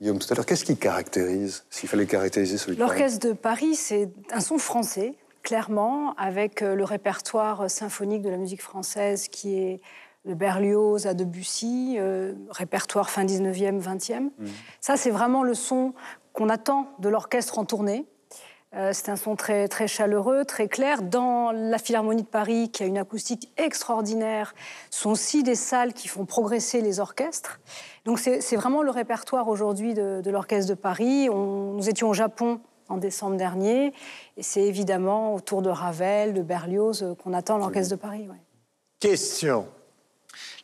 Guillaume 0.00 0.20
tout 0.20 0.32
à 0.32 0.36
l'heure. 0.36 0.46
Qu'est-ce 0.46 0.64
qui 0.64 0.76
caractérise, 0.76 1.64
s'il 1.68 1.88
fallait 1.88 2.06
caractériser 2.06 2.58
celui 2.58 2.76
de 2.76 2.80
Paris? 2.80 3.00
L'orchestre 3.00 3.26
de 3.26 3.32
Paris, 3.32 3.74
c'est 3.74 4.08
un 4.30 4.38
son 4.40 4.58
français, 4.58 5.14
clairement, 5.44 6.14
avec 6.16 6.62
euh, 6.62 6.74
le 6.74 6.82
répertoire 6.84 7.70
symphonique 7.70 8.22
de 8.22 8.30
la 8.30 8.36
musique 8.38 8.62
française 8.62 9.28
qui 9.28 9.56
est 9.58 9.80
de 10.24 10.34
Berlioz 10.34 11.06
à 11.06 11.14
Debussy, 11.14 11.96
euh, 11.98 12.32
répertoire 12.50 13.10
fin 13.10 13.24
19e, 13.24 13.80
20e. 13.80 14.30
Ça, 14.80 14.96
c'est 14.96 15.10
vraiment 15.10 15.42
le 15.44 15.54
son 15.54 15.92
qu'on 16.32 16.48
attend 16.48 16.88
de 16.98 17.08
l'orchestre 17.08 17.58
en 17.58 17.64
tournée. 17.64 18.06
Euh, 18.74 18.90
c'est 18.92 19.08
un 19.10 19.14
son 19.16 19.36
très, 19.36 19.68
très 19.68 19.86
chaleureux, 19.86 20.44
très 20.44 20.66
clair. 20.66 21.02
Dans 21.02 21.52
la 21.52 21.78
Philharmonie 21.78 22.22
de 22.22 22.26
Paris, 22.26 22.70
qui 22.72 22.82
a 22.82 22.86
une 22.86 22.98
acoustique 22.98 23.52
extraordinaire, 23.56 24.54
sont 24.90 25.10
aussi 25.10 25.42
des 25.44 25.54
salles 25.54 25.92
qui 25.92 26.08
font 26.08 26.24
progresser 26.24 26.80
les 26.80 26.98
orchestres. 26.98 27.60
Donc 28.04 28.18
c'est 28.18 28.40
c'est 28.40 28.56
vraiment 28.56 28.82
le 28.82 28.90
répertoire 28.90 29.46
aujourd'hui 29.46 29.94
de, 29.94 30.22
de 30.24 30.30
l'Orchestre 30.30 30.70
de 30.70 30.74
Paris. 30.74 31.28
On- 31.30 31.74
nous 31.74 31.88
étions 31.88 32.08
au 32.08 32.14
Japon 32.14 32.60
en 32.88 32.96
décembre 32.98 33.36
dernier, 33.36 33.92
et 34.36 34.42
c'est 34.42 34.62
évidemment 34.62 35.34
autour 35.34 35.62
de 35.62 35.70
Ravel, 35.70 36.34
de 36.34 36.42
Berlioz 36.42 37.02
euh, 37.02 37.14
qu'on 37.14 37.32
attend 37.32 37.58
l'Orchestre 37.58 37.96
de 37.96 38.00
Paris. 38.00 38.28
ouais. 38.28 38.36
Question. 39.00 39.66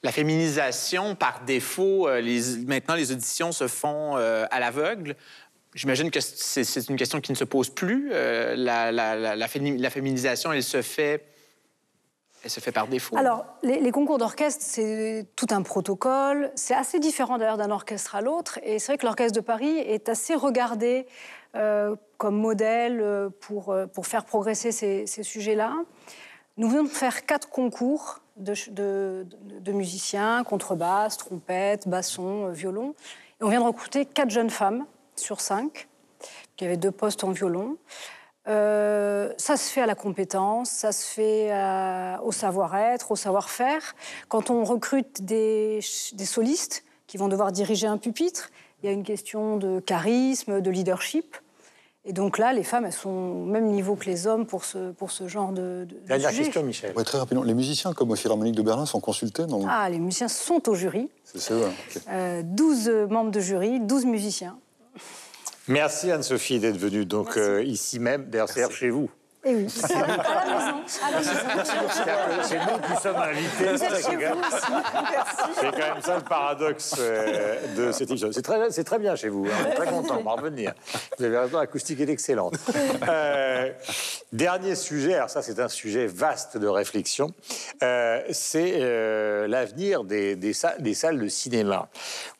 La 0.02 0.12
féminisation, 0.12 1.14
par 1.14 1.42
défaut, 1.44 2.08
euh, 2.08 2.20
les- 2.20 2.56
maintenant, 2.66 2.94
les 2.94 3.12
auditions 3.12 3.52
se 3.52 3.68
font 3.68 4.16
euh, 4.16 4.46
à 4.50 4.60
l'aveugle. 4.60 5.14
J'imagine 5.74 6.10
que 6.10 6.20
c'est 6.20 6.88
une 6.88 6.96
question 6.96 7.20
qui 7.20 7.30
ne 7.32 7.36
se 7.36 7.44
pose 7.44 7.70
plus. 7.70 8.10
Euh, 8.12 8.56
la, 8.56 8.90
la- 8.92 9.14
la- 9.14 9.36
la 9.36 9.46
féni- 9.46 9.78
la 9.78 9.90
féminisation, 9.90 10.52
elle 10.52 10.62
se 10.64 10.82
fait, 10.82 11.24
elle 12.42 12.50
se 12.50 12.58
fait 12.60 12.72
par 12.72 12.88
défaut. 12.88 13.16
Alors, 13.16 13.44
les, 13.62 13.78
les 13.78 13.90
concours 13.92 14.18
d'orchestre, 14.18 14.64
c'est 14.66 15.26
tout 15.36 15.46
un 15.50 15.62
protocole. 15.62 16.50
C'est 16.56 16.74
assez 16.74 16.98
différent 16.98 17.38
d'ailleurs 17.38 17.58
d'un 17.58 17.70
orchestre 17.70 18.14
à 18.16 18.20
l'autre. 18.22 18.58
Et 18.62 18.78
c'est 18.78 18.92
vrai 18.92 18.98
que 18.98 19.06
l'Orchestre 19.06 19.36
de 19.36 19.44
Paris 19.44 19.76
est 19.78 20.08
assez 20.08 20.34
regardé 20.34 21.06
euh, 21.06 21.39
comme 22.20 22.36
modèle 22.36 23.00
euh, 23.00 23.30
pour, 23.40 23.70
euh, 23.70 23.86
pour 23.86 24.06
faire 24.06 24.26
progresser 24.26 24.72
ces, 24.72 25.06
sujets-là. 25.06 25.74
Nous 26.58 26.68
venons 26.68 26.82
de 26.82 26.88
faire 26.88 27.24
quatre 27.24 27.48
concours 27.48 28.20
de, 28.36 28.52
de- 28.68 29.72
musiciens, 29.72 30.44
contrebasse, 30.44 31.16
trompette, 31.16 31.88
basson, 31.88 32.48
euh, 32.48 32.50
violon. 32.50 32.94
Et 33.40 33.44
on 33.44 33.48
vient 33.48 33.60
de 33.60 33.64
recruter 33.64 34.04
quatre 34.04 34.28
jeunes 34.28 34.50
femmes 34.50 34.84
sur 35.16 35.40
cinq. 35.40 35.88
Il 36.58 36.64
y 36.64 36.66
avait 36.66 36.76
deux 36.76 36.90
postes 36.90 37.24
en 37.24 37.30
violon. 37.30 37.78
Euh, 38.46 39.32
ça 39.38 39.56
se 39.56 39.72
fait 39.72 39.80
à 39.80 39.86
la 39.86 39.94
compétence, 39.94 40.68
ça 40.68 40.92
se 40.92 41.06
fait 41.06 41.50
au 42.22 42.32
savoir-être, 42.32 43.12
au 43.12 43.16
savoir-faire. 43.16 43.94
Quand 44.28 44.50
on 44.50 44.64
recrute 44.64 45.24
des, 45.24 45.80
des 46.12 46.24
solistes 46.26 46.84
qui 47.06 47.16
vont 47.16 47.28
devoir 47.28 47.50
diriger 47.50 47.86
un 47.86 47.96
pupitre, 47.96 48.50
il 48.82 48.86
y 48.86 48.88
a 48.88 48.92
une 48.92 49.02
question 49.04 49.56
de 49.56 49.80
charisme, 49.80 50.60
de 50.60 50.70
leadership. 50.70 51.36
Et 52.06 52.14
donc 52.14 52.38
là, 52.38 52.54
les 52.54 52.62
femmes, 52.64 52.86
elles 52.86 52.92
sont 52.94 53.10
au 53.10 53.44
même 53.44 53.66
niveau 53.66 53.94
que 53.94 54.06
les 54.06 54.26
hommes 54.26 54.46
pour 54.46 54.64
ce, 54.64 54.90
pour 54.92 55.10
ce 55.10 55.28
genre 55.28 55.52
de, 55.52 55.84
de- 55.86 55.94
de 55.96 56.06
Dernière 56.08 56.30
sujet. 56.30 56.44
question, 56.44 56.62
Michel. 56.62 56.94
Ouais, 56.96 57.04
très 57.04 57.18
rapidement. 57.18 57.42
Les 57.42 57.52
musiciens, 57.52 57.92
comme 57.92 58.10
au 58.10 58.16
Philharmonique 58.16 58.54
de 58.54 58.62
Berlin, 58.62 58.86
sont 58.86 59.00
consultés 59.00 59.44
dans... 59.44 59.60
Ah, 59.68 59.88
les 59.90 59.98
musiciens 59.98 60.28
sont 60.28 60.66
au 60.70 60.74
jury. 60.74 61.10
C'est 61.24 61.52
hein, 61.52 61.58
ok. 61.94 62.02
Euh, 62.08 62.42
12 62.42 62.88
membres 63.10 63.30
de 63.30 63.40
jury, 63.40 63.80
12 63.80 64.06
musiciens. 64.06 64.56
Merci 65.68 66.10
Anne-Sophie 66.10 66.58
d'être 66.58 66.78
venue 66.78 67.04
donc 67.04 67.36
euh, 67.36 67.62
ici 67.62 67.98
même, 68.00 68.24
d'ailleurs 68.30 68.48
chez 68.72 68.88
vous. 68.90 69.10
Et 69.42 69.54
oui, 69.54 69.66
c'est 69.70 69.94
à 69.94 70.06
la, 70.06 70.14
à 70.14 70.44
la 70.44 70.54
maison. 70.54 70.82
À 71.02 71.10
la 71.12 71.18
maison. 71.18 71.30
C'est 72.42 72.58
nous 72.58 72.78
qui 72.94 73.02
sommes 73.02 73.16
invités. 73.16 73.78
C'est 73.78 73.96
chez 73.96 74.02
quand 74.02 74.12
vous 74.12 74.18
même- 74.18 74.32
aussi. 74.38 74.66
Merci. 74.70 75.36
c'est 75.54 75.70
quand 75.70 75.94
même 75.94 76.02
ça 76.02 76.16
le 76.16 76.22
paradoxe 76.22 76.94
euh, 76.98 77.56
de 77.76 77.92
cette 77.92 78.10
émission. 78.10 78.28
C'est 78.32 78.42
très, 78.42 78.70
c'est 78.70 78.84
très 78.84 78.98
bien 78.98 79.16
chez 79.16 79.28
vous, 79.30 79.46
hein. 79.46 79.54
on 79.66 79.70
est 79.70 79.74
très 79.74 79.86
content 79.86 80.20
de 80.20 80.28
revenir. 80.28 80.74
Vous 81.18 81.24
avez 81.24 81.38
raison, 81.38 81.58
l'acoustique 81.58 82.00
est 82.00 82.08
excellente. 82.10 82.54
Euh, 83.08 83.70
dernier 84.32 84.74
sujet, 84.74 85.14
alors 85.14 85.30
ça 85.30 85.40
c'est 85.42 85.58
un 85.58 85.68
sujet 85.68 86.06
vaste 86.06 86.56
de 86.58 86.66
réflexion, 86.68 87.32
euh, 87.82 88.20
c'est 88.30 88.74
euh, 88.76 89.48
l'avenir 89.48 90.04
des, 90.04 90.36
des, 90.36 90.52
sa- 90.52 90.76
des 90.78 90.94
salles 90.94 91.18
de 91.18 91.28
cinéma. 91.28 91.88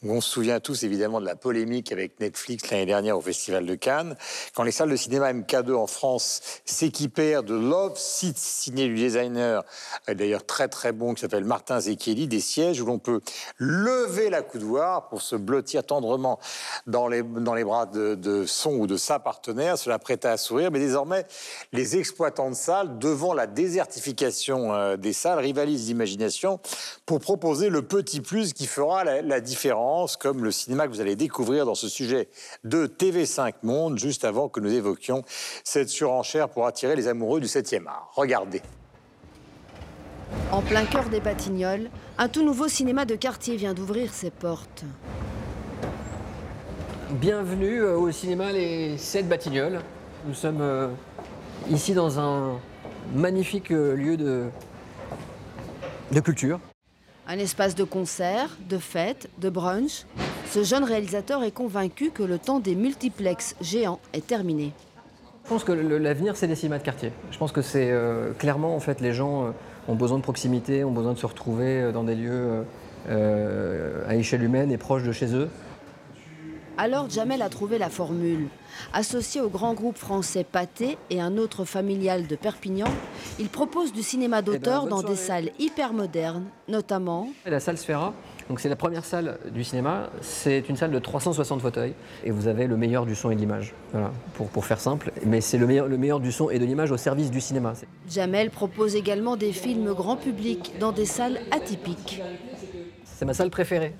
On 0.05 0.21
se 0.21 0.29
souvient 0.31 0.61
tous 0.61 0.83
évidemment 0.85 1.21
de 1.21 1.27
la 1.27 1.37
polémique 1.37 1.93
avec 1.93 2.21
Netflix 2.21 2.71
l'année 2.71 2.87
dernière 2.87 3.17
au 3.17 3.21
Festival 3.23 3.65
de 3.67 3.75
Cannes, 3.75 4.17
quand 4.55 4.63
les 4.65 4.73
salles 4.73 4.91
de 4.91 4.97
cinéma 4.97 5.33
MK2 5.33 5.75
en 5.75 5.87
France 5.87 6.61
s'équipèrent 6.91 7.45
de 7.45 7.55
Love 7.55 7.97
Seats 7.97 8.33
signé 8.35 8.89
du 8.89 8.97
designer, 8.97 9.63
d'ailleurs 10.09 10.45
très 10.45 10.67
très 10.67 10.91
bon, 10.91 11.15
qui 11.15 11.21
s'appelle 11.21 11.45
Martin 11.45 11.79
Zekeli, 11.79 12.27
des 12.27 12.41
sièges 12.41 12.81
où 12.81 12.87
l'on 12.87 12.99
peut 12.99 13.21
lever 13.59 14.29
la 14.29 14.43
coudoir 14.43 15.09
pour 15.09 15.23
se 15.23 15.37
blottir 15.37 15.85
tendrement 15.85 16.41
dans 16.89 17.07
les, 17.07 17.23
dans 17.23 17.55
les 17.55 17.63
bras 17.63 17.87
de, 17.87 18.45
son 18.45 18.73
ou 18.73 18.87
de 18.89 18.97
sa 18.97 19.21
partenaire, 19.21 19.79
cela 19.79 20.01
prête 20.01 20.25
à 20.25 20.37
sourire. 20.37 20.73
Mais 20.73 20.81
désormais, 20.81 21.27
les 21.73 21.97
exploitants 21.97 22.51
de 22.51 22.57
salles, 22.57 22.99
devant 22.99 23.35
la 23.35 23.47
désertification 23.47 24.75
euh, 24.75 24.97
des 24.97 25.13
salles, 25.13 25.39
rivalisent 25.39 25.87
d'imagination 25.87 26.59
pour 27.07 27.21
proposer 27.21 27.69
le 27.69 27.83
petit 27.83 28.21
plus 28.21 28.53
qui 28.53 28.67
fera 28.67 29.05
la, 29.05 29.23
la 29.23 29.41
différence, 29.41 30.17
comme 30.17 30.43
le 30.43 30.51
cinéma 30.51 30.89
que 30.89 30.93
vous 30.93 31.01
allez 31.01 31.15
découvrir 31.17 31.67
dans 31.67 31.77
ce 31.77 31.89
sujet 31.89 32.29
de 32.65 32.89
TV5 32.89 33.53
Monde, 33.63 33.97
juste 33.97 34.25
avant 34.25 34.49
que 34.49 34.59
nous 34.59 34.73
évoquions 34.73 35.23
cette 35.63 35.89
surenchère 35.89 36.49
pour 36.49 36.67
attirer 36.81 36.97
les 36.97 37.09
amoureux 37.09 37.41
du 37.41 37.47
7e 37.47 37.87
art. 37.87 38.11
Regardez. 38.15 38.63
En 40.51 40.63
plein 40.63 40.87
cœur 40.87 41.11
des 41.11 41.21
Batignolles, 41.21 41.91
un 42.17 42.29
tout 42.29 42.43
nouveau 42.43 42.69
cinéma 42.69 43.05
de 43.05 43.17
quartier 43.17 43.57
vient 43.57 43.75
d'ouvrir 43.75 44.15
ses 44.15 44.31
portes. 44.31 44.85
Bienvenue 47.11 47.83
euh, 47.83 47.99
au 47.99 48.11
cinéma 48.11 48.51
Les 48.53 48.97
7 48.97 49.29
Batignolles. 49.29 49.81
Nous 50.27 50.33
sommes 50.33 50.63
euh, 50.63 50.89
ici 51.69 51.93
dans 51.93 52.19
un 52.19 52.59
magnifique 53.15 53.73
euh, 53.73 53.95
lieu 53.95 54.17
de, 54.17 54.47
de 56.13 56.21
culture. 56.21 56.61
Un 57.27 57.39
espace 57.39 57.75
de 57.75 57.85
concert, 57.85 58.57
de 58.71 58.79
fêtes, 58.79 59.29
de 59.37 59.51
brunch. 59.51 60.07
Ce 60.51 60.65
jeune 60.65 60.85
réalisateur 60.85 61.45
est 61.45 61.51
convaincu 61.51 62.11
que 62.11 62.23
le 62.23 62.39
temps 62.39 62.59
des 62.59 62.75
multiplexes 62.75 63.55
géants 63.61 64.01
est 64.15 64.27
terminé. 64.27 64.73
Je 65.51 65.55
pense 65.57 65.65
que 65.65 65.73
l'avenir, 65.73 66.37
c'est 66.37 66.47
les 66.47 66.55
cinémas 66.55 66.79
de 66.79 66.85
quartier. 66.85 67.11
Je 67.33 67.37
pense 67.37 67.51
que 67.51 67.61
c'est 67.61 67.91
euh, 67.91 68.31
clairement, 68.35 68.77
en 68.77 68.79
fait, 68.79 69.01
les 69.01 69.13
gens 69.13 69.47
euh, 69.47 69.51
ont 69.89 69.97
besoin 69.97 70.17
de 70.17 70.23
proximité, 70.23 70.85
ont 70.85 70.93
besoin 70.93 71.13
de 71.13 71.19
se 71.19 71.27
retrouver 71.27 71.81
euh, 71.81 71.91
dans 71.91 72.05
des 72.05 72.15
lieux 72.15 72.65
euh, 73.09 74.05
à 74.07 74.15
échelle 74.15 74.45
humaine 74.45 74.71
et 74.71 74.79
proches 74.79 75.03
de 75.03 75.11
chez 75.11 75.35
eux. 75.35 75.49
Alors 76.79 77.11
Jamel 77.11 77.43
a 77.43 77.49
trouvé 77.49 77.79
la 77.79 77.89
formule. 77.89 78.47
Associé 78.93 79.41
au 79.41 79.49
grand 79.49 79.75
groupe 79.75 79.99
français 79.99 80.45
Pathé 80.45 80.97
et 81.11 81.21
un 81.21 81.37
autre 81.37 81.65
familial 81.65 82.29
de 82.29 82.37
Perpignan, 82.37 82.87
il 83.41 83.49
propose 83.49 83.93
du 83.93 84.05
cinéma 84.05 84.43
d'auteur 84.43 84.83
bonne 84.83 84.91
dans 84.91 85.03
des 85.03 85.17
salles 85.17 85.51
hyper 85.59 85.93
modernes, 85.93 86.45
notamment 86.69 87.29
La 87.45 87.59
salle 87.59 87.77
Sphera, 87.77 88.15
donc 88.51 88.59
c'est 88.59 88.69
la 88.69 88.75
première 88.75 89.05
salle 89.05 89.39
du 89.55 89.63
cinéma, 89.63 90.11
c'est 90.23 90.69
une 90.69 90.75
salle 90.75 90.91
de 90.91 90.99
360 90.99 91.61
fauteuils 91.63 91.95
et 92.25 92.33
vous 92.33 92.49
avez 92.49 92.67
le 92.67 92.77
meilleur 92.77 93.07
du 93.07 93.15
son 93.15 93.31
et 93.31 93.37
de 93.37 93.41
l'image. 93.41 93.75
Voilà, 93.93 94.11
pour, 94.35 94.49
pour 94.49 94.65
faire 94.65 94.81
simple, 94.81 95.13
mais 95.25 95.41
c'est 95.41 95.57
le 95.57 95.69
meilleur, 95.69 95.87
le 95.87 95.97
meilleur 95.97 96.19
du 96.19 96.33
son 96.33 96.51
et 96.51 96.59
de 96.59 96.65
l'image 96.65 96.91
au 96.91 96.97
service 96.97 97.31
du 97.31 97.41
cinéma. 97.41 97.75
Jamel 98.09 98.51
propose 98.51 98.97
également 98.97 99.37
des 99.37 99.53
films 99.53 99.95
grand 99.95 100.17
public 100.17 100.73
dans 100.81 100.91
des 100.91 101.05
salles 101.05 101.39
atypiques. 101.53 102.21
C'est 103.05 103.25
ma 103.25 103.35
salle 103.35 103.51
préférée. 103.51 103.95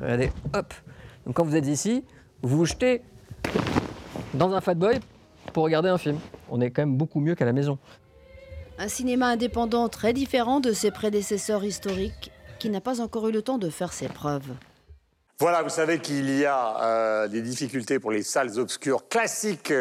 Regardez, 0.00 0.32
hop. 0.54 0.72
Donc 1.26 1.36
quand 1.36 1.44
vous 1.44 1.54
êtes 1.54 1.66
ici, 1.66 2.04
vous 2.40 2.56
vous 2.56 2.64
jetez 2.64 3.02
dans 4.32 4.54
un 4.54 4.62
fat 4.62 4.76
boy 4.76 4.98
pour 5.52 5.64
regarder 5.64 5.90
un 5.90 5.98
film. 5.98 6.16
On 6.48 6.62
est 6.62 6.70
quand 6.70 6.80
même 6.80 6.96
beaucoup 6.96 7.20
mieux 7.20 7.34
qu'à 7.34 7.44
la 7.44 7.52
maison. 7.52 7.76
Un 8.78 8.88
cinéma 8.88 9.26
indépendant 9.26 9.90
très 9.90 10.14
différent 10.14 10.60
de 10.60 10.72
ses 10.72 10.90
prédécesseurs 10.90 11.64
historiques 11.64 12.32
qui 12.58 12.70
n'a 12.70 12.80
pas 12.80 13.00
encore 13.00 13.28
eu 13.28 13.32
le 13.32 13.42
temps 13.42 13.58
de 13.58 13.70
faire 13.70 13.92
ses 13.92 14.08
preuves. 14.08 14.52
Voilà, 15.40 15.62
vous 15.62 15.68
savez 15.68 16.00
qu'il 16.00 16.36
y 16.36 16.44
a 16.44 16.82
euh, 16.82 17.28
des 17.28 17.42
difficultés 17.42 18.00
pour 18.00 18.10
les 18.10 18.24
salles 18.24 18.58
obscures 18.58 19.06
classiques 19.08 19.72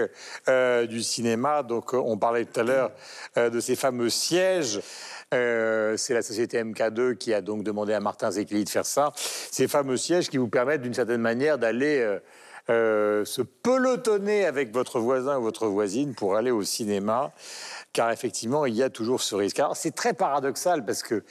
euh, 0.48 0.86
du 0.86 1.02
cinéma. 1.02 1.64
Donc, 1.64 1.96
euh, 1.96 1.98
on 1.98 2.16
parlait 2.16 2.46
tout 2.46 2.60
à 2.60 2.64
l'heure 2.64 2.92
de 3.36 3.60
ces 3.60 3.76
fameux 3.76 4.12
sièges. 4.12 4.80
C'est 5.32 6.14
la 6.14 6.22
société 6.22 6.64
MK2 6.64 7.16
qui 7.16 7.34
a 7.34 7.42
donc 7.42 7.64
demandé 7.64 7.94
à 7.94 8.00
Martin 8.00 8.30
Zekeli 8.30 8.66
de 8.66 8.70
faire 8.70 8.86
ça. 8.86 9.12
Ces 9.16 9.68
fameux 9.68 9.98
sièges 9.98 10.30
qui 10.30 10.38
vous 10.38 10.48
permettent 10.48 10.84
d'une 10.84 10.94
certaine 10.94 11.22
manière 11.22 11.58
d'aller 11.58 12.18
se 12.68 13.42
pelotonner 13.42 14.46
avec 14.46 14.72
votre 14.72 15.00
voisin 15.00 15.40
ou 15.40 15.42
votre 15.42 15.66
voisine 15.66 16.14
pour 16.14 16.36
aller 16.36 16.52
au 16.52 16.62
cinéma. 16.62 17.34
Car 17.94 18.12
effectivement, 18.12 18.68
il 18.68 18.76
y 18.76 18.84
a 18.84 18.92
toujours 18.92 19.22
ce 19.22 19.36
risque. 19.36 19.60
Alors, 19.60 19.76
c'est 19.76 19.96
très 19.96 20.14
paradoxal 20.14 20.86
parce 20.86 21.02
que 21.02 21.24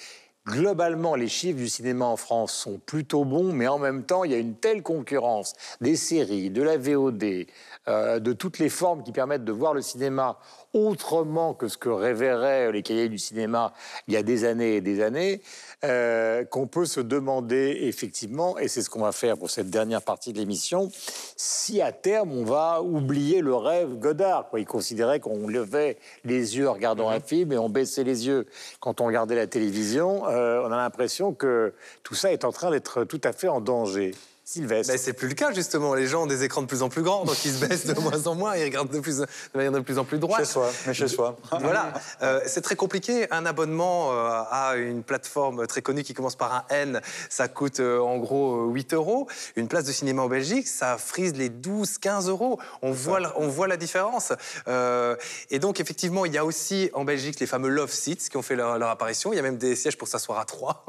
Globalement, 0.47 1.17
les 1.17 1.27
chiffres 1.27 1.59
du 1.59 1.69
cinéma 1.69 2.05
en 2.05 2.17
France 2.17 2.53
sont 2.53 2.79
plutôt 2.79 3.25
bons, 3.25 3.53
mais 3.53 3.67
en 3.67 3.81
même 3.81 4.05
temps, 4.05 4.23
il 4.23 4.31
y 4.31 4.35
a 4.35 4.39
une 4.39 4.55
telle 4.55 4.81
concurrence 4.81 5.55
des 5.81 5.97
séries, 5.97 6.51
de 6.51 6.63
la 6.63 6.79
VOD, 6.79 7.47
euh, 7.89 8.21
de 8.21 8.33
toutes 8.33 8.61
les 8.61 8.69
formes 8.69 9.03
qui 9.03 9.11
permettent 9.11 9.45
de 9.45 9.51
voir 9.51 9.75
le 9.75 9.83
cinéma 9.83 10.39
autrement 10.73 11.53
que 11.53 11.67
ce 11.67 11.77
que 11.77 11.89
révéraient 11.89 12.71
les 12.71 12.83
cahiers 12.83 13.09
du 13.09 13.19
cinéma 13.19 13.73
il 14.07 14.15
y 14.15 14.17
a 14.17 14.23
des 14.23 14.45
années 14.45 14.77
et 14.77 14.81
des 14.81 15.03
années, 15.03 15.43
euh, 15.85 16.45
qu'on 16.45 16.67
peut 16.67 16.87
se 16.87 17.01
demander 17.01 17.79
effectivement, 17.83 18.59
et 18.59 18.67
c'est 18.67 18.81
ce 18.81 18.89
qu'on 18.89 19.03
va 19.03 19.13
faire 19.13 19.37
pour 19.37 19.51
cette 19.51 19.69
dernière 19.69 20.01
partie 20.01 20.33
de 20.33 20.39
l'émission, 20.39 20.91
si 21.37 21.83
à 21.83 21.93
terme 21.93 22.33
on 22.33 22.45
va 22.45 22.81
oublier 22.83 23.43
le 23.43 23.55
rêve 23.55 23.99
Godard. 23.99 24.49
Quoi. 24.49 24.61
Il 24.61 24.67
considérait 24.67 25.21
qu'on 25.21 25.47
levait 25.47 25.99
les 26.25 26.57
yeux 26.57 26.69
en 26.69 26.73
regardant 26.73 27.11
un 27.11 27.21
film 27.21 27.53
et 27.53 27.59
on 27.59 27.69
baissait 27.69 28.05
les 28.05 28.27
yeux 28.27 28.47
quand 28.81 29.03
on 29.03 29.07
regardait 29.07 29.37
la 29.37 29.47
télévision. 29.47 30.27
Euh, 30.29 30.63
on 30.65 30.73
a 30.73 30.77
l'impression 30.77 31.35
que 31.35 31.75
tout 32.03 32.15
ça 32.15 32.33
est 32.33 32.45
en 32.45 32.53
train 32.53 32.71
d'être 32.71 33.05
tout 33.05 33.21
à 33.23 33.33
fait 33.33 33.49
en 33.49 33.61
danger. 33.61 34.15
Sylvestre. 34.49 34.93
Ben, 34.93 34.99
c'est 34.99 35.13
plus 35.13 35.27
le 35.27 35.35
cas 35.35 35.53
justement. 35.53 35.93
Les 35.95 36.07
gens 36.07 36.23
ont 36.23 36.27
des 36.27 36.45
écrans 36.45 36.63
de 36.63 36.69
plus 36.69 36.83
en 36.83 36.89
plus 36.89 37.03
grands, 37.03 37.25
donc 37.25 37.45
ils 37.45 37.53
se 37.53 37.65
baissent 37.67 37.85
de 37.87 37.99
moins 37.99 38.29
en 38.29 38.37
moins, 38.37 38.55
ils 38.57 38.63
regardent 38.63 38.93
de, 38.93 39.01
plus, 39.01 39.17
de 39.19 39.27
manière 39.57 39.73
de 39.73 39.81
plus 39.81 39.99
en 39.99 40.05
plus 40.05 40.21
droite. 40.21 40.39
Chez 40.39 40.47
soi, 40.53 40.71
mais 40.87 40.95
chez 40.95 41.09
soi. 41.09 41.37
Voilà, 41.61 41.93
Euh, 42.23 42.41
c'est 42.47 42.61
très 42.61 42.77
compliqué. 42.77 43.27
Un 43.33 43.45
abonnement 43.45 44.13
euh, 44.13 44.43
à 44.49 44.77
une 44.77 45.03
plateforme 45.03 45.67
très 45.67 45.83
connue 45.83 46.05
qui 46.05 46.15
commence 46.15 46.37
par 46.37 46.55
un 46.55 46.65
N, 46.73 47.01
ça 47.29 47.49
coûte 47.49 47.81
euh, 47.81 47.99
en 47.99 48.19
gros 48.19 48.69
euh, 48.69 48.73
8 48.73 48.95
euros. 48.95 49.27
Une 49.57 49.67
place 49.67 49.83
de 49.85 49.91
cinéma 49.91 50.23
en 50.23 50.29
Belgique, 50.29 50.69
ça 50.69 50.97
frise 50.97 51.35
les 51.35 51.49
12, 51.49 51.99
15 51.99 52.29
euros. 52.29 52.61
On 52.83 52.93
voit, 52.93 53.19
la- 53.19 53.33
on 53.41 53.49
voit 53.49 53.67
la 53.67 53.77
différence. 53.77 54.33
Euh, 54.69 55.17
et 55.51 55.59
donc 55.59 55.81
effectivement, 55.81 56.25
il 56.25 56.33
y 56.33 56.39
a 56.39 56.45
aussi 56.45 56.89
en 56.95 57.05
Belgique 57.05 57.41
les 57.41 57.47
fameux 57.49 57.69
Love 57.69 57.91
Seats 57.91 58.29
qui 58.31 58.37
ont 58.37 58.43
fait 58.43 58.55
leur, 58.55 58.79
leur 58.79 58.91
apparition. 58.91 59.33
Il 59.33 59.37
y 59.37 59.41
a 59.41 59.43
même 59.43 59.59
des 59.59 59.75
sièges 59.75 59.99
pour 59.99 60.07
s'asseoir 60.07 60.39
à 60.39 60.45
trois. 60.45 60.85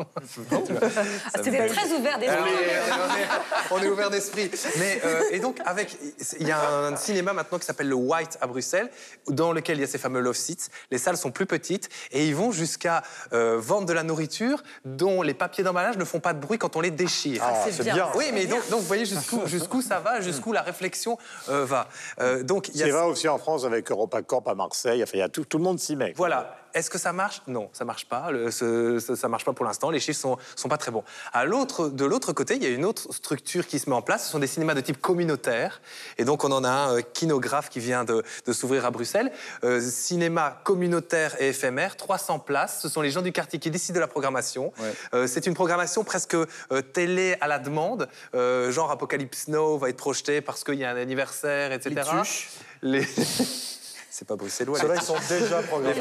Ah, 0.51 1.39
c'est 1.43 1.68
très 1.68 1.91
ouvert 1.91 2.20
déjà. 2.20 2.38
On 3.72 3.82
est, 3.82 3.88
ouvert 3.88 4.10
d'esprit. 4.10 4.50
Mais 4.80 5.02
euh, 5.06 5.22
et 5.32 5.39
donc 5.39 5.60
avec, 5.66 5.98
il 6.39 6.48
y 6.48 6.52
a 6.52 6.70
un 6.70 6.95
cinéma 6.95 7.34
maintenant 7.34 7.60
qui 7.60 7.66
s'appelle 7.66 7.89
le 7.89 7.95
White 7.95 8.38
à 8.41 8.48
Bruxelles, 8.48 8.89
dans 9.28 9.52
lequel 9.52 9.78
il 9.78 9.82
y 9.82 9.84
a 9.84 9.88
ces 9.88 9.98
fameux 9.98 10.20
love 10.20 10.36
seats. 10.36 10.70
Les 10.91 10.98
salles 10.98 11.18
sont 11.18 11.32
plus 11.32 11.45
petites 11.45 11.89
et 12.12 12.28
ils 12.28 12.36
vont 12.36 12.52
jusqu'à 12.52 13.04
euh, 13.34 13.58
vendre 13.60 13.86
de 13.86 13.93
la 13.93 14.04
nourriture 14.04 14.64
dont 14.86 15.22
les 15.22 15.34
papiers 15.34 15.64
d'emballage 15.64 15.98
ne 15.98 16.06
font 16.06 16.20
pas 16.20 16.34
de 16.34 16.39
bruit 16.39 16.58
quand 16.58 16.76
on 16.76 16.82
les 16.82 16.91
déchire. 16.91 17.41
Ah, 17.43 17.66
c'est 17.70 17.84
bien. 17.84 17.93
bien. 17.93 18.10
Oui, 18.16 18.26
mais 18.34 18.45
donc, 18.45 18.68
donc 18.70 18.82
vous 18.82 18.88
voyez 18.88 19.06
jusqu'où 19.06 19.45
jusqu'où 19.45 19.82
ça 19.82 20.00
va, 20.00 20.22
jusqu'où 20.22 20.52
la 20.52 20.62
réflexion 20.62 21.18
euh, 21.50 21.66
va. 21.66 21.88
Euh, 22.20 22.43
donc 22.43 22.70
il 22.70 22.78
y 22.78 22.84
a 22.84 22.86
C'est 22.86 22.91
vrai 22.91 23.06
aussi 23.06 23.28
en 23.28 23.38
France 23.38 23.66
avec 23.66 23.89
EuropaCorp 23.91 24.48
à 24.48 24.56
Marseille. 24.56 25.04
Enfin, 25.04 25.12
il 25.16 25.20
y 25.20 25.24
a 25.24 25.30
tout, 25.30 25.45
tout 25.45 25.58
le 25.58 25.64
monde 25.64 25.80
s'y 25.80 25.95
met. 25.95 26.14
voilà. 26.16 26.58
Est-ce 26.78 26.91
que 26.91 26.99
ça 26.99 27.11
marche? 27.11 27.41
Non, 27.47 27.69
ça 27.73 27.86
marche 27.86 28.05
pas. 28.05 28.30
Le- 28.30 28.51
ce- 28.51 28.99
ce- 28.99 29.15
ça 29.15 29.28
marche 29.28 29.43
pas 29.45 29.53
pour 29.53 29.65
l'instant. 29.65 29.89
Les 29.89 29.99
chiffres 29.99 30.19
sont, 30.19 30.38
sont 30.55 30.69
pas 30.69 30.78
très 30.78 30.91
bons. 30.91 31.03
À 31.34 31.43
l'autre, 31.43 31.89
de 31.89 32.05
l'autre 32.05 32.34
côté, 32.34 32.55
il 32.55 32.61
y 32.63 32.67
a 32.67 32.69
une 32.69 32.86
autre 32.86 33.11
structure 33.11 33.65
qui 33.65 33.80
se 33.80 33.89
met 33.89 33.95
en 33.95 34.03
place. 34.03 34.25
Ce 34.25 34.32
sont 34.32 34.38
des 34.38 34.45
cinémas 34.45 34.75
de 34.75 34.82
type 34.82 35.01
communautaire. 35.01 35.82
Et 36.19 36.23
donc, 36.23 36.43
on 36.43 36.51
en 36.51 36.63
a 36.63 36.69
un 36.69 36.97
euh, 36.97 37.01
kinographe 37.01 37.69
qui 37.69 37.80
vient 37.80 38.03
de, 38.03 38.23
de 38.45 38.53
s'ouvrir 38.53 38.86
à 38.86 38.91
Bruxelles. 38.91 39.32
Euh, 39.63 39.82
cinéma 39.82 40.61
communautaire 40.65 41.36
et 41.41 41.49
éphémère, 41.49 41.97
300 41.97 42.38
places. 42.39 42.80
Ce 42.82 42.89
sont 42.89 43.01
les 43.01 43.09
gens 43.09 43.23
du 43.23 43.32
quartier 43.32 43.57
qui 43.57 43.71
décident 43.71 43.95
de 43.95 43.99
la 44.01 44.07
programmation. 44.07 44.71
Ouais. 44.80 44.93
Euh, 45.15 45.25
c'est 45.28 45.47
une 45.47 45.55
programmation 45.55 46.03
presque 46.03 46.36
euh, 46.36 46.45
télé 46.93 47.38
à 47.41 47.47
la 47.47 47.57
demande. 47.57 48.07
Genre 48.34 48.91
Apocalypse 48.91 49.47
Now 49.47 49.80
va 49.80 49.89
être 49.89 49.97
projeté 49.97 50.41
parce 50.41 50.63
qu'il 50.63 50.75
y 50.75 50.84
a 50.86 50.91
un 50.91 50.95
anniversaire, 50.97 51.71
etc. 51.71 51.89
Les- 52.84 53.07
C'est 54.18 54.26
pas 54.28 54.36
bruxellois. 54.36 54.80
Ceux-là, 54.80 54.95
ils 54.95 55.01
sont 55.03 55.15
déjà 55.30 55.61
programmés. 55.61 55.93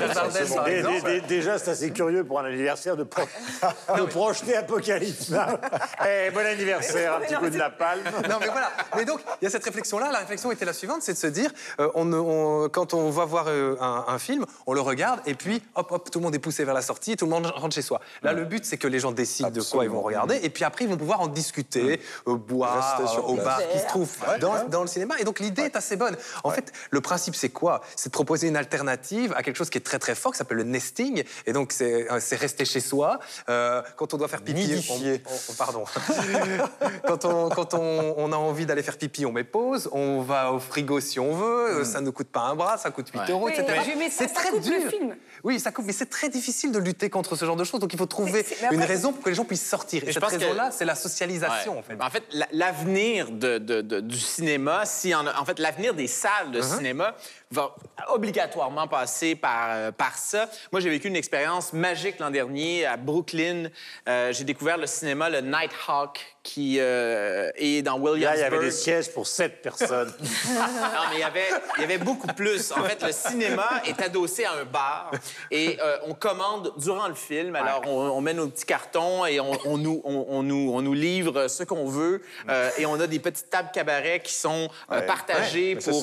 Dé- 0.65 0.81
dé- 0.83 1.21
dé- 1.21 1.27
déjà, 1.27 1.59
c'est 1.59 1.71
assez 1.73 1.91
curieux 1.91 2.25
pour 2.25 2.41
un 2.41 2.47
anniversaire 2.47 2.97
de, 2.97 3.03
pro- 3.05 3.21
de 3.99 4.03
projeter 4.05 4.57
Apocalypse. 4.57 5.31
Eh, 6.09 6.31
bon 6.31 6.47
anniversaire, 6.47 7.17
un 7.17 7.21
petit 7.21 7.35
coup 7.35 7.51
de 7.51 7.57
napalm. 7.59 8.01
Non, 8.29 8.37
mais 8.41 8.47
voilà. 8.47 8.71
Mais 8.97 9.05
donc, 9.05 9.21
il 9.41 9.45
y 9.45 9.49
a 9.49 9.51
cette 9.51 9.65
réflexion-là. 9.65 10.11
La 10.13 10.21
réflexion 10.21 10.51
était 10.51 10.65
la 10.65 10.73
suivante, 10.73 11.03
c'est 11.03 11.13
de 11.13 11.19
se 11.19 11.27
dire, 11.27 11.51
euh, 11.79 11.91
on, 11.95 12.11
on- 12.13 12.69
quand 12.71 12.95
on 12.95 13.11
va 13.11 13.25
voir 13.27 13.47
euh, 13.49 13.77
un, 13.83 14.05
un 14.09 14.19
film, 14.19 14.47
on 14.67 14.73
le 14.73 14.81
regarde 14.81 15.21
et 15.27 15.35
puis, 15.35 15.63
hop, 15.75 15.93
hop, 15.93 16.11
tout 16.11 16.19
le 16.19 16.25
monde 16.25 16.35
est 16.35 16.39
poussé 16.39 16.65
vers 16.65 16.75
la 16.75 16.81
sortie 16.83 17.13
et 17.13 17.17
tout 17.17 17.27
le 17.27 17.31
monde 17.33 17.47
rentre 17.47 17.75
chez 17.75 17.83
soi. 17.83 18.01
Là, 18.23 18.33
le 18.33 18.45
but, 18.45 18.65
c'est 18.65 18.79
que 18.79 18.89
les 18.89 18.99
gens 18.99 19.13
décident 19.13 19.51
de 19.51 19.61
quoi 19.61 19.85
ils 19.85 19.91
vont 19.91 20.01
regarder 20.03 20.41
et 20.43 20.49
puis 20.49 20.65
après, 20.65 20.85
ils 20.87 20.91
vont 20.91 20.97
pouvoir 20.97 21.21
en 21.21 21.27
discuter, 21.27 22.01
euh, 22.29 22.37
boire 22.37 22.99
au 23.27 23.35
bar 23.35 23.61
qui 23.73 23.79
se 23.79 23.87
trouve 23.87 24.09
Ouais, 24.27 24.39
dans, 24.39 24.55
ouais. 24.55 24.61
dans 24.69 24.81
le 24.83 24.89
cinéma. 24.89 25.17
Et 25.19 25.25
donc, 25.25 25.39
l'idée 25.41 25.63
est 25.63 25.77
assez 25.77 25.97
bonne. 25.97 26.17
En 26.45 26.51
fait, 26.51 26.73
le 26.91 27.01
principe, 27.03 27.35
c'est 27.35 27.51
quoi? 27.51 27.83
C'est 28.07 28.11
de 28.11 28.13
proposer 28.13 28.47
une 28.47 28.57
alternative 28.57 29.35
à 29.37 29.43
quelque 29.43 29.57
chose 29.57 29.69
qui 29.69 29.79
est 29.79 29.81
très, 29.81 29.99
très 29.99 30.15
fort, 30.15 30.31
qui 30.31 30.39
s'appelle 30.39 30.59
le 30.59 30.63
nesting. 30.63 31.25
Et 31.45 31.53
donc, 31.53 31.73
c'est 31.73 32.09
euh, 32.09 32.21
c'est 32.21 32.37
rester 32.37 32.65
chez 32.65 32.79
soi. 32.79 33.19
Euh, 33.49 33.83
quand 33.97 34.15
on 34.15 34.17
doit 34.17 34.29
faire 34.29 34.43
pipi, 34.43 34.87
on- 34.89 34.95
on- 34.95 35.55
pardon. 35.55 35.83
quand 37.05 37.25
on, 37.25 37.49
quand 37.49 37.75
on, 37.75 38.15
on 38.17 38.33
a 38.33 38.37
envie 38.37 38.65
d'aller 38.65 38.85
faire 38.85 38.97
pipi, 38.97 39.27
on 39.27 39.33
met 39.33 39.43
pause. 39.43 39.89
On 39.91 40.21
va 40.21 40.53
au 40.53 40.61
frigo 40.61 41.01
si 41.01 41.19
on 41.19 41.33
veut. 41.35 41.83
Ça 41.83 42.01
ne 42.01 42.11
coûte 42.11 42.29
pas 42.29 42.43
un 42.43 42.55
bras, 42.55 42.79
ça 42.79 42.93
coûte 42.93 43.09
8 43.13 43.29
euros, 43.31 43.47
Oui, 43.47 43.53
etc. 43.57 43.81
mais- 43.89 43.97
mais 43.97 44.11
ça- 44.11 44.29
C'est 44.29 44.33
très 44.35 44.51
coupe 44.51 44.65
le 44.65 44.79
dur. 44.81 44.89
film. 44.91 45.17
Oui, 45.43 45.59
ça 45.59 45.73
coupe, 45.73 45.87
mais 45.87 45.93
c'est 45.93 46.07
très 46.09 46.29
difficile 46.29 46.71
de 46.71 46.79
lutter 46.79 47.11
contre 47.11 47.35
ce 47.35 47.45
genre 47.45 47.57
de 47.57 47.65
choses. 47.65 47.81
Donc 47.81 47.93
il 47.93 47.99
faut 47.99 48.07
trouver 48.07 48.47
une 48.71 48.81
après- 48.83 48.85
raison 48.87 49.13
pour 49.13 49.25
que 49.25 49.31
les 49.31 49.35
gens 49.35 49.45
puissent 49.45 49.69
sortir. 49.69 50.05
Et 50.07 50.13
cette 50.13 50.23
pense 50.23 50.31
que- 50.33 50.39
raison-là, 50.39 50.71
c'est 50.71 50.85
la 50.85 50.95
socialisation, 50.95 51.73
Ouais. 51.73 51.79
en 51.79 51.83
fait. 51.83 51.97
En 52.01 52.11
fait, 52.11 52.23
la- 52.33 52.47
l'avenir 52.53 53.33
de- 53.33 53.59
de- 53.59 53.81
de- 53.81 53.99
du 54.01 54.19
cinéma, 54.21 54.85
si 54.87 55.13
en 55.13 55.45
fait, 55.45 55.59
l'avenir 55.59 55.93
des 55.95 56.07
salles 56.07 56.53
de 56.53 56.61
Uh-huh. 56.61 56.77
cinéma 56.77 57.17
va 57.51 57.75
obligatoirement 58.09 58.89
passer 58.89 59.37
par, 59.37 59.69
euh, 59.71 59.93
par 59.93 60.17
ça. 60.17 60.49
Moi, 60.73 60.81
j'ai 60.81 60.91
vécu 60.91 61.09
une 61.09 61.17
expérience 61.17 61.73
magique 61.73 62.19
l'an 62.19 62.31
dernier 62.31 62.85
à 62.87 62.97
Brooklyn. 62.97 63.69
Euh, 64.09 64.33
j'ai 64.33 64.45
découvert 64.45 64.77
le 64.79 64.87
cinéma, 64.87 65.31
le 65.31 65.41
Nighthawk, 65.41 66.21
qui 66.43 66.77
euh, 66.79 67.51
est 67.57 67.83
dans 67.83 67.97
Là, 67.99 68.03
il 68.03 68.09
y 68.09 68.13
Williamsburg. 68.15 68.45
avait 68.55 68.65
des 68.67 68.71
sièges 68.71 69.11
pour 69.13 69.27
sept 69.27 69.63
personnes. 69.63 70.13
Non, 70.49 71.03
mais 71.11 71.17
il 71.17 71.21
y 71.21 71.25
avait, 71.25 71.49
il 71.77 71.81
y 71.83 71.85
avait 71.85 71.99
beaucoup 71.99 72.29
plus. 72.29 72.73
En 72.73 72.83
fait, 72.85 73.03
le 73.03 73.13
cinéma 73.13 73.69
est 73.85 74.01
adossé 74.01 74.45
à 74.45 74.53
un 74.53 74.65
bar 74.65 75.11
et 75.51 75.79
euh, 75.83 75.99
on 76.07 76.15
commande 76.15 76.73
durant 76.79 77.09
le 77.09 77.15
film. 77.15 77.57
Alors, 77.57 77.83
on, 77.87 77.91
on 78.11 78.21
met 78.21 78.33
nos 78.35 78.49
petits 78.49 78.65
cartons 78.65 79.27
et 79.27 79.41
on, 79.41 79.53
on 79.65 79.77
nous, 79.77 80.01
on, 80.05 80.43
nous, 80.43 80.71
on 80.73 80.83
nous 80.83 80.95
livre 80.95 81.49
ce 81.49 81.65
qu'on 81.65 81.87
veut. 81.89 82.23
Euh, 82.49 82.71
et 82.79 82.87
on 82.87 82.95
a 83.01 83.07
des 83.07 83.19
petites 83.19 83.51
tables 83.51 83.71
cabaret 83.73 84.21
qui 84.21 84.33
sont 84.35 84.69
Ouais. 84.91 85.05
partagées 85.05 85.75
Ouais, 85.75 85.81
pour, 85.83 86.03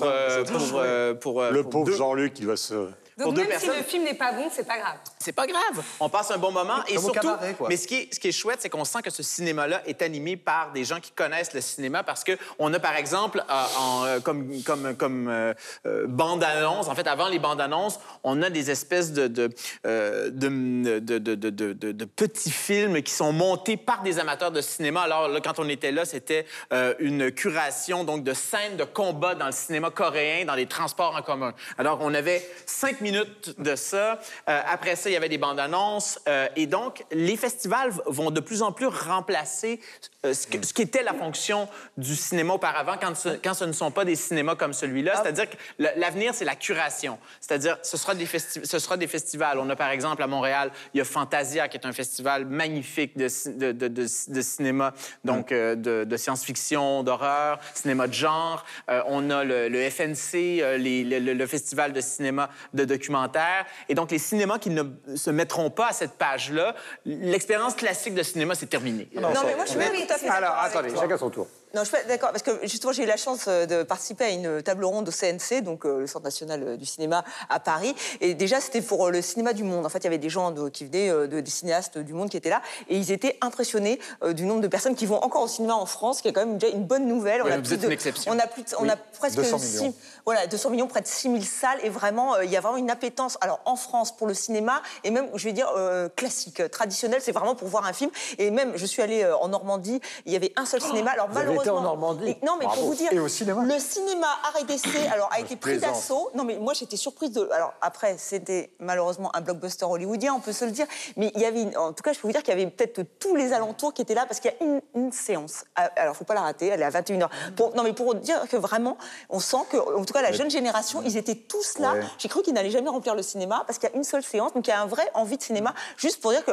pour, 1.21 1.32
pour, 1.33 1.41
euh, 1.41 1.51
Le 1.51 1.63
pour 1.63 1.71
pauvre 1.71 1.91
Jean-Luc, 1.91 2.39
il 2.39 2.47
va 2.47 2.55
se... 2.55 2.87
pour 3.17 3.33
Donc 3.33 3.35
deux 3.43 3.47
même 3.49 3.59
si 3.59 3.67
le 3.67 3.73
film 3.83 4.03
n'est 4.03 4.13
pas 4.13 4.31
bon, 4.33 4.49
c'est 4.51 4.67
pas 4.67 4.77
grave. 4.77 4.97
C'est 5.19 5.31
pas 5.31 5.47
grave. 5.47 5.83
On 5.99 6.09
passe 6.09 6.31
un 6.31 6.37
bon 6.37 6.51
moment. 6.51 6.83
Et 6.87 6.97
surtout, 6.97 7.11
cabaret, 7.19 7.53
quoi. 7.53 7.69
mais 7.69 7.77
ce 7.77 7.87
qui, 7.87 7.95
est, 7.95 8.13
ce 8.13 8.19
qui 8.19 8.27
est 8.29 8.31
chouette, 8.31 8.59
c'est 8.61 8.69
qu'on 8.69 8.85
sent 8.85 9.01
que 9.03 9.09
ce 9.09 9.23
cinéma-là 9.23 9.81
est 9.85 10.01
animé 10.01 10.35
par 10.37 10.71
des 10.73 10.83
gens 10.83 10.99
qui 10.99 11.11
connaissent 11.11 11.53
le 11.53 11.61
cinéma 11.61 12.03
parce 12.03 12.23
qu'on 12.23 12.73
a, 12.73 12.79
par 12.79 12.95
exemple, 12.95 13.43
euh, 13.49 13.63
en, 13.79 14.05
euh, 14.05 14.19
comme, 14.19 14.61
comme, 14.63 14.95
comme 14.95 15.27
euh, 15.29 15.53
euh, 15.85 16.05
bande-annonce, 16.07 16.87
en 16.87 16.95
fait, 16.95 17.07
avant 17.07 17.27
les 17.29 17.39
bandes-annonces, 17.39 17.99
on 18.23 18.41
a 18.41 18.49
des 18.49 18.71
espèces 18.71 19.11
de, 19.13 19.27
de, 19.27 19.49
euh, 19.85 20.29
de, 20.29 20.99
de, 20.99 21.17
de- 21.19 21.35
de- 21.35 21.49
de- 21.49 21.73
de- 21.73 21.91
de 21.91 22.05
petits 22.05 22.51
films 22.51 23.01
qui 23.01 23.11
sont 23.11 23.31
montés 23.31 23.77
par 23.77 24.01
des 24.03 24.19
amateurs 24.19 24.51
de 24.51 24.61
cinéma. 24.61 25.01
Alors, 25.01 25.27
là, 25.27 25.39
quand 25.41 25.59
on 25.59 25.69
était 25.69 25.91
là, 25.91 26.05
c'était 26.05 26.45
euh, 26.73 26.93
une 26.99 27.31
curation 27.31 28.03
donc 28.03 28.23
de 28.23 28.33
scènes 28.33 28.77
de 28.77 28.83
combat 28.83 29.35
dans 29.35 29.45
le 29.47 29.51
cinéma 29.51 29.89
coréen, 29.89 30.45
dans 30.45 30.55
les 30.55 30.65
transports 30.67 31.15
en 31.15 31.21
commun. 31.21 31.53
Alors, 31.77 31.99
on 32.01 32.13
avait 32.13 32.47
cinq 32.65 33.01
minutes 33.03 33.59
de 33.59 33.75
ça. 33.75 34.19
Euh, 34.49 34.61
après 34.67 34.95
ça, 34.95 35.09
il 35.09 35.13
y 35.13 35.15
avait 35.15 35.29
des 35.29 35.37
bandes 35.37 35.59
annonces. 35.59 36.19
Euh, 36.27 36.47
et 36.55 36.65
donc, 36.65 37.03
les 37.11 37.37
festivals 37.37 37.91
vont 38.07 38.31
de 38.31 38.39
plus 38.39 38.61
en 38.63 38.71
plus 38.71 38.87
remplacer 38.87 39.79
euh, 40.25 40.33
ce, 40.33 40.47
que- 40.47 40.65
ce 40.65 40.73
qui 40.73 40.81
était 40.81 41.03
la 41.03 41.13
fonction 41.13 41.67
du 41.97 42.15
cinéma 42.15 42.53
auparavant 42.53 42.95
quand 42.99 43.15
ce, 43.15 43.29
quand 43.29 43.53
ce 43.53 43.65
ne 43.65 43.73
sont 43.73 43.91
pas 43.91 44.05
des 44.05 44.15
cinémas 44.15 44.55
comme 44.55 44.73
celui-là. 44.73 45.21
C'est-à-dire 45.21 45.49
que 45.49 45.57
l'avenir, 45.77 46.33
c'est 46.33 46.45
la 46.45 46.55
curation. 46.55 47.19
C'est-à-dire, 47.41 47.77
ce 47.83 47.97
sera, 47.97 48.15
des 48.15 48.25
festi- 48.25 48.65
ce 48.65 48.79
sera 48.79 48.97
des 48.97 49.07
festivals. 49.07 49.59
On 49.59 49.69
a, 49.69 49.75
par 49.75 49.89
exemple, 49.91 50.23
à 50.23 50.27
Montréal, 50.27 50.71
il 50.93 50.97
y 50.97 51.01
a 51.01 51.05
Fantasia, 51.05 51.67
qui 51.67 51.77
est 51.77 51.85
un 51.85 51.91
festival 51.91 52.45
magnifique 52.45 53.17
de, 53.17 53.27
de, 53.71 53.87
de- 53.87 54.41
cinéma, 54.41 54.93
donc 55.25 55.51
euh, 55.51 55.75
de, 55.75 56.17
science-fiction, 56.17 57.03
d'horreur, 57.03 57.59
cinéma 57.73 58.07
de 58.07 58.13
genre. 58.13 58.65
On 59.07 59.29
a 59.29 59.43
le, 59.43 59.67
le 59.67 59.89
FNC, 59.89 60.33
les- 60.77 61.03
le, 61.03 61.19
le- 61.19 61.33
le 61.33 61.47
festival 61.47 61.91
de 61.93 61.99
cinéma 62.01 62.49
de 62.73 62.85
documentaire. 62.97 63.65
Et 63.89 63.95
donc, 63.95 64.11
les 64.11 64.19
cinémas 64.19 64.59
qui 64.59 64.69
ne 64.69 64.83
se 65.15 65.29
mettront 65.29 65.69
pas 65.69 65.87
à 65.87 65.93
cette 65.93 66.13
page-là, 66.13 66.75
l'expérience 67.05 67.75
classique 67.75 68.13
de 68.15 68.23
cinéma, 68.23 68.55
c'est 68.55 68.67
terminé. 68.67 69.07
Non, 69.15 69.29
mais 69.45 69.55
moi, 69.55 69.65
je 69.65 69.71
suis 69.71 69.79
pas 69.79 69.85
tout 69.89 70.13
à 70.13 70.17
fait 70.17 70.27
Alors, 70.29 70.55
attendez, 70.57 70.89
toi. 70.91 71.01
chacun 71.01 71.17
son 71.17 71.29
tour. 71.29 71.47
Non, 71.75 71.81
je 71.81 71.87
suis 71.87 71.97
pas 71.97 72.03
d'accord, 72.03 72.29
parce 72.29 72.43
que 72.43 72.51
justement, 72.67 72.93
j'ai 72.93 73.01
eu 73.01 73.07
la 73.07 73.17
chance 73.17 73.45
euh, 73.47 73.65
de 73.65 73.81
participer 73.81 74.25
à 74.25 74.29
une 74.29 74.61
table 74.61 74.85
ronde 74.85 75.09
au 75.09 75.11
CNC, 75.11 75.63
donc 75.63 75.87
euh, 75.87 76.01
le 76.01 76.05
Centre 76.07 76.23
national 76.25 76.61
euh, 76.63 76.77
du 76.77 76.85
cinéma 76.85 77.23
à 77.49 77.59
Paris. 77.59 77.95
Et 78.21 78.35
déjà, 78.35 78.61
c'était 78.61 78.83
pour 78.83 79.09
le 79.09 79.23
cinéma 79.23 79.53
du 79.53 79.63
monde. 79.63 79.83
En 79.83 79.89
fait, 79.89 79.97
il 79.97 80.03
y 80.03 80.07
avait 80.07 80.19
des 80.19 80.29
gens 80.29 80.51
de- 80.51 80.69
qui 80.69 80.85
venaient, 80.85 81.09
de, 81.27 81.39
des 81.39 81.49
cinéastes 81.49 81.97
du 81.97 82.13
monde 82.13 82.29
qui 82.29 82.37
étaient 82.37 82.51
là, 82.51 82.61
et 82.89 82.95
ils 82.97 83.11
étaient 83.11 83.39
impressionnés 83.41 83.99
euh, 84.21 84.33
du 84.33 84.43
nombre 84.45 84.61
de 84.61 84.67
personnes 84.67 84.93
qui 84.93 85.07
vont 85.07 85.17
encore 85.23 85.41
au 85.41 85.47
cinéma 85.47 85.73
en 85.73 85.87
France, 85.87 86.21
qui 86.21 86.27
est 86.27 86.33
quand 86.33 86.45
même 86.45 86.59
déjà 86.59 86.71
une 86.71 86.83
bonne 86.83 87.07
nouvelle. 87.07 87.41
Oui, 87.41 87.51
a 87.51 87.55
vous 87.55 87.63
plus 87.63 87.73
êtes 87.73 87.79
de- 87.79 87.85
une 87.87 87.91
exception. 87.91 88.31
On 88.31 88.37
a, 88.37 88.45
plus 88.45 88.61
de- 88.61 88.67
on 88.77 88.87
a 88.87 88.95
presque 88.95 89.37
200 89.37 89.57
six- 89.57 89.77
millions. 89.81 89.95
Voilà, 90.25 90.47
200 90.47 90.69
millions, 90.69 90.87
près 90.87 91.01
de 91.01 91.07
6000 91.07 91.45
salles, 91.45 91.79
et 91.83 91.89
vraiment, 91.89 92.35
euh, 92.35 92.45
il 92.45 92.51
y 92.51 92.57
a 92.57 92.61
vraiment 92.61 92.77
une 92.77 92.89
appétence. 92.91 93.37
Alors, 93.41 93.59
en 93.65 93.75
France, 93.75 94.15
pour 94.15 94.27
le 94.27 94.33
cinéma, 94.33 94.81
et 95.03 95.11
même, 95.11 95.29
je 95.35 95.43
vais 95.45 95.51
dire, 95.53 95.69
euh, 95.75 96.09
classique, 96.09 96.59
euh, 96.61 96.67
traditionnel, 96.69 97.19
c'est 97.21 97.31
vraiment 97.31 97.55
pour 97.55 97.67
voir 97.67 97.85
un 97.85 97.93
film. 97.93 98.09
Et 98.37 98.49
même, 98.51 98.71
je 98.75 98.85
suis 98.85 99.01
allée 99.01 99.23
euh, 99.23 99.35
en 99.37 99.49
Normandie, 99.49 99.99
il 100.25 100.31
y 100.33 100.35
avait 100.35 100.53
un 100.55 100.65
seul 100.65 100.81
cinéma. 100.81 101.11
Alors, 101.11 101.27
vous 101.29 101.37
avez 101.37 101.47
malheureusement. 101.47 101.61
été 101.61 101.69
en 101.79 101.81
Normandie 101.81 102.29
Et- 102.41 102.45
non, 102.45 102.53
mais 102.59 102.65
Bravo. 102.65 102.81
pour 102.81 102.89
vous 102.91 102.95
dire. 102.95 103.11
Et 103.11 103.19
au 103.19 103.27
cinéma 103.27 103.63
Le 103.63 103.79
cinéma 103.79 104.27
arrêt 104.47 104.63
d'essai, 104.63 105.07
alors, 105.11 105.29
a 105.31 105.39
été 105.39 105.55
pris 105.55 105.77
d'assaut. 105.77 106.29
Non, 106.35 106.43
mais 106.43 106.57
moi, 106.57 106.73
j'étais 106.73 106.97
surprise 106.97 107.31
de. 107.31 107.49
Alors, 107.51 107.73
après, 107.81 108.15
c'était 108.17 108.71
malheureusement 108.79 109.35
un 109.35 109.41
blockbuster 109.41 109.85
hollywoodien, 109.85 110.33
on 110.33 110.39
peut 110.39 110.53
se 110.53 110.65
le 110.65 110.71
dire. 110.71 110.87
Mais 111.17 111.31
il 111.35 111.41
y 111.41 111.45
avait. 111.45 111.61
une- 111.63 111.77
En 111.77 111.91
tout 111.93 112.03
cas, 112.03 112.13
je 112.13 112.19
peux 112.19 112.27
vous 112.27 112.31
dire 112.31 112.43
qu'il 112.43 112.53
y 112.57 112.61
avait 112.61 112.69
peut-être 112.69 113.01
tous 113.19 113.35
les 113.35 113.51
alentours 113.53 113.93
qui 113.93 114.01
étaient 114.01 114.13
là, 114.15 114.25
parce 114.25 114.39
qu'il 114.39 114.51
y 114.51 114.63
a 114.63 114.65
une, 114.65 114.81
une 114.95 115.11
séance. 115.11 115.65
Ah, 115.75 115.89
Alors, 115.97 116.15
faut 116.15 116.23
pas 116.23 116.33
la 116.33 116.41
rater, 116.41 116.67
elle 116.67 116.81
est 116.81 116.85
à 116.85 116.89
21h. 116.91 117.29
Pour- 117.57 117.75
non, 117.75 117.83
mais 117.83 117.93
pour 117.93 118.15
dire 118.15 118.41
que 118.49 118.55
vraiment, 118.57 118.97
on 119.29 119.39
sent 119.39 119.57
que, 119.69 119.77
en 119.77 120.05
tout 120.05 120.12
cas, 120.13 120.21
la 120.21 120.31
jeune 120.31 120.49
génération, 120.49 121.01
ils 121.03 121.17
étaient 121.17 121.35
tous 121.35 121.79
là. 121.79 121.93
Ouais. 121.93 122.01
J'ai 122.17 122.29
cru 122.29 122.41
qu'ils 122.41 122.53
n'allaient 122.53 122.69
jamais 122.69 122.89
remplir 122.89 123.15
le 123.15 123.23
cinéma, 123.23 123.63
parce 123.67 123.79
qu'il 123.79 123.89
y 123.89 123.93
a 123.93 123.95
une 123.95 124.03
seule 124.03 124.23
séance. 124.23 124.53
Donc, 124.53 124.65
il 124.67 124.69
y 124.69 124.73
a 124.73 124.81
un 124.81 124.85
vrai 124.87 125.03
envie 125.13 125.37
de 125.37 125.43
cinéma, 125.43 125.73
juste 125.97 126.21
pour 126.21 126.31
dire 126.31 126.43
que. 126.45 126.51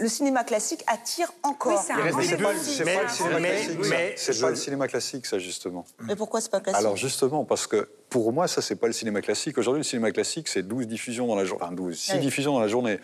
Le 0.00 0.08
cinéma 0.08 0.44
classique 0.44 0.84
attire 0.86 1.28
encore. 1.42 1.72
Oui, 1.72 1.78
c'est 1.84 1.92
pas, 1.92 2.04
Mais- 2.04 2.10
pas 2.12 2.18
le 2.18 2.22
cinéma 2.62 3.40
mais- 3.40 3.50
classique. 3.50 3.78
mais 3.90 4.14
C'est 4.16 4.40
pas 4.40 4.50
le 4.50 4.54
cinéma 4.54 4.86
classique, 4.86 5.26
ça, 5.26 5.40
justement. 5.40 5.84
Mais 6.02 6.14
pourquoi 6.14 6.40
c'est 6.40 6.52
pas 6.52 6.60
classique? 6.60 6.78
Alors 6.78 6.96
justement, 6.96 7.44
parce 7.44 7.66
que 7.66 7.88
pour 8.08 8.32
moi, 8.32 8.46
ça, 8.46 8.62
c'est 8.62 8.76
pas 8.76 8.86
le 8.86 8.92
cinéma 8.92 9.20
classique. 9.22 9.58
Aujourd'hui, 9.58 9.80
le 9.80 9.84
cinéma 9.84 10.12
classique, 10.12 10.46
c'est 10.46 10.62
12 10.62 10.86
diffusions 10.86 11.26
dans 11.26 11.34
la 11.34 11.44
journée. 11.44 11.64
Enfin, 11.64 11.74
12, 11.74 11.98
6 11.98 12.12
Oui. 12.12 12.18
diffusions 12.20 12.52
dans 12.52 12.60
la 12.60 12.68
journée. 12.68 13.00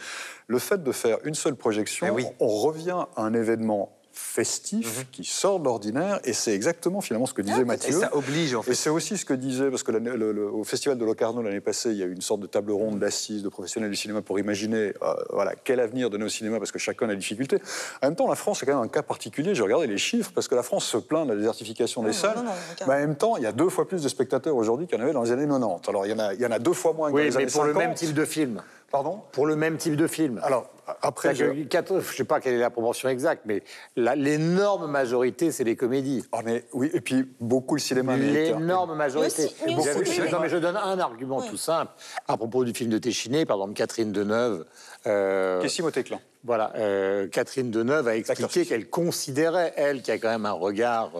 Le 0.46 0.59
fait 0.61 0.84
de 0.84 0.92
faire 0.92 1.18
une 1.24 1.34
seule 1.34 1.57
projection, 1.57 2.07
Eh 2.07 2.11
oui. 2.11 2.26
on 2.38 2.46
revient 2.46 2.90
à 3.16 3.22
un 3.22 3.34
événement 3.34 3.90
festif 4.14 5.06
qui 5.12 5.24
sort 5.24 5.60
de 5.60 5.64
l'ordinaire, 5.64 6.20
et 6.24 6.32
c'est 6.32 6.54
exactement 6.54 7.00
finalement 7.00 7.26
ce 7.26 7.34
que 7.34 7.42
disait 7.42 7.60
Et 7.62 7.64
Mathieu. 7.64 7.92
ça 8.00 8.14
oblige, 8.16 8.54
en 8.54 8.62
fait. 8.62 8.72
Et 8.72 8.74
c'est 8.74 8.90
aussi 8.90 9.16
ce 9.18 9.24
que 9.24 9.34
disait, 9.34 9.70
parce 9.70 9.82
que 9.82 9.92
l'année- 9.92 10.16
le- 10.16 10.32
le- 10.32 10.50
au 10.50 10.64
Festival 10.64 10.96
de 10.98 11.04
Locarno 11.04 11.42
l'année 11.42 11.60
passée, 11.60 11.90
il 11.90 11.96
y 11.98 12.02
a 12.02 12.06
eu 12.06 12.12
une 12.12 12.20
sorte 12.22 12.40
de 12.40 12.46
table 12.46 12.72
ronde 12.72 12.98
d'assises 12.98 13.42
de 13.42 13.48
professionnels 13.48 13.90
du 13.90 13.96
cinéma 13.96 14.22
pour 14.22 14.38
imaginer 14.38 14.92
euh, 15.02 15.14
voilà, 15.30 15.52
quel 15.62 15.80
avenir 15.80 16.10
donner 16.10 16.24
au 16.24 16.28
cinéma, 16.28 16.58
parce 16.58 16.72
que 16.72 16.78
chacun 16.78 17.06
a 17.08 17.10
des 17.12 17.16
difficultés. 17.16 17.58
En 18.02 18.06
même 18.06 18.16
temps, 18.16 18.28
la 18.28 18.34
France 18.36 18.62
est 18.62 18.66
quand 18.66 18.74
même 18.74 18.82
un 18.84 18.88
cas 18.88 19.02
particulier. 19.02 19.54
J'ai 19.54 19.62
regardé 19.62 19.86
les 19.86 19.98
chiffres, 19.98 20.30
parce 20.34 20.48
que 20.48 20.54
la 20.54 20.62
France 20.62 20.84
se 20.84 20.96
plaint 20.96 21.26
de 21.26 21.32
la 21.32 21.38
désertification 21.38 22.02
des 22.02 22.08
Non, 22.08 22.12
salles. 22.14 22.36
non, 22.36 22.44
non, 22.44 22.50
regarde. 22.50 22.88
mais 22.90 22.94
en 22.94 23.06
même 23.08 23.16
temps, 23.16 23.36
il 23.36 23.42
y 23.42 23.46
a 23.46 23.52
deux 23.52 23.68
fois 23.68 23.86
plus 23.86 24.02
de 24.02 24.08
spectateurs 24.08 24.56
aujourd'hui 24.56 24.86
qu'il 24.86 24.96
y 24.98 25.00
en 25.00 25.04
avait 25.04 25.12
dans 25.12 25.22
les 25.22 25.32
années 25.32 25.46
90. 25.46 25.88
Alors, 25.88 26.06
il 26.06 26.10
y 26.10 26.14
en 26.14 26.18
a, 26.18 26.34
il 26.34 26.40
y 26.40 26.46
en 26.46 26.50
a 26.50 26.58
deux 26.58 26.72
fois 26.72 26.92
moins 26.92 27.08
que 27.08 27.12
dans 27.12 27.16
Oui, 27.18 27.24
les 27.24 27.30
mais 27.30 27.36
années 27.36 27.46
pour 27.52 27.64
le 27.64 27.72
50. 27.72 27.88
même 27.88 27.94
type 27.94 28.14
de 28.14 28.24
film. 28.24 28.62
Pardon 28.95 29.20
Pour 29.32 29.47
le 29.47 29.57
même 29.57 29.76
type 29.76 29.97
de 29.97 30.07
film. 30.07 30.38
Alors, 30.45 30.70
après, 31.03 31.34
je 31.34 31.47
ne 31.47 32.01
sais 32.01 32.22
pas 32.22 32.38
quelle 32.38 32.55
est 32.55 32.59
la 32.59 32.70
proportion 32.70 33.09
exacte, 33.09 33.42
mais 33.45 33.64
l'énorme 33.97 34.86
majorité, 34.88 35.51
c'est 35.51 35.64
les 35.64 35.74
comédies. 35.74 36.24
Oh, 36.30 36.38
mais 36.45 36.64
oui, 36.72 36.92
et 36.95 37.01
puis 37.01 37.28
beaucoup 37.40 37.74
le 37.74 37.80
cinéma 37.80 38.12
américain. 38.12 38.57
L'énorme 38.61 38.95
majorité. 38.95 39.51
Mais 39.66 39.74
aussi- 39.74 39.88
mais 39.97 40.01
aussi- 40.01 40.20
non, 40.30 40.38
mais 40.40 40.49
je 40.49 40.59
donne 40.59 40.76
un 40.76 40.97
argument 41.01 41.42
tout 41.42 41.57
simple. 41.57 41.90
À 42.28 42.36
propos 42.36 42.62
du 42.62 42.72
film 42.72 42.88
de 42.88 42.99
Téchiné, 42.99 43.45
par 43.45 43.57
exemple, 43.57 43.74
Catherine 43.74 44.12
Deneuve. 44.12 44.64
euh, 45.09 45.61
Klein. 46.05 46.20
Voilà, 46.45 46.72
euh, 46.76 47.26
Catherine 47.26 47.70
Deneuve 47.72 48.07
a 48.07 48.16
expliqué 48.16 48.64
qu'elle 48.64 48.88
considérait, 48.88 49.72
elle, 49.76 50.03
qui 50.03 50.12
a 50.12 50.18
quand 50.18 50.28
même 50.30 50.47
un 50.47 50.53
regard 50.53 51.11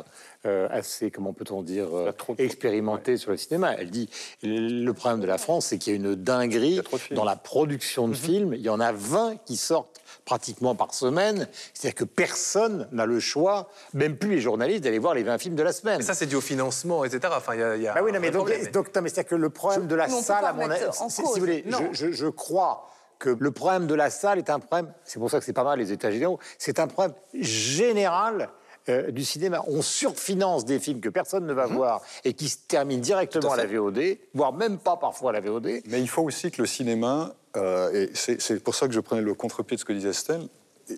euh, 0.47 0.68
assez, 0.70 1.11
comment 1.11 1.32
peut-on 1.32 1.62
dire, 1.62 1.88
euh, 1.97 2.12
expérimenté 2.38 3.16
sur 3.16 3.30
le 3.30 3.36
cinéma. 3.36 3.74
Elle 3.78 3.90
dit 3.90 4.09
le 4.42 4.90
problème 4.92 5.20
de 5.20 5.26
la 5.26 5.38
France, 5.38 5.66
c'est 5.66 5.78
qu'il 5.78 5.92
y 5.92 5.97
a 5.97 5.99
une 5.99 6.14
dinguerie 6.14 6.80
dans 7.12 7.24
la 7.24 7.36
production 7.36 8.09
de 8.09 8.14
films. 8.14 8.53
Il 8.55 8.61
y 8.61 8.68
en 8.68 8.80
a 8.80 8.92
20 8.92 9.36
qui 9.47 9.57
sortent 9.57 10.01
pratiquement 10.24 10.74
par 10.74 10.95
semaine. 10.95 11.49
C'est-à-dire 11.74 11.95
que 11.97 12.05
personne 12.05 12.88
n'a 12.92 13.07
le 13.07 13.20
choix, 13.20 13.68
même 13.92 14.16
plus 14.16 14.30
les 14.36 14.40
journalistes, 14.40 14.84
d'aller 14.84 14.99
voir 14.99 15.14
les 15.14 15.22
20 15.22 15.38
films 15.38 15.55
de 15.55 15.62
la 15.62 15.72
semaine. 15.72 15.99
Mais 15.99 16.05
ça, 16.05 16.14
c'est 16.14 16.26
dû 16.26 16.36
au 16.36 16.40
financement, 16.40 17.05
etc. 17.05 17.32
Enfin, 17.36 17.55
il 17.55 17.61
y 17.61 17.62
a, 17.62 17.76
il 17.76 17.82
y 17.82 17.88
a 17.88 17.95
Bah 17.95 18.01
oui, 18.03 18.12
non, 18.12 18.20
mais 18.20 18.30
donc, 18.30 18.49
mais 18.49 18.62
c'est-à-dire 18.64 19.26
que 19.26 19.34
le 19.34 19.51
problème 19.51 19.86
de 19.86 19.95
la 19.95 20.09
salle, 20.09 20.45
à 20.45 20.53
mon 20.53 20.68
avis, 20.70 20.82
si, 21.09 21.22
vous 21.22 21.32
voulez, 21.36 21.62
Non. 21.66 21.78
je, 21.92 22.07
je- 22.07 22.12
je 22.12 22.26
crois 22.26 22.88
que 23.18 23.30
le 23.38 23.51
problème 23.53 23.86
de 23.86 23.95
la 23.95 24.11
salle 24.11 24.38
est 24.38 24.51
un 24.51 24.59
problème, 24.59 24.92
c'est 25.05 25.18
pour 25.18 25.30
ça 25.30 25.38
que 25.38 25.45
c'est 25.45 25.53
pas 25.53 25.64
mal 25.64 25.78
les 25.78 25.92
états 25.92 26.11
généraux, 26.11 26.38
c'est 26.59 26.78
un 26.78 26.86
problème 26.88 27.14
général 27.32 28.51
euh, 28.89 29.11
du 29.11 29.24
cinéma. 29.24 29.62
On 29.66 29.82
surfinance 29.82 30.64
des 30.64 30.78
films 30.78 31.01
que 31.01 31.09
personne 31.09 31.47
ne 31.47 31.53
va 31.53 31.66
Mhm. 31.66 31.74
voir 31.74 32.03
et 32.24 32.35
qui 32.35 32.49
se 32.49 32.59
terminent 32.68 33.01
directement 33.01 33.53
à, 33.53 33.57
la 33.57 33.66
VOD, 33.66 34.18
voire 34.35 34.53
même 34.53 34.78
pas 34.78 34.97
parfois 34.97 35.30
à 35.30 35.32
la 35.32 35.41
VOD. 35.41 35.82
Mais 35.87 36.01
il 36.01 36.09
faut 36.09 36.22
aussi 36.22 36.51
que 36.51 36.61
le 36.62 36.66
cinéma, 36.66 37.35
euh, 37.57 37.93
et 37.93 38.11
c'est 38.14 38.41
c'est 38.41 38.62
pour 38.62 38.74
ça 38.74 38.87
que 38.87 38.93
je 38.93 39.01
prenais 39.01 39.22
le 39.22 39.35
contre-pied 39.35 39.76
de 39.76 39.80
ce 39.80 39.85
que 39.85 39.93
disait 39.93 40.11
Estelle, 40.11 40.49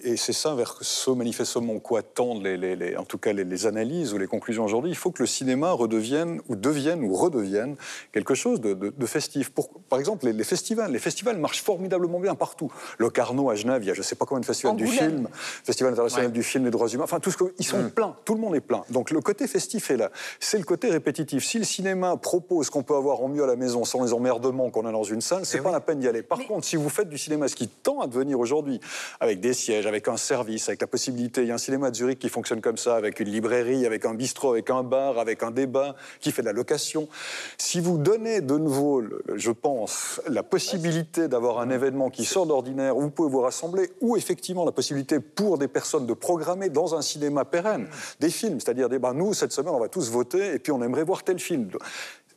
et 0.04 0.16
c'est 0.16 0.32
ça 0.32 0.54
vers 0.54 0.76
ce 0.80 1.10
manifestement 1.10 1.78
quoi 1.78 2.02
tendent 2.02 2.42
les, 2.42 2.56
les- 2.56 2.76
les- 2.76 2.96
en 2.96 3.04
tout 3.04 3.18
cas 3.18 3.32
les, 3.32 3.44
les 3.44 3.66
analyses 3.66 4.12
ou 4.12 4.18
les 4.18 4.26
conclusions 4.26 4.64
aujourd'hui. 4.64 4.90
Il 4.90 4.96
faut 4.96 5.10
que 5.10 5.22
le 5.22 5.26
cinéma 5.26 5.70
redevienne 5.72 6.40
ou 6.48 6.56
devienne 6.56 7.02
ou 7.04 7.14
redevienne 7.14 7.76
quelque 8.12 8.34
chose 8.34 8.60
de, 8.60 8.74
de- 8.74 8.92
de 8.96 9.06
festif. 9.06 9.50
Pour- 9.50 9.70
par 9.88 9.98
exemple, 9.98 10.26
les, 10.26 10.32
les 10.32 10.44
festivals, 10.44 10.90
les 10.92 10.98
festivals 10.98 11.38
marchent 11.38 11.62
formidablement 11.62 12.18
bien 12.20 12.34
partout. 12.34 12.72
Le 12.98 13.10
Carnot 13.10 13.50
à 13.50 13.54
Genève, 13.54 13.82
il 13.82 13.86
y 13.86 13.90
a 13.90 13.94
je 13.94 14.00
ne 14.00 14.04
sais 14.04 14.16
pas 14.16 14.24
combien 14.26 14.40
de 14.40 14.46
festivals 14.46 14.76
du 14.76 14.86
film, 14.86 15.28
Festival 15.64 15.92
international 15.92 16.32
du 16.32 16.42
film 16.42 16.64
des 16.64 16.70
droits 16.70 16.88
humains. 16.88 17.04
Enfin, 17.04 17.20
tout 17.20 17.30
ce 17.30 17.36
que, 17.36 17.44
ils 17.58 17.64
sont 17.66 17.88
pleins. 17.90 18.16
Tout 18.24 18.34
le 18.34 18.40
monde 18.40 18.54
est 18.56 18.60
plein. 18.60 18.82
Donc 18.90 19.10
le 19.10 19.20
côté 19.20 19.46
festif 19.46 19.90
est 19.90 19.96
là. 19.96 20.10
C'est 20.40 20.58
le 20.58 20.64
côté 20.64 20.90
répétitif. 20.90 21.44
Si 21.44 21.58
le 21.58 21.64
cinéma 21.64 22.16
propose 22.16 22.70
qu'on 22.70 22.82
peut 22.82 22.96
avoir 22.96 23.20
en 23.22 23.28
mieux 23.28 23.44
à 23.44 23.46
la 23.46 23.56
maison 23.56 23.84
sans 23.84 24.02
les 24.04 24.12
emmerdements 24.12 24.70
qu'on 24.70 24.86
a 24.86 24.92
dans 24.92 25.04
une 25.04 25.20
salle, 25.20 25.44
c'est 25.46 25.60
pas 25.60 25.70
la 25.70 25.80
peine 25.80 26.00
d'y 26.00 26.08
aller. 26.08 26.22
Par 26.22 26.38
contre, 26.46 26.64
si 26.66 26.76
vous 26.76 26.88
faites 26.88 27.08
du 27.08 27.18
cinéma, 27.18 27.48
ce 27.48 27.54
qui 27.56 27.68
tend 27.68 28.00
à 28.00 28.06
devenir 28.06 28.40
aujourd'hui, 28.40 28.80
avec 29.20 29.40
des 29.40 29.52
sièges, 29.52 29.75
avec 29.84 30.08
un 30.08 30.16
service, 30.16 30.68
avec 30.68 30.80
la 30.80 30.86
possibilité, 30.86 31.42
il 31.42 31.48
y 31.48 31.50
a 31.50 31.54
un 31.54 31.58
cinéma 31.58 31.90
de 31.90 31.96
Zurich 31.96 32.18
qui 32.18 32.28
fonctionne 32.28 32.60
comme 32.60 32.76
ça, 32.76 32.96
avec 32.96 33.20
une 33.20 33.28
librairie, 33.28 33.84
avec 33.84 34.04
un 34.04 34.14
bistrot, 34.14 34.52
avec 34.52 34.70
un 34.70 34.82
bar, 34.82 35.18
avec 35.18 35.42
un 35.42 35.50
débat, 35.50 35.96
qui 36.20 36.32
fait 36.32 36.42
de 36.42 36.46
la 36.46 36.52
location. 36.52 37.08
Si 37.58 37.80
vous 37.80 37.98
donnez 37.98 38.40
de 38.40 38.56
nouveau, 38.56 39.02
je 39.34 39.50
pense, 39.50 40.20
la 40.28 40.42
possibilité 40.42 41.28
d'avoir 41.28 41.58
un 41.58 41.68
événement 41.70 42.08
qui 42.08 42.24
sort 42.24 42.46
d'ordinaire, 42.46 42.96
où 42.96 43.02
vous 43.02 43.10
pouvez 43.10 43.30
vous 43.30 43.40
rassembler, 43.40 43.90
ou 44.00 44.16
effectivement 44.16 44.64
la 44.64 44.72
possibilité 44.72 45.20
pour 45.20 45.58
des 45.58 45.68
personnes 45.68 46.06
de 46.06 46.14
programmer 46.14 46.70
dans 46.70 46.94
un 46.94 47.02
cinéma 47.02 47.44
pérenne 47.44 47.88
des 48.20 48.30
films, 48.30 48.60
c'est-à-dire, 48.60 48.88
des, 48.88 48.98
ben, 48.98 49.12
nous, 49.12 49.34
cette 49.34 49.52
semaine, 49.52 49.74
on 49.74 49.80
va 49.80 49.88
tous 49.88 50.10
voter, 50.10 50.54
et 50.54 50.58
puis 50.58 50.72
on 50.72 50.82
aimerait 50.82 51.04
voir 51.04 51.24
tel 51.24 51.38
film. 51.38 51.68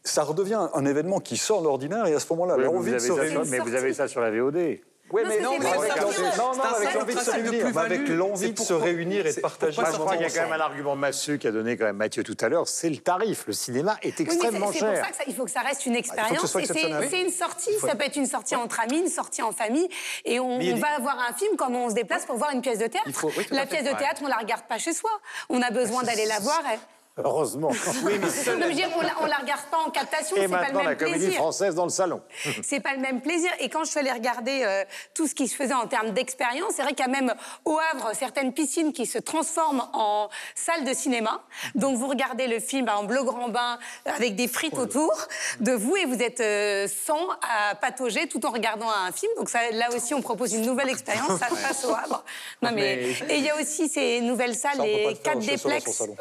Ça 0.04 0.24
redevient 0.24 0.68
un 0.74 0.86
événement 0.86 1.20
qui 1.20 1.38
sort 1.38 1.62
de 1.62 1.66
l'ordinaire, 1.66 2.08
et 2.08 2.16
à 2.16 2.20
ce 2.20 2.32
moment-là, 2.34 2.56
Oui, 2.58 2.64
mais 2.64 2.98
vous 2.98 3.14
avez 3.14 3.30
ça 3.30 3.42
mais 3.50 3.60
vous 3.60 3.76
avez 3.76 3.94
ça 3.94 4.08
sur 4.08 4.22
la 4.22 4.32
VOD. 4.32 4.80
Oui, 5.12 5.24
Non, 5.24 5.30
mais 5.30 5.36
c'est 5.36 5.42
non, 5.42 5.58
mais 5.60 5.66
avec 5.68 6.94
l'envie- 6.94 7.16
de 7.16 7.20
se 7.20 7.32
réunir, 7.32 7.66
mais 7.74 7.82
avec 7.82 8.08
l'envie 8.10 8.52
de 8.52 8.60
se 8.60 8.74
réunir 8.74 9.26
et 9.26 9.34
de 9.34 9.40
partager. 9.40 9.82
je 9.86 9.92
crois 9.98 10.12
qu'il 10.16 10.22
y 10.22 10.26
a 10.26 10.30
quand 10.30 10.50
même 10.50 10.54
un 10.62 10.64
argument 10.64 10.96
massue 10.96 11.40
qu'a 11.40 11.52
donné 11.52 11.78
quand 11.78 11.86
même 11.86 11.98
Mathieu 11.98 12.24
tout 12.24 12.38
à 12.40 12.50
l'heure, 12.50 12.68
c'est 12.68 12.90
le 12.90 12.98
tarif. 12.98 13.46
Le 13.48 13.54
cinéma 13.54 13.98
est 14.02 14.20
extrêmement 14.20 14.72
c'est 14.72 14.80
c'est 14.80 14.86
pour 14.86 14.96
cher. 14.96 15.06
ça 15.18 15.24
qu'il 15.24 15.36
faut 15.36 15.46
que 15.46 15.52
ça 15.52 15.62
reste 15.62 15.86
une 15.86 15.94
Ah, 15.94 15.96
ce 15.96 16.00
expérience. 16.00 17.10
c'est 17.10 17.22
une 17.22 17.30
sortie, 17.32 17.74
ça 17.80 17.96
peut 17.96 18.06
être 18.06 18.16
une 18.16 18.26
sortie 18.28 18.56
entre 18.56 18.80
amis, 18.80 19.00
une 19.00 19.08
sortie 19.10 19.42
en 19.42 19.52
famille. 19.52 19.90
Et 20.26 20.40
on, 20.40 20.60
va 20.60 21.00
voir 21.00 21.18
un 21.30 21.34
film 21.34 21.56
comme 21.58 21.76
on 21.76 21.90
se 21.90 21.96
déplace 21.96 22.26
pour 22.26 22.38
voir 22.38 22.52
une 22.52 22.62
pièce 22.62 22.80
de 22.80 22.88
théâtre. 22.88 23.10
La 23.52 23.66
pièce 23.66 23.84
de 23.84 23.98
théâtre, 23.98 24.22
on 24.24 24.28
la 24.28 24.38
regarde 24.38 24.64
pas 24.68 24.78
chez 24.78 24.94
soi. 24.94 25.10
On 25.50 25.62
a 25.62 25.72
besoin 25.72 26.04
d'aller 26.04 26.26
la 26.26 26.40
voir. 26.40 26.62
Et- 27.20 27.24
Heureusement. 27.26 27.70
Non, 28.00 28.56
mais 28.58 28.64
je 28.64 28.68
veux 28.68 28.74
dire, 28.74 28.90
on 28.98 29.02
la, 29.02 29.12
on 29.22 29.26
la 29.26 29.38
regarde 29.38 29.62
pas 29.72 29.78
en 29.86 29.90
captation, 29.90 30.36
Et 30.38 30.42
c'est 30.42 30.48
pas 30.48 30.58
le 30.58 30.62
maintenant, 30.64 30.80
même 30.80 30.90
la 30.90 30.96
comédie 30.96 31.20
plaisir. 31.20 31.36
française 31.40 31.76
dans 31.76 31.84
le 31.84 31.90
salon. 31.90 32.22
C'est 32.64 32.80
pas 32.80 32.94
le 32.94 33.00
même 33.00 33.22
plaisir. 33.22 33.52
Et 33.60 33.70
quand 33.70 33.84
je 33.84 33.90
suis 33.92 34.00
allée 34.00 34.12
regarder 34.12 34.62
euh, 34.64 34.84
tout 35.14 35.28
ce 35.28 35.36
qui 35.36 35.48
se 35.48 35.56
faisait 35.56 35.74
en 35.74 35.88
termes 35.88 36.12
d'expérience, 36.12 36.74
c'est 36.76 36.82
vrai 36.84 36.94
qu'il 36.94 37.06
y 37.06 37.10
a 37.10 37.12
même 37.12 37.34
au 37.66 37.78
Havre 37.94 38.12
certaines 38.14 38.54
piscines 38.54 38.94
qui 38.94 39.06
se 39.06 39.18
transforment 39.18 39.84
en 39.94 40.30
salle 40.56 40.84
de 40.86 40.94
cinéma. 40.94 41.42
Donc 41.76 41.98
vous 41.98 42.08
regardez 42.08 42.48
le 42.48 42.60
film 42.60 42.90
en 42.90 43.04
bleu 43.04 43.24
grand 43.24 43.50
bain 43.50 43.78
avec 44.06 44.36
des 44.36 44.48
frites 44.48 44.78
autour 44.78 45.12
de 45.60 45.72
vous 45.74 45.96
et 45.98 46.06
vous 46.06 46.22
êtes 46.22 46.40
euh, 46.40 46.88
sans 46.88 47.28
à 47.42 47.76
patauger 47.76 48.28
tout 48.28 48.46
en 48.46 48.52
regardant 48.52 48.90
un 48.90 49.12
film. 49.12 49.32
Donc 49.38 49.50
ça, 49.50 49.60
là 49.72 49.90
aussi, 49.96 50.14
on 50.14 50.22
propose 50.22 50.54
une 50.54 50.66
nouvelle 50.66 50.90
expérience. 50.90 51.40
Ça 51.40 51.50
se 51.50 51.62
passe 51.62 51.86
au 51.86 51.94
Havre. 51.94 52.24
Non, 52.62 52.72
mais... 52.74 52.96
Et 53.30 53.36
il 53.38 53.44
y 53.44 53.50
a 53.50 53.56
aussi 53.60 53.90
ces 53.90 54.22
nouvelles 54.22 54.56
salles, 54.56 54.78
Ça, 54.78 54.84
les 54.84 55.06
le 55.10 55.16
faire 55.16 55.34
4 55.34 55.42
chez 55.44 55.58
soi 55.58 55.72
dans 55.74 55.80
son 55.80 55.84
déplex. 55.86 55.98
salon. 55.98 56.16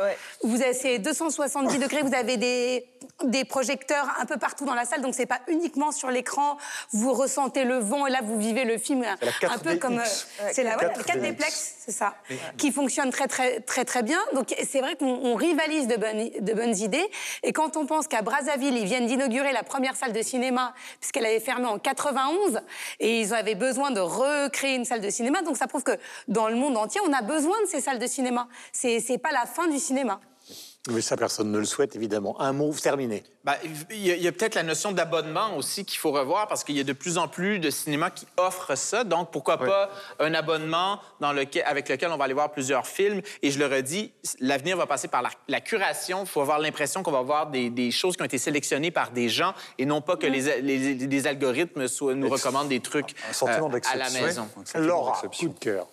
Vous 0.45 0.63
avez 0.63 0.75
ces 0.89 0.99
270 0.99 1.79
degrés, 1.79 2.03
vous 2.03 2.15
avez 2.15 2.37
des, 2.37 2.87
des 3.25 3.45
projecteurs 3.45 4.07
un 4.21 4.27
peu 4.27 4.39
partout 4.39 4.65
dans 4.65 4.75
la 4.75 4.85
salle, 4.85 5.03
donc 5.03 5.15
c'est 5.15 5.27
pas 5.27 5.41
uniquement 5.49 5.93
sur 5.93 6.11
l'écran. 6.11 6.57
Vous 6.93 7.13
ressentez 7.13 7.65
le 7.65 7.79
vent 7.79 8.07
et 8.07 8.11
là 8.11 8.21
vous 8.23 8.39
vivez 8.39 8.65
le 8.65 8.79
film 8.79 9.03
la 9.03 9.13
un 9.13 9.59
peu 9.59 9.75
4DX. 9.75 9.79
comme 9.79 9.99
euh, 9.99 10.05
c'est 10.53 10.63
la 10.63 10.75
voilà, 10.75 10.95
le 10.97 11.03
4 11.03 11.19
4DX. 11.19 11.21
déplex, 11.21 11.75
c'est 11.85 11.93
ça, 11.93 12.15
qui 12.57 12.73
fonctionne 12.73 13.11
très 13.11 13.27
très 13.27 13.61
très 13.61 13.85
très 13.85 14.03
bien. 14.03 14.19
Donc 14.35 14.55
c'est 14.67 14.81
vrai 14.81 14.97
qu'on 14.97 15.07
on 15.07 15.35
rivalise 15.35 15.89
de 15.89 15.97
bonnes 15.97 16.31
de 16.41 16.55
bonnes 16.55 16.77
idées. 16.77 17.07
Et 17.43 17.53
quand 17.53 17.77
on 17.77 17.87
pense 17.87 18.09
qu'à 18.09 18.23
Brazzaville 18.23 18.77
ils 18.77 18.87
viennent 18.87 19.07
d'inaugurer 19.07 19.53
la 19.53 19.63
première 19.63 19.97
salle 19.97 20.13
de 20.13 20.23
cinéma 20.23 20.75
puisqu'elle 21.01 21.27
avait 21.27 21.41
fermé 21.41 21.67
en 21.67 21.79
91 21.79 22.61
et 23.01 23.21
ils 23.21 23.35
avaient 23.35 23.55
besoin 23.55 23.91
de 23.91 24.01
recréer 24.01 24.77
une 24.77 24.85
salle 24.85 25.01
de 25.01 25.11
cinéma, 25.11 25.43
donc 25.43 25.57
ça 25.57 25.67
prouve 25.67 25.83
que 25.83 25.99
dans 26.29 26.49
le 26.49 26.57
monde 26.57 26.77
entier 26.77 27.01
on 27.07 27.13
a 27.13 27.23
besoin 27.23 27.61
de 27.63 27.67
ces 27.67 27.81
salles 27.81 27.99
de 27.99 28.07
cinéma. 28.07 28.49
C'est 28.73 29.19
pas 29.19 29.33
la 29.33 29.45
fin 29.45 29.67
du 29.67 29.79
cinéma. 29.79 30.21
Mais 30.91 31.01
ça, 31.03 31.17
personne 31.17 31.51
ne 31.53 31.59
le 31.59 31.65
souhaite, 31.65 31.97
évidemment. 31.97 32.41
Un 32.41 32.53
mot 32.53 32.73
terminé. 32.73 33.23
Ben, 33.45 33.55
il 33.91 34.07
y 34.07 34.27
a, 34.29 34.33
peut-être 34.33 34.55
la 34.55 34.63
notion 34.63 34.93
d'abonnement 34.93 35.57
aussi 35.57 35.85
qu'il 35.85 35.99
faut 35.99 36.11
revoir 36.13 36.49
parce 36.49 36.65
qu'il 36.65 36.77
y 36.77 36.81
a 36.81 36.85
de 36.85 36.93
plus 36.93 37.19
en 37.19 37.29
plus 37.29 37.59
de 37.59 37.71
cinémas 37.71 38.11
qui 38.11 38.27
offrent 38.37 38.75
ça. 38.75 39.05
Donc, 39.05 39.31
pourquoi 39.31 39.59
pas 39.59 39.91
un 40.19 40.35
abonnement 40.35 41.01
dans 41.21 41.33
lequel, 41.33 41.63
avec 41.67 41.89
lequel 41.89 42.11
on 42.11 42.17
va 42.17 42.25
aller 42.25 42.35
voir 42.35 42.51
plusieurs 42.51 42.87
films. 42.87 43.21
Et 43.43 43.51
je 43.51 43.59
le 43.59 43.67
redis, 43.67 44.13
l'avenir 44.41 44.77
va 44.77 44.87
passer 44.87 45.09
par 45.09 45.23
la, 45.23 45.31
la 45.49 45.61
curation. 45.61 46.23
Il 46.23 46.29
faut 46.29 46.41
avoir 46.41 46.59
l'impression 46.59 47.03
qu'on 47.03 47.13
va 47.13 47.23
voir 47.23 47.49
des, 47.51 47.71
des 47.71 47.91
choses 47.91 48.17
qui 48.17 48.23
ont 48.23 48.27
été 48.27 48.39
sélectionnées 48.39 48.91
par 48.91 49.11
des 49.11 49.29
gens 49.29 49.55
et 49.79 49.85
non 49.87 50.01
pas 50.01 50.17
que 50.17 50.27
les, 50.27 50.61
les- 50.63 50.95
les 50.95 51.27
algorithmes 51.27 51.89
soient- 51.89 52.15
nous 52.15 52.29
recommandent 52.29 52.69
des 52.69 52.81
trucs 52.81 53.15
Un 53.29 53.33
sentiment 53.33 53.71
euh, 53.73 53.81
à 53.93 53.97
la 53.97 54.11
maison. 54.11 54.49
Sentiment 54.55 54.85
Laura, 54.85 55.21
coup 55.23 55.49
de 55.49 55.59
cœur. 55.59 55.87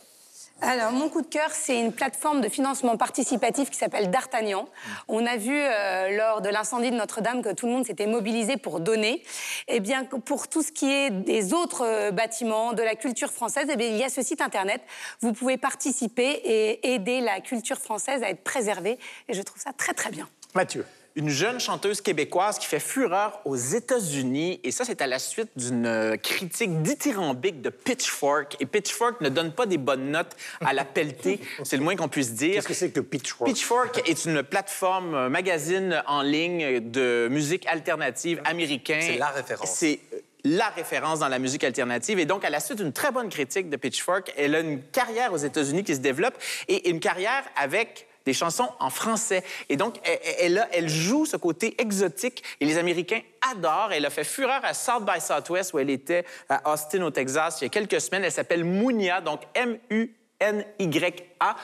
Alors, 0.61 0.93
mon 0.93 1.09
coup 1.09 1.21
de 1.21 1.27
cœur, 1.27 1.51
c'est 1.51 1.79
une 1.79 1.91
plateforme 1.91 2.39
de 2.39 2.47
financement 2.47 2.95
participatif 2.95 3.69
qui 3.69 3.77
s'appelle 3.77 4.09
D'Artagnan. 4.09 4.67
On 5.09 5.25
a 5.25 5.35
vu 5.35 5.53
euh, 5.53 6.17
lors 6.17 6.41
de 6.41 6.49
l'incendie 6.49 6.91
de 6.91 6.95
Notre-Dame 6.95 7.41
que 7.41 7.53
tout 7.53 7.65
le 7.65 7.73
monde 7.73 7.85
s'était 7.85 8.07
mobilisé 8.07 8.55
pour 8.55 8.79
donner. 8.79 9.21
Eh 9.67 9.81
bien, 9.81 10.05
pour 10.05 10.47
tout 10.47 10.63
ce 10.63 10.71
qui 10.71 10.89
est 10.89 11.11
des 11.11 11.53
autres 11.53 11.83
euh, 11.85 12.11
bâtiments, 12.11 12.71
de 12.73 12.81
la 12.81 12.95
culture 12.95 13.31
française, 13.31 13.67
eh 13.71 13.75
bien, 13.75 13.87
il 13.87 13.97
y 13.97 14.03
a 14.03 14.09
ce 14.09 14.21
site 14.21 14.41
internet. 14.41 14.81
Vous 15.19 15.33
pouvez 15.33 15.57
participer 15.57 16.41
et 16.43 16.93
aider 16.93 17.19
la 17.19 17.41
culture 17.41 17.77
française 17.77 18.23
à 18.23 18.29
être 18.29 18.43
préservée. 18.43 18.97
Et 19.27 19.33
je 19.33 19.41
trouve 19.41 19.61
ça 19.61 19.73
très, 19.73 19.93
très 19.93 20.09
bien. 20.09 20.27
Mathieu. 20.53 20.85
Une 21.15 21.29
jeune 21.29 21.59
chanteuse 21.59 22.01
québécoise 22.01 22.59
qui 22.59 22.65
fait 22.65 22.79
fureur 22.79 23.39
aux 23.45 23.55
États-Unis. 23.55 24.59
Et 24.63 24.71
ça, 24.71 24.83
c'est 24.83 25.01
à 25.01 25.07
la 25.07 25.19
suite 25.19 25.49
d'une 25.55 25.85
euh, 25.85 26.17
critique 26.17 26.81
dithyrambique 26.81 27.61
de 27.61 27.69
Pitchfork. 27.69 28.57
Et 28.59 28.65
Pitchfork 28.65 29.21
ne 29.21 29.29
donne 29.29 29.53
pas 29.53 29.65
des 29.65 29.77
bonnes 29.77 30.11
notes 30.11 30.35
à 30.59 30.73
la 30.73 30.83
pelletée, 30.83 31.39
c'est 31.63 31.77
le 31.77 31.83
moins 31.83 31.95
qu'on 31.95 32.09
puisse 32.09 32.33
dire. 32.33 32.55
Qu'est-ce 32.55 32.67
que 32.67 32.73
c'est 32.73 32.91
que 32.91 32.99
Pitchfork? 32.99 33.49
Pitchfork 33.49 34.09
est 34.09 34.25
une 34.25 34.43
plateforme, 34.43 35.15
un 35.15 35.29
magazine 35.29 36.03
en 36.05 36.21
ligne 36.21 36.81
de 36.81 37.29
musique 37.31 37.65
alternative 37.67 38.41
américain. 38.43 38.99
C'est 39.01 39.17
la 39.17 39.29
référence. 39.29 39.69
C'est 39.69 39.99
euh, 40.13 40.17
la 40.43 40.67
référence 40.69 41.19
dans 41.19 41.29
la 41.29 41.39
musique 41.39 41.63
alternative. 41.63 42.19
Et 42.19 42.25
donc, 42.25 42.43
à 42.43 42.49
la 42.49 42.59
suite 42.59 42.77
d'une 42.79 42.93
très 42.93 43.11
bonne 43.11 43.29
critique 43.29 43.69
de 43.69 43.77
Pitchfork, 43.77 44.33
elle 44.35 44.53
a 44.53 44.59
une 44.59 44.81
carrière 44.81 45.31
aux 45.31 45.37
États-Unis 45.37 45.85
qui 45.85 45.95
se 45.95 46.01
développe 46.01 46.35
et 46.67 46.89
une 46.89 46.99
carrière 46.99 47.43
avec 47.55 48.07
des 48.25 48.33
chansons 48.33 48.69
en 48.79 48.89
français. 48.89 49.43
Et 49.69 49.77
donc, 49.77 49.95
elle, 50.39 50.67
elle, 50.71 50.89
joue 50.89 51.25
ce 51.25 51.37
côté 51.37 51.79
exotique 51.79 52.43
et 52.59 52.65
les 52.65 52.77
Américains 52.77 53.21
adorent. 53.51 53.91
Elle 53.91 54.05
a 54.05 54.09
fait 54.09 54.23
fureur 54.23 54.61
à 54.63 54.73
South 54.73 55.05
by 55.05 55.21
Southwest 55.21 55.73
où 55.73 55.79
elle 55.79 55.89
était 55.89 56.25
à 56.49 56.73
Austin, 56.73 57.03
au 57.03 57.11
Texas, 57.11 57.57
il 57.61 57.65
y 57.65 57.67
a 57.67 57.69
quelques 57.69 58.01
semaines. 58.01 58.23
Elle 58.23 58.31
s'appelle 58.31 58.63
Mounia, 58.63 59.21
donc 59.21 59.41
M-U 59.53 60.13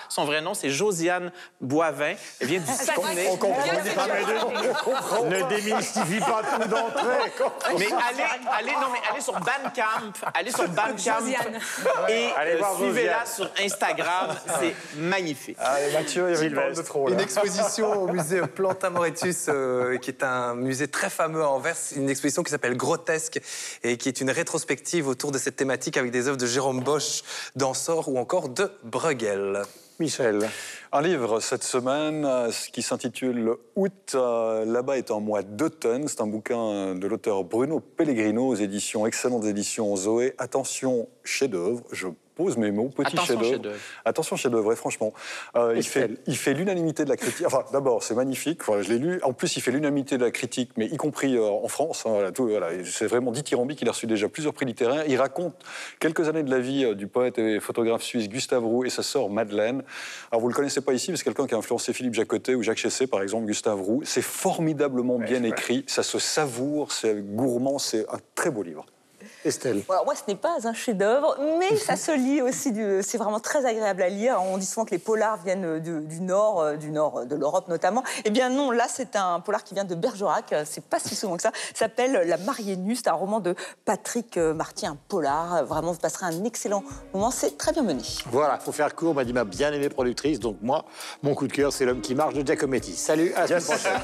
Son 0.10 0.26
vrai 0.26 0.42
nom, 0.42 0.54
c'est 0.54 0.70
Josiane 0.70 1.32
Boivin. 1.60 2.16
Elle 2.40 2.48
vient 2.48 2.60
du 2.60 2.72
Saguenay. 2.72 3.28
On 3.30 3.38
comprend. 3.38 5.26
Ne 5.26 5.48
démystifie 5.50 6.20
pas 6.20 6.42
tout 6.44 6.68
d'entrée. 6.68 7.32
Mais 7.78 7.86
allez, 7.86 8.24
allez, 8.52 8.72
non, 8.74 8.88
mais 8.92 9.00
allez 9.12 9.22
sur 9.22 9.34
Bandcamp, 9.34 10.14
allez 10.34 10.52
sur 10.52 10.68
Bandcamp 10.68 11.20
Josiane. 11.20 11.60
et 12.10 12.30
euh, 12.38 12.62
suivez-la 12.78 13.26
sur 13.26 13.50
Instagram. 13.64 14.36
C'est 14.60 14.76
magnifique. 14.98 15.58
Allez, 15.60 15.94
Mathieu, 15.94 16.30
il 16.30 16.34
y 16.34 16.38
avait 16.38 16.48
une 16.48 16.54
parole 16.56 16.76
de 16.76 16.82
trop, 16.82 17.08
là. 17.08 17.14
Une 17.14 17.22
exposition 17.22 18.04
au 18.04 18.08
musée 18.08 18.42
Planta 18.42 18.90
Moretus, 18.90 19.46
euh, 19.48 19.98
qui 19.98 20.10
est 20.10 20.24
un 20.24 20.56
musée 20.56 20.88
très 20.88 21.10
fameux 21.10 21.42
à 21.42 21.50
Anvers, 21.50 21.76
une 21.96 22.10
exposition 22.10 22.44
qui 22.44 22.52
s'appelle 22.52 22.76
Grotesque 22.76 23.40
et 23.84 23.98
qui 23.98 24.10
est 24.10 24.22
une 24.22 24.32
rétrospective 24.32 25.08
autour 25.08 25.32
de 25.32 25.38
cette 25.38 25.56
thématique 25.56 25.98
avec 25.98 26.12
des 26.12 26.28
œuvres 26.28 26.38
de 26.38 26.46
Jérôme 26.46 26.82
Bosch, 26.82 27.24
d'Ansor 27.56 28.10
ou 28.10 28.18
encore 28.18 28.50
de 28.50 28.72
Bruegel. 28.84 29.64
Michel. 30.02 30.50
Un 30.94 31.02
livre 31.02 31.40
cette 31.40 31.64
semaine 31.64 32.26
euh, 32.26 32.52
qui 32.74 32.82
s'intitule 32.82 33.56
Août, 33.78 34.12
euh, 34.14 34.66
là-bas 34.66 34.98
est 34.98 35.10
un 35.10 35.22
mois 35.22 35.42
d'automne. 35.42 36.10
C'est 36.10 36.20
un 36.20 36.28
bouquin 36.28 36.96
de 36.96 37.08
l'auteur 37.08 37.46
Bruno 37.46 37.80
Pellegrino 37.80 38.46
aux 38.46 38.56
éditions, 38.56 39.08
excellentes 39.08 39.46
éditions 39.46 39.96
Zoé. 39.96 40.34
Attention, 40.38 41.08
chef-d'œuvre. 41.24 41.82
Je 41.94 42.10
pose 42.36 42.58
mes 42.58 42.72
mots, 42.72 42.90
petit 42.90 43.18
chef-d'œuvre. 43.18 43.74
Attention, 44.06 44.36
chef-d'œuvre, 44.36 44.72
et 44.72 44.76
franchement. 44.76 45.14
euh, 45.56 45.74
il, 45.76 45.84
fait, 45.84 46.12
il 46.28 46.38
fait 46.38 46.54
l'unanimité 46.54 47.04
de 47.04 47.10
la 47.10 47.18
critique. 47.18 47.46
Enfin, 47.46 47.66
d'abord, 47.74 48.04
c'est 48.04 48.16
magnifique. 48.16 48.62
Je 48.82 48.90
l'ai 48.90 49.00
lu. 49.00 49.20
En 49.24 49.34
plus, 49.34 49.58
il 49.58 49.62
fait 49.62 49.72
l'unanimité 49.72 50.18
de 50.18 50.24
la 50.24 50.32
critique, 50.32 50.72
mais 50.78 50.86
y 50.88 50.98
compris 50.98 51.36
euh, 51.36 51.44
en 51.44 51.68
France. 51.68 52.04
hein, 52.06 52.10
voilà, 52.12 52.32
voilà. 52.38 52.68
C'est 52.86 53.06
vraiment 53.06 53.32
dithyrambique. 53.32 53.82
Il 53.82 53.88
a 53.90 53.92
reçu 53.92 54.08
déjà 54.08 54.30
plusieurs 54.30 54.54
prix 54.54 54.66
littéraires. 54.66 55.04
Il 55.08 55.18
raconte 55.18 55.56
quelques 56.00 56.28
années 56.30 56.44
de 56.44 56.50
la 56.50 56.60
vie 56.60 56.86
euh, 56.86 56.96
du 56.96 57.08
poète 57.08 57.38
et 57.38 57.60
photographe 57.60 58.02
suisse 58.02 58.30
Gustave 58.30 58.64
Roux 58.66 58.86
et 58.86 58.90
sa 58.90 59.04
sœur 59.04 59.30
Madeleine. 59.30 59.84
Alors, 60.32 60.42
vous 60.42 60.48
le 60.48 60.56
connaissez 60.56 60.81
pas 60.82 60.94
ici, 60.94 61.12
mais 61.12 61.18
c'est 61.18 61.24
quelqu'un 61.24 61.48
qui 61.48 61.56
a 61.56 61.58
influencé 61.58 61.94
Philippe 61.94 62.14
Jacotet 62.14 62.56
ou 62.56 62.64
Jacques 62.64 62.78
Chessé, 62.78 63.08
par 63.08 63.22
exemple, 63.22 63.46
Gustave 63.46 63.82
Roux. 63.82 64.02
C'est 64.04 64.22
formidablement 64.22 65.20
bien 65.20 65.44
écrit. 65.44 65.84
Ça 65.88 66.04
se 66.04 66.20
savoure, 66.20 66.92
c'est 66.92 67.16
gourmand, 67.22 67.80
c'est 67.80 68.08
un 68.10 68.20
très 68.36 68.52
beau 68.52 68.64
livre. 68.64 68.86
Estelle. 69.44 69.84
Alors 69.90 70.06
moi, 70.06 70.14
ce 70.16 70.22
n'est 70.28 70.36
pas 70.38 70.58
un 70.64 70.74
chef-d'œuvre, 70.74 71.38
mais 71.60 71.76
ça 71.78 71.96
se 71.96 72.12
lit 72.12 72.42
aussi. 72.42 72.72
du- 72.72 73.02
C'est 73.02 73.18
vraiment 73.18 73.40
très 73.40 73.66
agréable 73.66 74.02
à 74.04 74.10
lire. 74.10 74.38
On 74.42 74.58
dit 74.58 74.66
souvent 74.66 74.86
que 74.86 74.92
les 74.92 75.00
polars 75.00 75.38
viennent 75.44 75.80
du, 75.80 76.02
du 76.02 76.22
nord, 76.22 76.62
euh, 76.62 76.76
du 76.76 76.92
nord 76.92 77.26
de 77.26 77.36
l'Europe 77.36 77.68
notamment. 77.68 78.04
Eh 78.26 78.30
bien 78.30 78.50
non, 78.50 78.72
là, 78.72 78.86
c'est 78.88 79.16
un 79.16 79.40
polar 79.40 79.64
qui 79.64 79.74
vient 79.74 79.84
de 79.86 79.96
Bergerac. 79.96 80.54
C'est 80.66 80.84
pas 80.84 81.00
si 81.00 81.16
souvent 81.16 81.36
que 81.38 81.42
ça. 81.44 81.52
S'appelle 81.74 82.28
La 82.28 82.38
mariée 82.38 82.76
nue. 82.78 82.96
C'est 82.96 83.08
un 83.08 83.14
roman 83.14 83.40
de 83.40 83.56
Patrick 83.86 84.38
euh, 84.38 84.54
Marty, 84.54 84.86
un 84.86 84.98
polar. 85.08 85.66
Vraiment, 85.66 85.92
vous 85.92 86.00
passerez 86.00 86.26
un 86.28 86.44
excellent 86.44 86.84
moment. 87.14 87.32
C'est 87.32 87.58
très 87.58 87.72
bien 87.72 87.84
mené. 87.84 88.04
Voilà, 88.32 88.60
faut 88.60 88.72
faire 88.72 88.94
court, 88.96 89.16
m'a 89.16 89.24
dit 89.24 89.34
ma 89.34 89.44
bien 89.44 89.72
aimée 89.74 89.90
productrice. 89.90 90.40
Donc 90.40 90.58
moi, 90.62 90.86
mon 91.24 91.34
coup 91.36 91.48
de 91.48 91.54
cœur, 91.54 91.74
c'est 91.74 91.86
l'homme 91.86 92.02
qui 92.02 92.14
marche 92.16 92.34
de 92.36 92.46
Giacometti. 92.46 92.96
Salut, 92.96 93.34
à 93.34 93.48
la 93.48 93.60
semaine 93.60 93.80
prochaine. 93.80 94.02